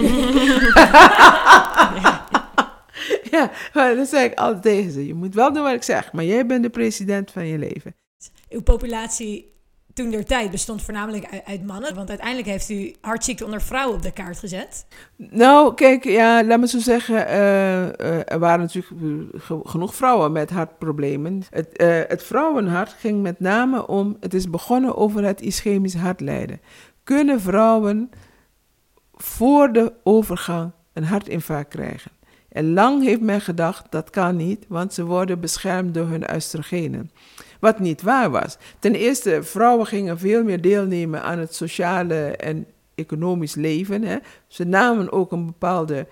ja, 3.31 3.51
dat 3.73 4.07
zeg 4.07 4.25
ik 4.25 4.37
altijd 4.37 4.61
tegen 4.61 4.91
ze. 4.91 5.07
Je 5.07 5.13
moet 5.13 5.33
wel 5.33 5.53
doen 5.53 5.63
wat 5.63 5.73
ik 5.73 5.83
zeg, 5.83 6.11
maar 6.13 6.23
jij 6.23 6.45
bent 6.45 6.63
de 6.63 6.69
president 6.69 7.31
van 7.31 7.47
je 7.47 7.57
leven. 7.57 7.95
Uw 8.49 8.61
populatie 8.61 9.55
toen 9.97 10.09
der 10.09 10.25
tijd 10.25 10.51
bestond 10.51 10.81
voornamelijk 10.81 11.41
uit, 11.45 11.65
mannen. 11.65 11.95
Want 11.95 12.09
uiteindelijk 12.09 12.47
heeft 12.47 12.69
u 12.69 12.95
hartziekte 13.01 13.45
onder 13.45 13.61
vrouwen 13.61 13.95
op 13.95 14.01
de 14.01 14.11
kaart 14.11 14.39
gezet. 14.39 14.85
Nou, 15.15 15.73
kijk, 15.73 16.03
ja, 16.03 16.43
laat 16.43 16.59
me 16.59 16.67
zo 16.67 16.79
zeggen. 16.79 17.15
Uh, 17.15 17.33
uh, 17.33 18.31
er 18.31 18.39
waren 18.39 18.59
natuurlijk 18.59 19.67
genoeg 19.67 19.95
vrouwen 19.95 20.31
met 20.31 20.49
hartproblemen. 20.49 21.43
Het, 21.49 21.67
het 22.07 22.23
vrouwenhart 22.23 22.95
ging 22.99 23.21
met 23.21 23.39
name 23.39 23.87
om. 23.87 24.17
Het 24.19 24.33
is 24.33 24.49
begonnen 24.49 24.95
over 24.95 25.23
het 25.23 25.41
ischemisch 25.41 25.95
hartlijden. 25.95 26.61
Kunnen 27.03 27.41
vrouwen 27.41 28.09
voor 29.13 29.71
de 29.71 29.93
overgang 30.03 30.71
een 30.93 31.03
hartinfarct 31.03 31.69
krijgen? 31.69 32.11
En 32.49 32.73
lang 32.73 33.03
heeft 33.03 33.21
men 33.21 33.41
gedacht 33.41 33.85
dat 33.89 34.09
kan 34.09 34.35
niet, 34.35 34.65
want 34.67 34.93
ze 34.93 35.05
worden 35.05 35.39
beschermd 35.39 35.93
door 35.93 36.07
hun 36.07 36.33
oestrogenen. 36.35 37.11
Wat 37.59 37.79
niet 37.79 38.01
waar 38.01 38.29
was. 38.29 38.57
Ten 38.79 38.95
eerste, 38.95 39.43
vrouwen 39.43 39.85
gingen 39.85 40.19
veel 40.19 40.43
meer 40.43 40.61
deelnemen 40.61 41.21
aan 41.21 41.39
het 41.39 41.55
sociale 41.55 42.35
en 42.35 42.65
economisch 42.95 43.55
leven. 43.55 44.03
Hè. 44.03 44.17
Ze 44.47 44.63
namen 44.63 45.11
ook 45.11 45.31
een 45.31 45.45
bepaalde 45.45 46.07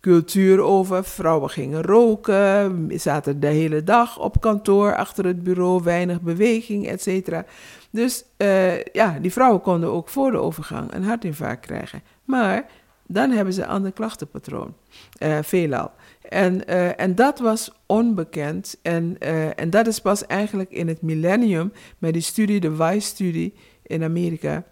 cultuur 0.00 0.60
over. 0.60 1.04
Vrouwen 1.04 1.50
gingen 1.50 1.82
roken, 1.82 2.90
zaten 2.94 3.40
de 3.40 3.46
hele 3.46 3.84
dag 3.84 4.18
op 4.18 4.40
kantoor 4.40 4.96
achter 4.96 5.24
het 5.24 5.42
bureau, 5.42 5.82
weinig 5.82 6.20
beweging, 6.20 6.88
et 6.88 7.02
cetera. 7.02 7.44
Dus 7.90 8.24
uh, 8.38 8.82
ja, 8.82 9.18
die 9.20 9.32
vrouwen 9.32 9.60
konden 9.60 9.92
ook 9.92 10.08
voor 10.08 10.30
de 10.30 10.38
overgang 10.38 10.94
een 10.94 11.04
hartinfarct 11.04 11.66
krijgen. 11.66 12.02
Maar 12.24 12.66
dan 13.06 13.30
hebben 13.30 13.54
ze 13.54 13.62
een 13.62 13.68
ander 13.68 13.92
klachtenpatroon, 13.92 14.74
uh, 15.22 15.38
veelal. 15.42 15.90
En, 16.28 16.62
uh, 16.68 17.00
en 17.00 17.14
dat 17.14 17.38
was 17.38 17.72
onbekend. 17.86 18.78
En, 18.82 19.18
en 19.56 19.70
dat 19.70 19.86
is 19.86 20.00
pas 20.00 20.26
eigenlijk 20.26 20.70
in 20.70 20.88
het 20.88 21.02
millennium 21.02 21.72
met 21.98 22.12
die 22.12 22.22
studie, 22.22 22.60
de 22.60 22.76
WISE-studie 22.76 23.54
in 23.82 24.02
Amerika. 24.02 24.64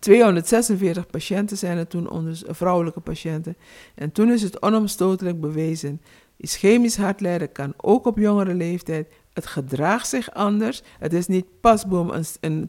246 0.00 1.06
patiënten 1.06 1.56
zijn 1.56 1.78
er 1.78 1.86
toen, 1.86 2.10
onder, 2.10 2.40
vrouwelijke 2.46 3.00
patiënten. 3.00 3.56
En 3.94 4.12
toen 4.12 4.30
is 4.32 4.42
het 4.42 4.62
onomstotelijk 4.62 5.40
bewezen. 5.40 6.00
Ischemisch 6.36 6.96
hartlijden 6.96 7.52
kan 7.52 7.74
ook 7.76 8.06
op 8.06 8.18
jongere 8.18 8.54
leeftijd 8.54 9.12
het 9.38 9.46
gedraagt 9.46 10.08
zich 10.08 10.34
anders. 10.34 10.82
Het 10.98 11.12
is 11.12 11.26
niet 11.26 11.46
pasboom, 11.60 12.10
een, 12.10 12.24
een, 12.40 12.68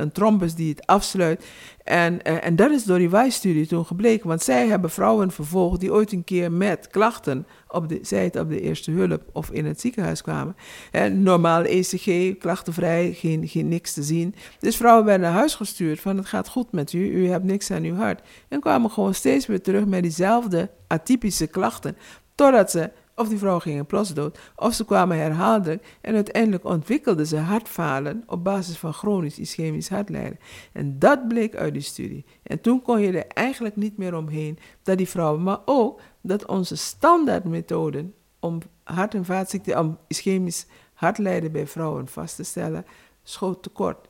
een, 0.00 0.12
trombus 0.12 0.54
die 0.54 0.68
het 0.70 0.86
afsluit. 0.86 1.44
En, 1.84 2.14
uh, 2.14 2.44
en 2.44 2.56
dat 2.56 2.70
is 2.70 2.84
door 2.84 2.98
die 2.98 3.10
WISE-studie 3.10 3.66
toen 3.66 3.86
gebleken. 3.86 4.28
Want 4.28 4.42
zij 4.42 4.66
hebben 4.66 4.90
vrouwen 4.90 5.30
vervolgd 5.30 5.80
die 5.80 5.92
ooit 5.92 6.12
een 6.12 6.24
keer 6.24 6.52
met 6.52 6.88
klachten, 6.88 7.46
op 7.68 7.88
de, 7.88 7.98
zij 8.02 8.24
het 8.24 8.36
op 8.36 8.48
de 8.48 8.60
eerste 8.60 8.90
hulp 8.90 9.22
of 9.32 9.50
in 9.50 9.66
het 9.66 9.80
ziekenhuis 9.80 10.22
kwamen. 10.22 10.56
En 10.90 11.22
normaal 11.22 11.62
ECG, 11.62 12.38
klachtenvrij, 12.38 13.12
geen, 13.12 13.48
geen 13.48 13.68
niks 13.68 13.92
te 13.92 14.02
zien. 14.02 14.34
Dus 14.58 14.76
vrouwen 14.76 15.04
werden 15.04 15.26
naar 15.26 15.38
huis 15.38 15.54
gestuurd 15.54 16.00
van 16.00 16.16
het 16.16 16.26
gaat 16.26 16.48
goed 16.48 16.72
met 16.72 16.92
u, 16.92 17.10
u 17.12 17.28
hebt 17.28 17.44
niks 17.44 17.70
aan 17.70 17.84
uw 17.84 17.94
hart. 17.94 18.20
En 18.48 18.60
kwamen 18.60 18.90
gewoon 18.90 19.14
steeds 19.14 19.46
weer 19.46 19.62
terug 19.62 19.84
met 19.84 20.02
diezelfde 20.02 20.70
atypische 20.86 21.46
klachten. 21.46 21.96
Totdat 22.34 22.70
ze 22.70 22.90
of 23.20 23.28
die 23.28 23.38
vrouw 23.38 23.58
ging 23.58 23.78
in 23.78 24.14
dood, 24.14 24.38
of 24.56 24.74
ze 24.74 24.84
kwamen 24.84 25.16
herhaaldelijk 25.16 25.98
en 26.00 26.14
uiteindelijk 26.14 26.64
ontwikkelden 26.64 27.26
ze 27.26 27.36
hartfalen 27.36 28.22
op 28.26 28.44
basis 28.44 28.78
van 28.78 28.92
chronisch 28.92 29.38
ischemisch 29.38 29.88
hartlijden. 29.88 30.38
En 30.72 30.98
dat 30.98 31.28
bleek 31.28 31.54
uit 31.54 31.72
die 31.72 31.82
studie. 31.82 32.24
En 32.42 32.60
toen 32.60 32.82
kon 32.82 33.00
je 33.00 33.12
er 33.12 33.26
eigenlijk 33.26 33.76
niet 33.76 33.96
meer 33.96 34.14
omheen 34.16 34.58
dat 34.82 34.98
die 34.98 35.08
vrouwen, 35.08 35.42
maar 35.42 35.58
ook 35.64 36.00
dat 36.20 36.46
onze 36.46 36.76
standaardmethoden 36.76 38.14
om 38.38 38.58
hart- 38.84 39.14
en 39.14 39.24
vaatziekten, 39.24 39.78
om 39.78 39.98
ischemisch 40.06 40.66
hartlijden 40.94 41.52
bij 41.52 41.66
vrouwen 41.66 42.08
vast 42.08 42.36
te 42.36 42.44
stellen, 42.44 42.84
schoot 43.22 43.62
tekort. 43.62 44.08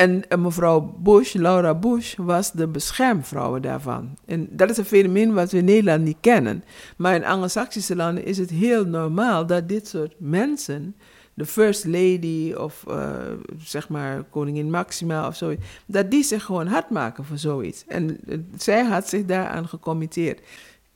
En, 0.00 0.22
mevrouw 0.38 0.80
Bush, 0.98 1.34
Laura 1.34 1.74
Bush, 1.74 2.14
was 2.16 2.52
de 2.52 2.68
beschermvrouw 2.68 3.60
daarvan. 3.60 4.16
En 4.26 4.48
dat 4.50 4.70
is 4.70 4.76
een 4.76 4.84
fenomeen 4.84 5.34
wat 5.34 5.50
we 5.50 5.58
in 5.58 5.64
Nederland 5.64 6.04
niet 6.04 6.16
kennen. 6.20 6.64
Maar 6.96 7.14
in 7.14 7.24
Anglo-Saxische 7.24 7.96
landen 7.96 8.24
is 8.24 8.38
het 8.38 8.50
heel 8.50 8.84
normaal 8.84 9.46
dat 9.46 9.68
dit 9.68 9.88
soort 9.88 10.14
mensen, 10.18 10.96
de 11.34 11.46
First 11.46 11.84
Lady 11.84 12.52
of 12.52 12.84
uh, 12.88 13.16
zeg 13.58 13.88
maar 13.88 14.22
koningin 14.22 14.70
Maxima 14.70 15.26
of 15.26 15.36
zoiets, 15.36 15.64
dat 15.86 16.10
die 16.10 16.24
zich 16.24 16.44
gewoon 16.44 16.66
hard 16.66 16.90
maken 16.90 17.24
voor 17.24 17.38
zoiets. 17.38 17.84
En 17.86 18.18
uh, 18.26 18.38
zij 18.56 18.84
had 18.84 19.08
zich 19.08 19.24
daaraan 19.24 19.68
gecommitteerd. 19.68 20.40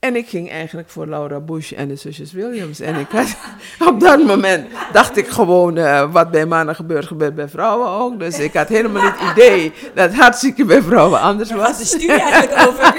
En 0.05 0.17
ik 0.17 0.29
ging 0.29 0.51
eigenlijk 0.51 0.89
voor 0.89 1.07
Laura 1.07 1.41
Bush 1.41 1.73
en 1.73 1.89
de 1.89 1.97
zusjes 1.97 2.33
Williams. 2.33 2.81
En 2.81 2.95
ik 2.95 3.09
had, 3.09 3.37
op 3.91 4.01
dat 4.01 4.23
moment 4.23 4.67
dacht 4.93 5.17
ik 5.17 5.29
gewoon, 5.29 5.79
uh, 5.79 6.13
wat 6.13 6.31
bij 6.31 6.47
mannen 6.47 6.75
gebeurt, 6.75 7.07
gebeurt 7.07 7.35
bij 7.35 7.49
vrouwen 7.49 7.89
ook. 7.89 8.19
Dus 8.19 8.39
ik 8.39 8.53
had 8.53 8.69
helemaal 8.69 9.03
niet 9.03 9.19
het 9.19 9.31
idee 9.31 9.73
dat 9.95 10.15
hartziekte 10.15 10.65
bij 10.65 10.83
vrouwen 10.83 11.21
anders 11.21 11.51
was. 11.51 11.61
Waar 11.61 11.79
de 11.79 11.85
studie 11.85 12.13
eigenlijk 12.13 12.69
over? 12.69 12.95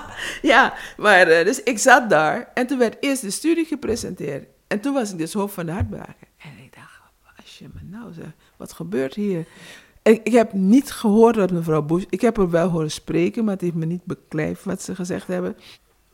ja, 0.52 0.74
maar 0.96 1.28
uh, 1.28 1.44
dus 1.44 1.62
ik 1.62 1.78
zat 1.78 2.10
daar 2.10 2.50
en 2.54 2.66
toen 2.66 2.78
werd 2.78 2.96
eerst 3.00 3.22
de 3.22 3.30
studie 3.30 3.64
gepresenteerd. 3.64 4.46
En 4.66 4.80
toen 4.80 4.94
was 4.94 5.10
ik 5.10 5.18
dus 5.18 5.32
hoofd 5.32 5.54
van 5.54 5.66
de 5.66 5.72
hartbewaker. 5.72 6.28
En 6.38 6.50
ik 6.64 6.74
dacht, 6.74 7.00
als 7.36 7.58
je 7.58 7.66
me 7.74 7.80
nou 7.96 8.12
zegt, 8.12 8.34
wat 8.56 8.72
gebeurt 8.72 9.14
hier? 9.14 9.46
En 10.02 10.20
ik 10.22 10.32
heb 10.32 10.52
niet 10.52 10.90
gehoord 10.90 11.34
dat 11.34 11.50
mevrouw 11.50 11.82
Bush, 11.82 12.04
ik 12.08 12.20
heb 12.20 12.36
er 12.36 12.50
wel 12.50 12.68
horen 12.68 12.90
spreken, 12.90 13.44
maar 13.44 13.52
het 13.52 13.62
heeft 13.62 13.74
me 13.74 13.86
niet 13.86 14.04
beklijft 14.04 14.64
wat 14.64 14.82
ze 14.82 14.94
gezegd 14.94 15.26
hebben. 15.26 15.56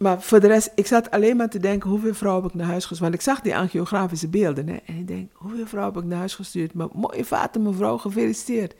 Maar 0.04 0.22
voor 0.22 0.40
de 0.40 0.46
rest, 0.46 0.72
ik 0.74 0.86
zat 0.86 1.10
alleen 1.10 1.36
maar 1.36 1.48
te 1.48 1.58
denken, 1.58 1.90
hoeveel 1.90 2.14
vrouwen 2.14 2.42
heb 2.42 2.52
ik 2.52 2.58
naar 2.58 2.68
huis 2.68 2.84
gestuurd? 2.84 3.00
Want 3.00 3.14
ik 3.14 3.20
zag 3.20 3.40
die 3.40 3.56
angiografische 3.56 4.28
beelden. 4.28 4.68
Hè? 4.68 4.76
En 4.86 4.96
ik 4.96 5.06
denk, 5.06 5.30
hoeveel 5.34 5.66
vrouwen 5.66 5.94
heb 5.94 6.02
ik 6.02 6.08
naar 6.08 6.18
huis 6.18 6.34
gestuurd? 6.34 6.74
Maar 6.74 6.88
mooie 6.92 7.24
vader, 7.24 7.60
mevrouw, 7.60 7.98
gefeliciteerd. 7.98 8.74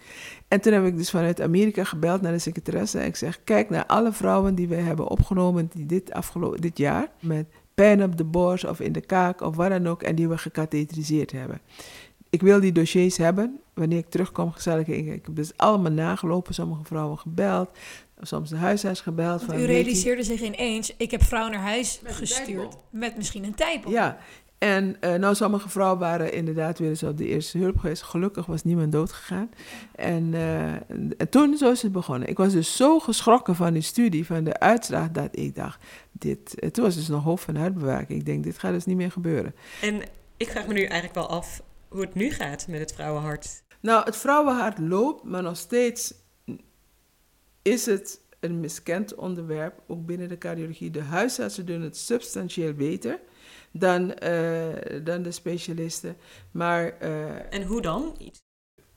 En 0.49 0.61
toen 0.61 0.73
heb 0.73 0.85
ik 0.85 0.97
dus 0.97 1.11
vanuit 1.11 1.41
Amerika 1.41 1.85
gebeld 1.85 2.21
naar 2.21 2.33
de 2.33 2.39
secretaresse. 2.39 2.99
En 2.99 3.07
ik 3.07 3.17
zeg, 3.17 3.45
kijk 3.45 3.71
naar 3.71 3.87
alle 3.87 4.13
vrouwen 4.13 4.55
die 4.55 4.69
we 4.69 4.75
hebben 4.75 5.09
opgenomen 5.09 5.71
die 5.75 5.87
dit, 5.87 6.13
afgelopen, 6.13 6.61
dit 6.61 6.79
jaar. 6.79 7.09
Met 7.21 7.47
pijn 7.75 8.03
op 8.03 8.17
de 8.17 8.25
borst 8.25 8.69
of 8.69 8.81
in 8.81 8.93
de 8.93 9.01
kaak 9.01 9.41
of 9.41 9.57
wat 9.57 9.71
dan 9.71 9.87
ook. 9.87 10.03
En 10.03 10.15
die 10.15 10.29
we 10.29 10.39
gecatheteriseerd 10.39 11.33
hebben. 11.33 11.61
Ik 12.31 12.43
wil 12.43 12.61
die 12.61 12.73
dossiers 12.73 13.17
hebben. 13.17 13.59
Wanneer 13.75 13.99
ik 13.99 14.09
terugkom, 14.09 14.53
ik... 14.67 14.87
Ik 14.87 15.07
heb 15.07 15.37
dus 15.37 15.53
allemaal 15.57 15.93
nagelopen, 15.93 16.55
sommige 16.55 16.85
vrouwen 16.85 17.19
gebeld 17.19 17.69
soms 18.21 18.51
de 18.51 18.57
huisarts 18.57 19.01
gebeld. 19.01 19.43
van, 19.43 19.59
u 19.59 19.65
realiseerde 19.65 20.23
zich 20.23 20.41
ineens, 20.41 20.95
ik 20.97 21.11
heb 21.11 21.23
vrouwen 21.23 21.53
naar 21.53 21.63
huis 21.63 22.01
gestuurd 22.05 22.77
met 22.91 23.17
misschien 23.17 23.45
een 23.45 23.55
tijdbom. 23.55 23.93
Ja, 23.93 24.19
en 24.65 24.97
uh, 25.01 25.15
nou, 25.15 25.35
sommige 25.35 25.69
vrouwen 25.69 25.99
waren 25.99 26.33
inderdaad 26.33 26.79
weer 26.79 26.89
eens 26.89 27.03
op 27.03 27.19
de 27.19 27.27
eerste 27.27 27.59
hulp 27.59 27.79
geweest. 27.79 28.03
Gelukkig 28.03 28.47
was 28.47 28.65
niemand 28.65 28.93
doodgegaan. 28.93 29.51
En, 29.95 30.33
uh, 30.33 30.73
en 30.73 31.29
toen 31.31 31.57
zo 31.57 31.71
is 31.71 31.83
het 31.83 31.93
begonnen. 31.93 32.29
Ik 32.29 32.37
was 32.37 32.53
dus 32.53 32.77
zo 32.77 32.99
geschrokken 32.99 33.55
van 33.55 33.73
die 33.73 33.83
studie, 33.83 34.27
van 34.27 34.45
de 34.45 34.59
uitslag, 34.59 35.11
dat 35.11 35.29
ik 35.31 35.55
dacht, 35.55 35.83
dit, 36.13 36.63
uh, 36.63 36.71
toen 36.71 36.85
was 36.85 36.95
dus 36.95 37.09
nog 37.09 37.23
hoofd 37.23 37.45
van 37.45 37.59
uitbewaking. 37.59 38.19
Ik 38.19 38.27
denk, 38.27 38.45
dit 38.45 38.59
gaat 38.59 38.73
dus 38.73 38.85
niet 38.85 38.97
meer 38.97 39.11
gebeuren. 39.11 39.55
En 39.81 40.03
ik 40.37 40.49
vraag 40.49 40.67
me 40.67 40.73
nu 40.73 40.81
eigenlijk 40.81 41.15
wel 41.15 41.29
af 41.29 41.63
hoe 41.89 42.01
het 42.01 42.15
nu 42.15 42.31
gaat 42.31 42.67
met 42.69 42.81
het 42.81 42.93
vrouwenhart. 42.93 43.63
Nou, 43.81 44.05
het 44.05 44.17
vrouwenhart 44.17 44.79
loopt, 44.79 45.25
maar 45.25 45.43
nog 45.43 45.57
steeds 45.57 46.15
is 47.65 47.87
het 47.87 48.21
een 48.41 48.61
miskend 48.61 49.15
onderwerp, 49.15 49.83
ook 49.87 50.07
binnen 50.07 50.29
de 50.29 50.39
cardiologie. 50.39 50.91
De 50.91 51.03
huisartsen 51.03 51.67
doen 51.67 51.83
het 51.83 51.97
substantieel 51.97 52.75
beter 52.75 53.21
dan, 53.71 54.13
uh, 54.23 54.69
dan 55.05 55.23
de 55.23 55.31
specialisten. 55.31 56.17
Maar, 56.51 56.97
uh, 57.03 57.55
en 57.55 57.63
hoe 57.63 57.81
dan? 57.81 58.17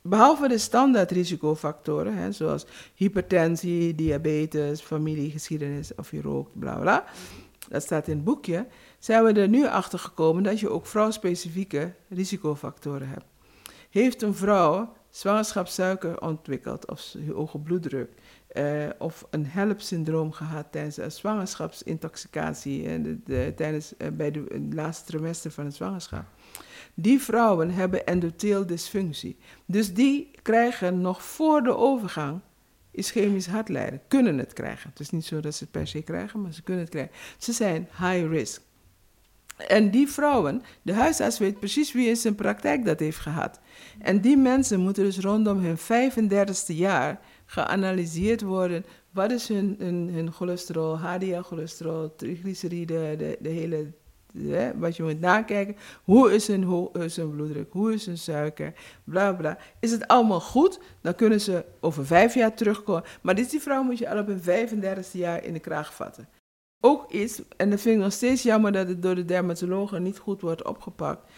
Behalve 0.01 0.47
de 0.47 0.57
standaard 0.57 1.11
risicofactoren, 1.11 2.13
hè, 2.17 2.31
zoals 2.31 2.65
hypertensie, 2.95 3.95
diabetes, 3.95 4.81
familiegeschiedenis 4.81 5.95
of 5.95 6.11
je 6.11 6.21
rookt, 6.21 6.59
bla 6.59 6.79
bla. 6.79 7.05
Dat 7.69 7.83
staat 7.83 8.07
in 8.07 8.15
het 8.15 8.23
boekje. 8.23 8.67
Zijn 8.99 9.23
we 9.23 9.33
er 9.33 9.49
nu 9.49 9.67
achter 9.67 9.99
gekomen 9.99 10.43
dat 10.43 10.59
je 10.59 10.69
ook 10.69 10.85
vrouwspecifieke 10.85 11.93
risicofactoren 12.09 13.09
hebt. 13.09 13.25
Heeft 13.89 14.21
een 14.21 14.35
vrouw 14.35 14.95
zwangerschapssuiker 15.09 16.21
ontwikkeld 16.21 16.89
of 16.89 17.13
hoge 17.33 17.59
bloeddruk, 17.59 18.11
uh, 18.57 18.89
of 18.97 19.27
een 19.29 19.45
HELP-syndroom 19.45 20.31
gehad 20.31 20.65
tijdens 20.71 20.97
een 20.97 21.11
zwangerschapsintoxicatie 21.11 23.01
de, 23.23 23.53
tijdens, 23.55 23.93
uh, 23.97 24.07
bij 24.07 24.31
de 24.31 24.67
laatste 24.71 25.05
trimester 25.05 25.51
van 25.51 25.65
het 25.65 25.75
zwangerschap. 25.75 26.23
Die 26.93 27.21
vrouwen 27.21 27.71
hebben 27.71 28.05
endotheeldysfunctie. 28.05 29.37
Dus 29.65 29.93
die 29.93 30.31
krijgen 30.41 31.01
nog 31.01 31.23
voor 31.23 31.63
de 31.63 31.75
overgang 31.75 32.41
ischemisch 32.91 33.47
hartlijden. 33.47 34.01
Kunnen 34.07 34.37
het 34.37 34.53
krijgen. 34.53 34.89
Het 34.89 34.99
is 34.99 35.09
niet 35.09 35.25
zo 35.25 35.39
dat 35.39 35.55
ze 35.55 35.63
het 35.63 35.71
per 35.71 35.87
se 35.87 36.01
krijgen, 36.01 36.41
maar 36.41 36.53
ze 36.53 36.63
kunnen 36.63 36.83
het 36.83 36.91
krijgen. 36.93 37.15
Ze 37.37 37.51
zijn 37.51 37.87
high 37.97 38.27
risk. 38.29 38.61
En 39.57 39.91
die 39.91 40.07
vrouwen, 40.07 40.61
de 40.81 40.93
huisarts 40.93 41.37
weet 41.37 41.59
precies 41.59 41.91
wie 41.91 42.07
in 42.07 42.15
zijn 42.15 42.35
praktijk 42.35 42.85
dat 42.85 42.99
heeft 42.99 43.19
gehad. 43.19 43.59
En 43.99 44.21
die 44.21 44.37
mensen 44.37 44.79
moeten 44.79 45.03
dus 45.03 45.19
rondom 45.19 45.59
hun 45.59 45.77
35ste 45.77 46.75
jaar 46.75 47.19
geanalyseerd 47.47 48.41
worden. 48.41 48.85
Wat 49.11 49.31
is 49.31 49.47
hun, 49.47 49.75
hun, 50.13 50.31
cholesterol, 50.31 50.97
HDL-cholesterol, 50.97 52.15
triglyceriden, 52.15 53.17
de, 53.17 53.49
hele 53.49 53.91
wat 54.75 54.95
je 54.95 55.03
moet 55.03 55.19
nakijken. 55.19 55.75
Hoe 56.03 56.33
is 56.33 56.47
hun, 56.47 56.63
hoe 56.63 56.91
is 56.91 57.15
hun 57.15 57.31
bloeddruk? 57.31 57.71
Hoe 57.71 57.93
is 57.93 58.05
hun 58.05 58.17
suiker? 58.17 58.73
Bla 59.03 59.33
bla. 59.33 59.57
Is 59.79 59.91
het 59.91 60.07
allemaal 60.07 60.39
goed? 60.39 60.79
Dan 61.01 61.15
kunnen 61.15 61.41
ze 61.41 61.65
over 61.79 62.05
vijf 62.05 62.33
jaar 62.33 62.53
terugkomen. 62.53 63.03
Maar 63.21 63.35
dit, 63.35 63.49
die 63.49 63.61
vrouw 63.61 63.83
moet 63.83 63.97
je 63.97 64.09
al 64.09 64.19
op 64.19 64.27
hun 64.27 64.41
35e 64.41 65.11
jaar 65.11 65.43
in 65.43 65.53
de 65.53 65.59
kraag 65.59 65.93
vatten. 65.93 66.27
Ook 66.79 67.11
iets, 67.11 67.41
en 67.57 67.69
dat 67.69 67.81
vind 67.81 67.95
ik 67.95 68.01
nog 68.01 68.13
steeds 68.13 68.43
jammer 68.43 68.71
dat 68.71 68.87
het 68.87 69.01
door 69.01 69.15
de 69.15 69.25
dermatologen 69.25 70.03
niet 70.03 70.17
goed 70.17 70.41
wordt 70.41 70.65
opgepakt. 70.65 71.31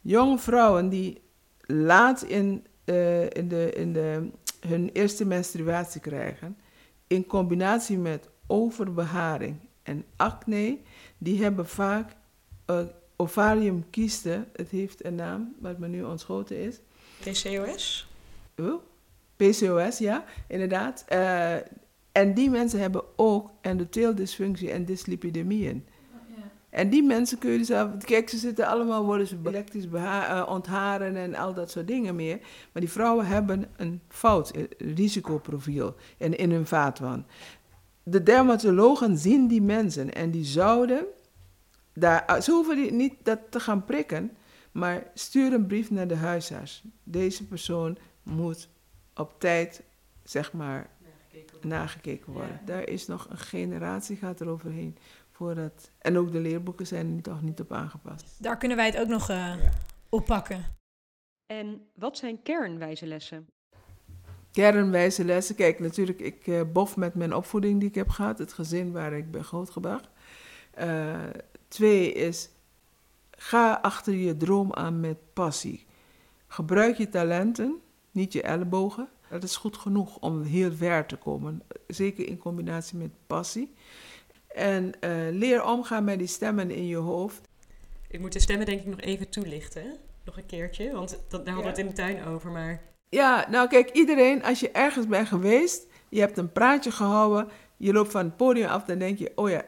Jonge 0.00 0.38
vrouwen 0.38 0.88
die 0.88 1.20
laat 1.60 2.22
in, 2.22 2.66
uh, 2.84 3.22
in, 3.22 3.48
de, 3.48 3.72
in 3.72 3.92
de 3.92 4.30
hun 4.66 4.90
eerste 4.92 5.24
menstruatie 5.24 6.00
krijgen, 6.00 6.56
in 7.06 7.26
combinatie 7.26 7.98
met 7.98 8.28
overbeharing 8.46 9.56
en 9.82 10.04
acne, 10.16 10.78
die 11.18 11.42
hebben 11.42 11.66
vaak 11.66 12.16
uh, 12.70 12.80
ovariumkiesten. 13.16 14.48
Het 14.52 14.68
heeft 14.68 15.04
een 15.04 15.14
naam, 15.14 15.54
wat 15.60 15.78
me 15.78 15.88
nu 15.88 16.02
ontschoten 16.02 16.58
is. 16.58 16.80
PCOS? 17.20 18.08
Oh, 18.60 18.82
PCOS, 19.36 19.98
ja, 19.98 20.24
inderdaad. 20.48 21.04
Uh, 21.12 21.56
En 22.12 22.34
die 22.34 22.50
mensen 22.50 22.80
hebben 22.80 23.02
ook 23.16 23.50
endotheeldysfunctie 23.60 24.70
en 24.70 24.84
dyslipidemieën. 24.84 25.86
En 26.74 26.88
die 26.88 27.02
mensen 27.02 27.38
kun 27.38 27.50
je 27.50 27.64
zelf... 27.64 27.90
Kijk, 27.98 28.28
ze 28.28 28.36
zitten 28.36 28.66
allemaal, 28.66 29.04
worden 29.04 29.26
ze 29.26 29.36
elektrisch 29.44 29.84
uh, 29.84 30.46
ontharen 30.48 31.16
en 31.16 31.34
al 31.34 31.54
dat 31.54 31.70
soort 31.70 31.86
dingen 31.86 32.14
meer. 32.16 32.38
Maar 32.72 32.82
die 32.82 32.90
vrouwen 32.90 33.26
hebben 33.26 33.66
een 33.76 34.00
fout 34.08 34.52
risicoprofiel 34.78 35.94
in, 36.16 36.36
in 36.36 36.50
hun 36.50 36.66
vaatwand. 36.66 37.26
De 38.02 38.22
dermatologen 38.22 39.18
zien 39.18 39.46
die 39.46 39.62
mensen 39.62 40.14
en 40.14 40.30
die 40.30 40.44
zouden... 40.44 41.04
Daar, 41.92 42.24
eh, 42.24 42.40
ze 42.40 42.50
hoeven 42.50 42.96
niet 42.96 43.14
dat 43.22 43.38
te 43.50 43.60
gaan 43.60 43.84
prikken, 43.84 44.36
maar 44.72 45.10
stuur 45.14 45.52
een 45.52 45.66
brief 45.66 45.90
naar 45.90 46.08
de 46.08 46.16
huisarts. 46.16 46.82
Deze 47.02 47.46
persoon 47.46 47.98
moet 48.22 48.68
op 49.14 49.34
tijd, 49.38 49.82
zeg 50.22 50.52
maar, 50.52 50.90
nagekeken 51.60 52.32
worden. 52.32 52.60
Daar 52.64 52.88
is 52.88 53.06
nog 53.06 53.26
een 53.30 53.38
generatie 53.38 54.16
gaat 54.16 54.40
er 54.40 54.48
overheen. 54.48 54.96
Voordat, 55.36 55.90
en 55.98 56.18
ook 56.18 56.32
de 56.32 56.40
leerboeken 56.40 56.86
zijn 56.86 57.16
er 57.16 57.22
toch 57.22 57.42
niet 57.42 57.60
op 57.60 57.72
aangepast. 57.72 58.36
Daar 58.42 58.58
kunnen 58.58 58.76
wij 58.76 58.86
het 58.86 58.98
ook 58.98 59.08
nog 59.08 59.30
uh, 59.30 59.54
op 60.08 60.24
pakken. 60.24 60.64
En 61.46 61.86
wat 61.94 62.18
zijn 62.18 62.42
kernwijze 62.42 63.06
lessen? 63.06 63.48
Kernwijze 64.52 65.24
lessen, 65.24 65.54
kijk 65.54 65.80
natuurlijk, 65.80 66.20
ik 66.20 66.46
uh, 66.46 66.60
bof 66.72 66.96
met 66.96 67.14
mijn 67.14 67.34
opvoeding 67.34 67.80
die 67.80 67.88
ik 67.88 67.94
heb 67.94 68.08
gehad, 68.08 68.38
het 68.38 68.52
gezin 68.52 68.92
waar 68.92 69.12
ik 69.12 69.30
ben 69.30 69.44
grootgebracht. 69.44 70.08
Uh, 70.80 71.20
twee 71.68 72.12
is, 72.12 72.48
ga 73.30 73.78
achter 73.82 74.14
je 74.14 74.36
droom 74.36 74.72
aan 74.72 75.00
met 75.00 75.18
passie. 75.32 75.86
Gebruik 76.46 76.96
je 76.96 77.08
talenten, 77.08 77.80
niet 78.10 78.32
je 78.32 78.42
ellebogen. 78.42 79.08
Dat 79.30 79.42
is 79.42 79.56
goed 79.56 79.76
genoeg 79.76 80.18
om 80.18 80.42
heel 80.42 80.72
ver 80.72 81.06
te 81.06 81.16
komen, 81.16 81.62
zeker 81.86 82.28
in 82.28 82.38
combinatie 82.38 82.98
met 82.98 83.10
passie. 83.26 83.74
En 84.54 84.92
uh, 85.00 85.10
leer 85.30 85.64
omgaan 85.64 86.04
met 86.04 86.18
die 86.18 86.26
stemmen 86.26 86.70
in 86.70 86.86
je 86.86 86.96
hoofd. 86.96 87.48
Ik 88.08 88.20
moet 88.20 88.32
de 88.32 88.40
stemmen 88.40 88.66
denk 88.66 88.80
ik 88.80 88.86
nog 88.86 89.00
even 89.00 89.28
toelichten. 89.28 89.96
Nog 90.24 90.36
een 90.36 90.46
keertje, 90.46 90.92
want 90.92 91.18
dat, 91.28 91.46
daar 91.46 91.54
hadden 91.54 91.74
we 91.74 91.78
het 91.78 91.78
in 91.78 91.86
de 91.86 91.92
tuin 91.92 92.24
over. 92.24 92.50
Maar... 92.50 92.82
Ja, 93.08 93.46
nou 93.50 93.68
kijk, 93.68 93.90
iedereen, 93.90 94.44
als 94.44 94.60
je 94.60 94.70
ergens 94.70 95.06
bent 95.06 95.28
geweest, 95.28 95.86
je 96.08 96.20
hebt 96.20 96.38
een 96.38 96.52
praatje 96.52 96.90
gehouden, 96.90 97.48
je 97.76 97.92
loopt 97.92 98.10
van 98.10 98.24
het 98.24 98.36
podium 98.36 98.68
af, 98.68 98.84
dan 98.84 98.98
denk 98.98 99.18
je, 99.18 99.32
oh 99.34 99.50
ja, 99.50 99.64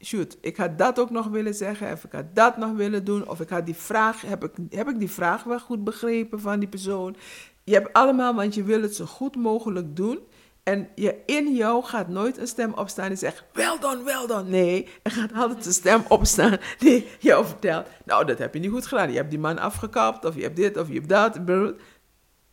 shoot, 0.00 0.36
ik 0.40 0.56
had 0.56 0.78
dat 0.78 0.98
ook 0.98 1.10
nog 1.10 1.26
willen 1.26 1.54
zeggen, 1.54 1.92
of 1.92 2.04
ik 2.04 2.12
had 2.12 2.34
dat 2.34 2.56
nog 2.56 2.72
willen 2.72 3.04
doen, 3.04 3.28
of 3.28 3.40
ik 3.40 3.48
had 3.48 3.66
die 3.66 3.74
vraag, 3.74 4.22
heb 4.22 4.44
ik, 4.44 4.52
heb 4.70 4.88
ik 4.88 4.98
die 4.98 5.10
vraag 5.10 5.42
wel 5.42 5.60
goed 5.60 5.84
begrepen 5.84 6.40
van 6.40 6.58
die 6.58 6.68
persoon? 6.68 7.16
Je 7.64 7.74
hebt 7.74 7.92
allemaal, 7.92 8.34
want 8.34 8.54
je 8.54 8.62
wil 8.62 8.82
het 8.82 8.94
zo 8.94 9.04
goed 9.04 9.36
mogelijk 9.36 9.96
doen. 9.96 10.18
En 10.62 10.88
je, 10.94 11.22
in 11.26 11.54
jou 11.54 11.84
gaat 11.84 12.08
nooit 12.08 12.38
een 12.38 12.46
stem 12.46 12.74
opstaan 12.74 13.08
die 13.08 13.16
zegt, 13.16 13.44
wel 13.52 13.80
dan, 13.80 14.04
wel 14.04 14.26
dan. 14.26 14.50
Nee, 14.50 14.88
er 15.02 15.10
gaat 15.10 15.32
altijd 15.32 15.66
een 15.66 15.72
stem 15.72 16.04
opstaan 16.08 16.58
die 16.78 17.06
jou 17.18 17.46
vertelt, 17.46 17.86
nou, 18.04 18.24
dat 18.24 18.38
heb 18.38 18.54
je 18.54 18.60
niet 18.60 18.70
goed 18.70 18.86
gedaan. 18.86 19.10
Je 19.10 19.16
hebt 19.16 19.30
die 19.30 19.38
man 19.38 19.58
afgekapt, 19.58 20.24
of 20.24 20.34
je 20.34 20.42
hebt 20.42 20.56
dit, 20.56 20.76
of 20.76 20.88
je 20.88 20.94
hebt 20.94 21.08
dat. 21.08 21.38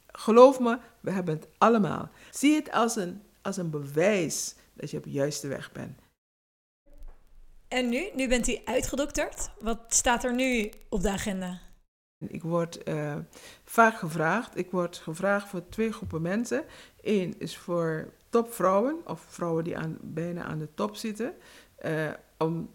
Geloof 0.07 0.59
me, 0.59 0.77
we 0.99 1.11
hebben 1.11 1.35
het 1.35 1.47
allemaal. 1.57 2.09
Zie 2.31 2.55
het 2.55 2.71
als 2.71 2.95
een, 2.95 3.21
als 3.41 3.57
een 3.57 3.69
bewijs 3.69 4.55
dat 4.73 4.91
je 4.91 4.97
op 4.97 5.03
de 5.03 5.11
juiste 5.11 5.47
weg 5.47 5.71
bent. 5.71 5.99
En 7.67 7.89
nu? 7.89 8.09
Nu 8.13 8.27
bent 8.27 8.47
u 8.47 8.59
uitgedokterd. 8.65 9.49
Wat 9.59 9.79
staat 9.87 10.23
er 10.23 10.33
nu 10.33 10.71
op 10.89 11.01
de 11.01 11.09
agenda? 11.09 11.66
Ik 12.20 12.43
word 12.43 12.89
uh, 12.89 13.15
vaak 13.63 13.97
gevraagd. 13.97 14.57
Ik 14.57 14.72
word 14.72 14.97
gevraagd 14.97 15.47
voor 15.47 15.70
twee 15.70 15.91
groepen 15.91 16.22
mensen. 16.22 16.63
Eén 17.01 17.39
is 17.39 17.57
voor 17.57 18.13
topvrouwen 18.30 18.95
of 19.05 19.26
vrouwen 19.30 19.63
die 19.63 19.76
bijna 20.01 20.43
aan 20.43 20.59
de 20.59 20.74
top 20.74 20.95
zitten. 20.95 21.34
Uh, 21.86 22.09
om, 22.38 22.70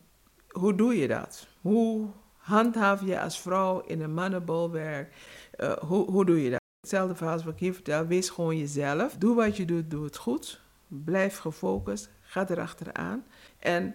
hoe 0.49 0.75
doe 0.75 0.97
je 0.97 1.09
dat? 1.09 1.47
Hoe 1.61 2.09
handhaaf 2.37 3.05
je 3.05 3.21
als 3.21 3.41
vrouw 3.41 3.81
in 3.81 4.01
een 4.01 4.15
mannenbolwerk? 4.15 5.15
Uh, 5.59 5.73
hoe, 5.73 6.11
hoe 6.11 6.25
doe 6.25 6.43
je 6.43 6.51
dat? 6.51 6.61
Hetzelfde 6.81 7.15
verhaal 7.15 7.35
als 7.35 7.45
wat 7.45 7.55
ik 7.55 7.61
hier 7.61 7.75
vertel. 7.75 8.07
Wees 8.07 8.31
gewoon 8.31 8.59
jezelf. 8.59 9.17
Doe 9.17 9.35
wat 9.35 9.57
je 9.57 9.65
doet, 9.65 9.91
doe 9.91 10.05
het 10.05 10.17
goed. 10.17 10.61
Blijf 10.87 11.39
gefocust. 11.39 12.11
Ga 12.21 12.49
erachteraan. 12.49 13.25
En 13.59 13.95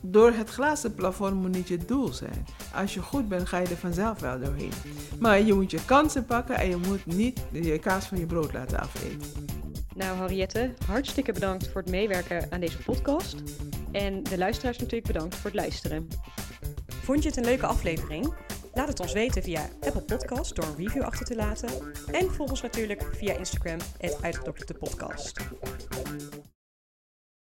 door 0.00 0.32
het 0.32 0.48
glazen 0.48 0.94
plafond 0.94 1.34
moet 1.34 1.54
niet 1.54 1.68
je 1.68 1.78
doel 1.78 2.12
zijn. 2.12 2.46
Als 2.74 2.94
je 2.94 3.02
goed 3.02 3.28
bent, 3.28 3.48
ga 3.48 3.58
je 3.58 3.66
er 3.66 3.76
vanzelf 3.76 4.20
wel 4.20 4.38
doorheen. 4.40 4.72
Maar 5.18 5.42
je 5.42 5.54
moet 5.54 5.70
je 5.70 5.84
kansen 5.84 6.24
pakken 6.24 6.56
en 6.56 6.68
je 6.68 6.76
moet 6.76 7.06
niet 7.06 7.40
je 7.52 7.78
kaas 7.78 8.06
van 8.06 8.18
je 8.18 8.26
brood 8.26 8.52
laten 8.52 8.80
afeten. 8.80 9.46
Nou, 9.94 10.18
Henriette, 10.18 10.74
hartstikke 10.86 11.32
bedankt 11.32 11.68
voor 11.68 11.80
het 11.80 11.90
meewerken 11.90 12.46
aan 12.50 12.60
deze 12.60 12.78
podcast. 12.78 13.42
En 13.92 14.22
de 14.22 14.38
luisteraars 14.38 14.78
natuurlijk 14.78 15.12
bedankt 15.12 15.34
voor 15.34 15.50
het 15.50 15.60
luisteren. 15.60 16.08
Vond 16.86 17.22
je 17.22 17.28
het 17.28 17.38
een 17.38 17.44
leuke 17.44 17.66
aflevering? 17.66 18.34
Laat 18.74 18.88
het 18.88 19.00
ons 19.00 19.12
weten 19.12 19.42
via 19.42 19.68
Apple 19.80 20.02
Podcast 20.02 20.54
door 20.54 20.64
een 20.64 20.76
review 20.76 21.02
achter 21.02 21.26
te 21.26 21.34
laten. 21.34 21.68
En 22.12 22.30
volg 22.30 22.50
ons 22.50 22.62
natuurlijk 22.62 23.10
via 23.12 23.36
Instagram, 23.38 23.78
het 23.98 24.78
podcast. 24.78 25.40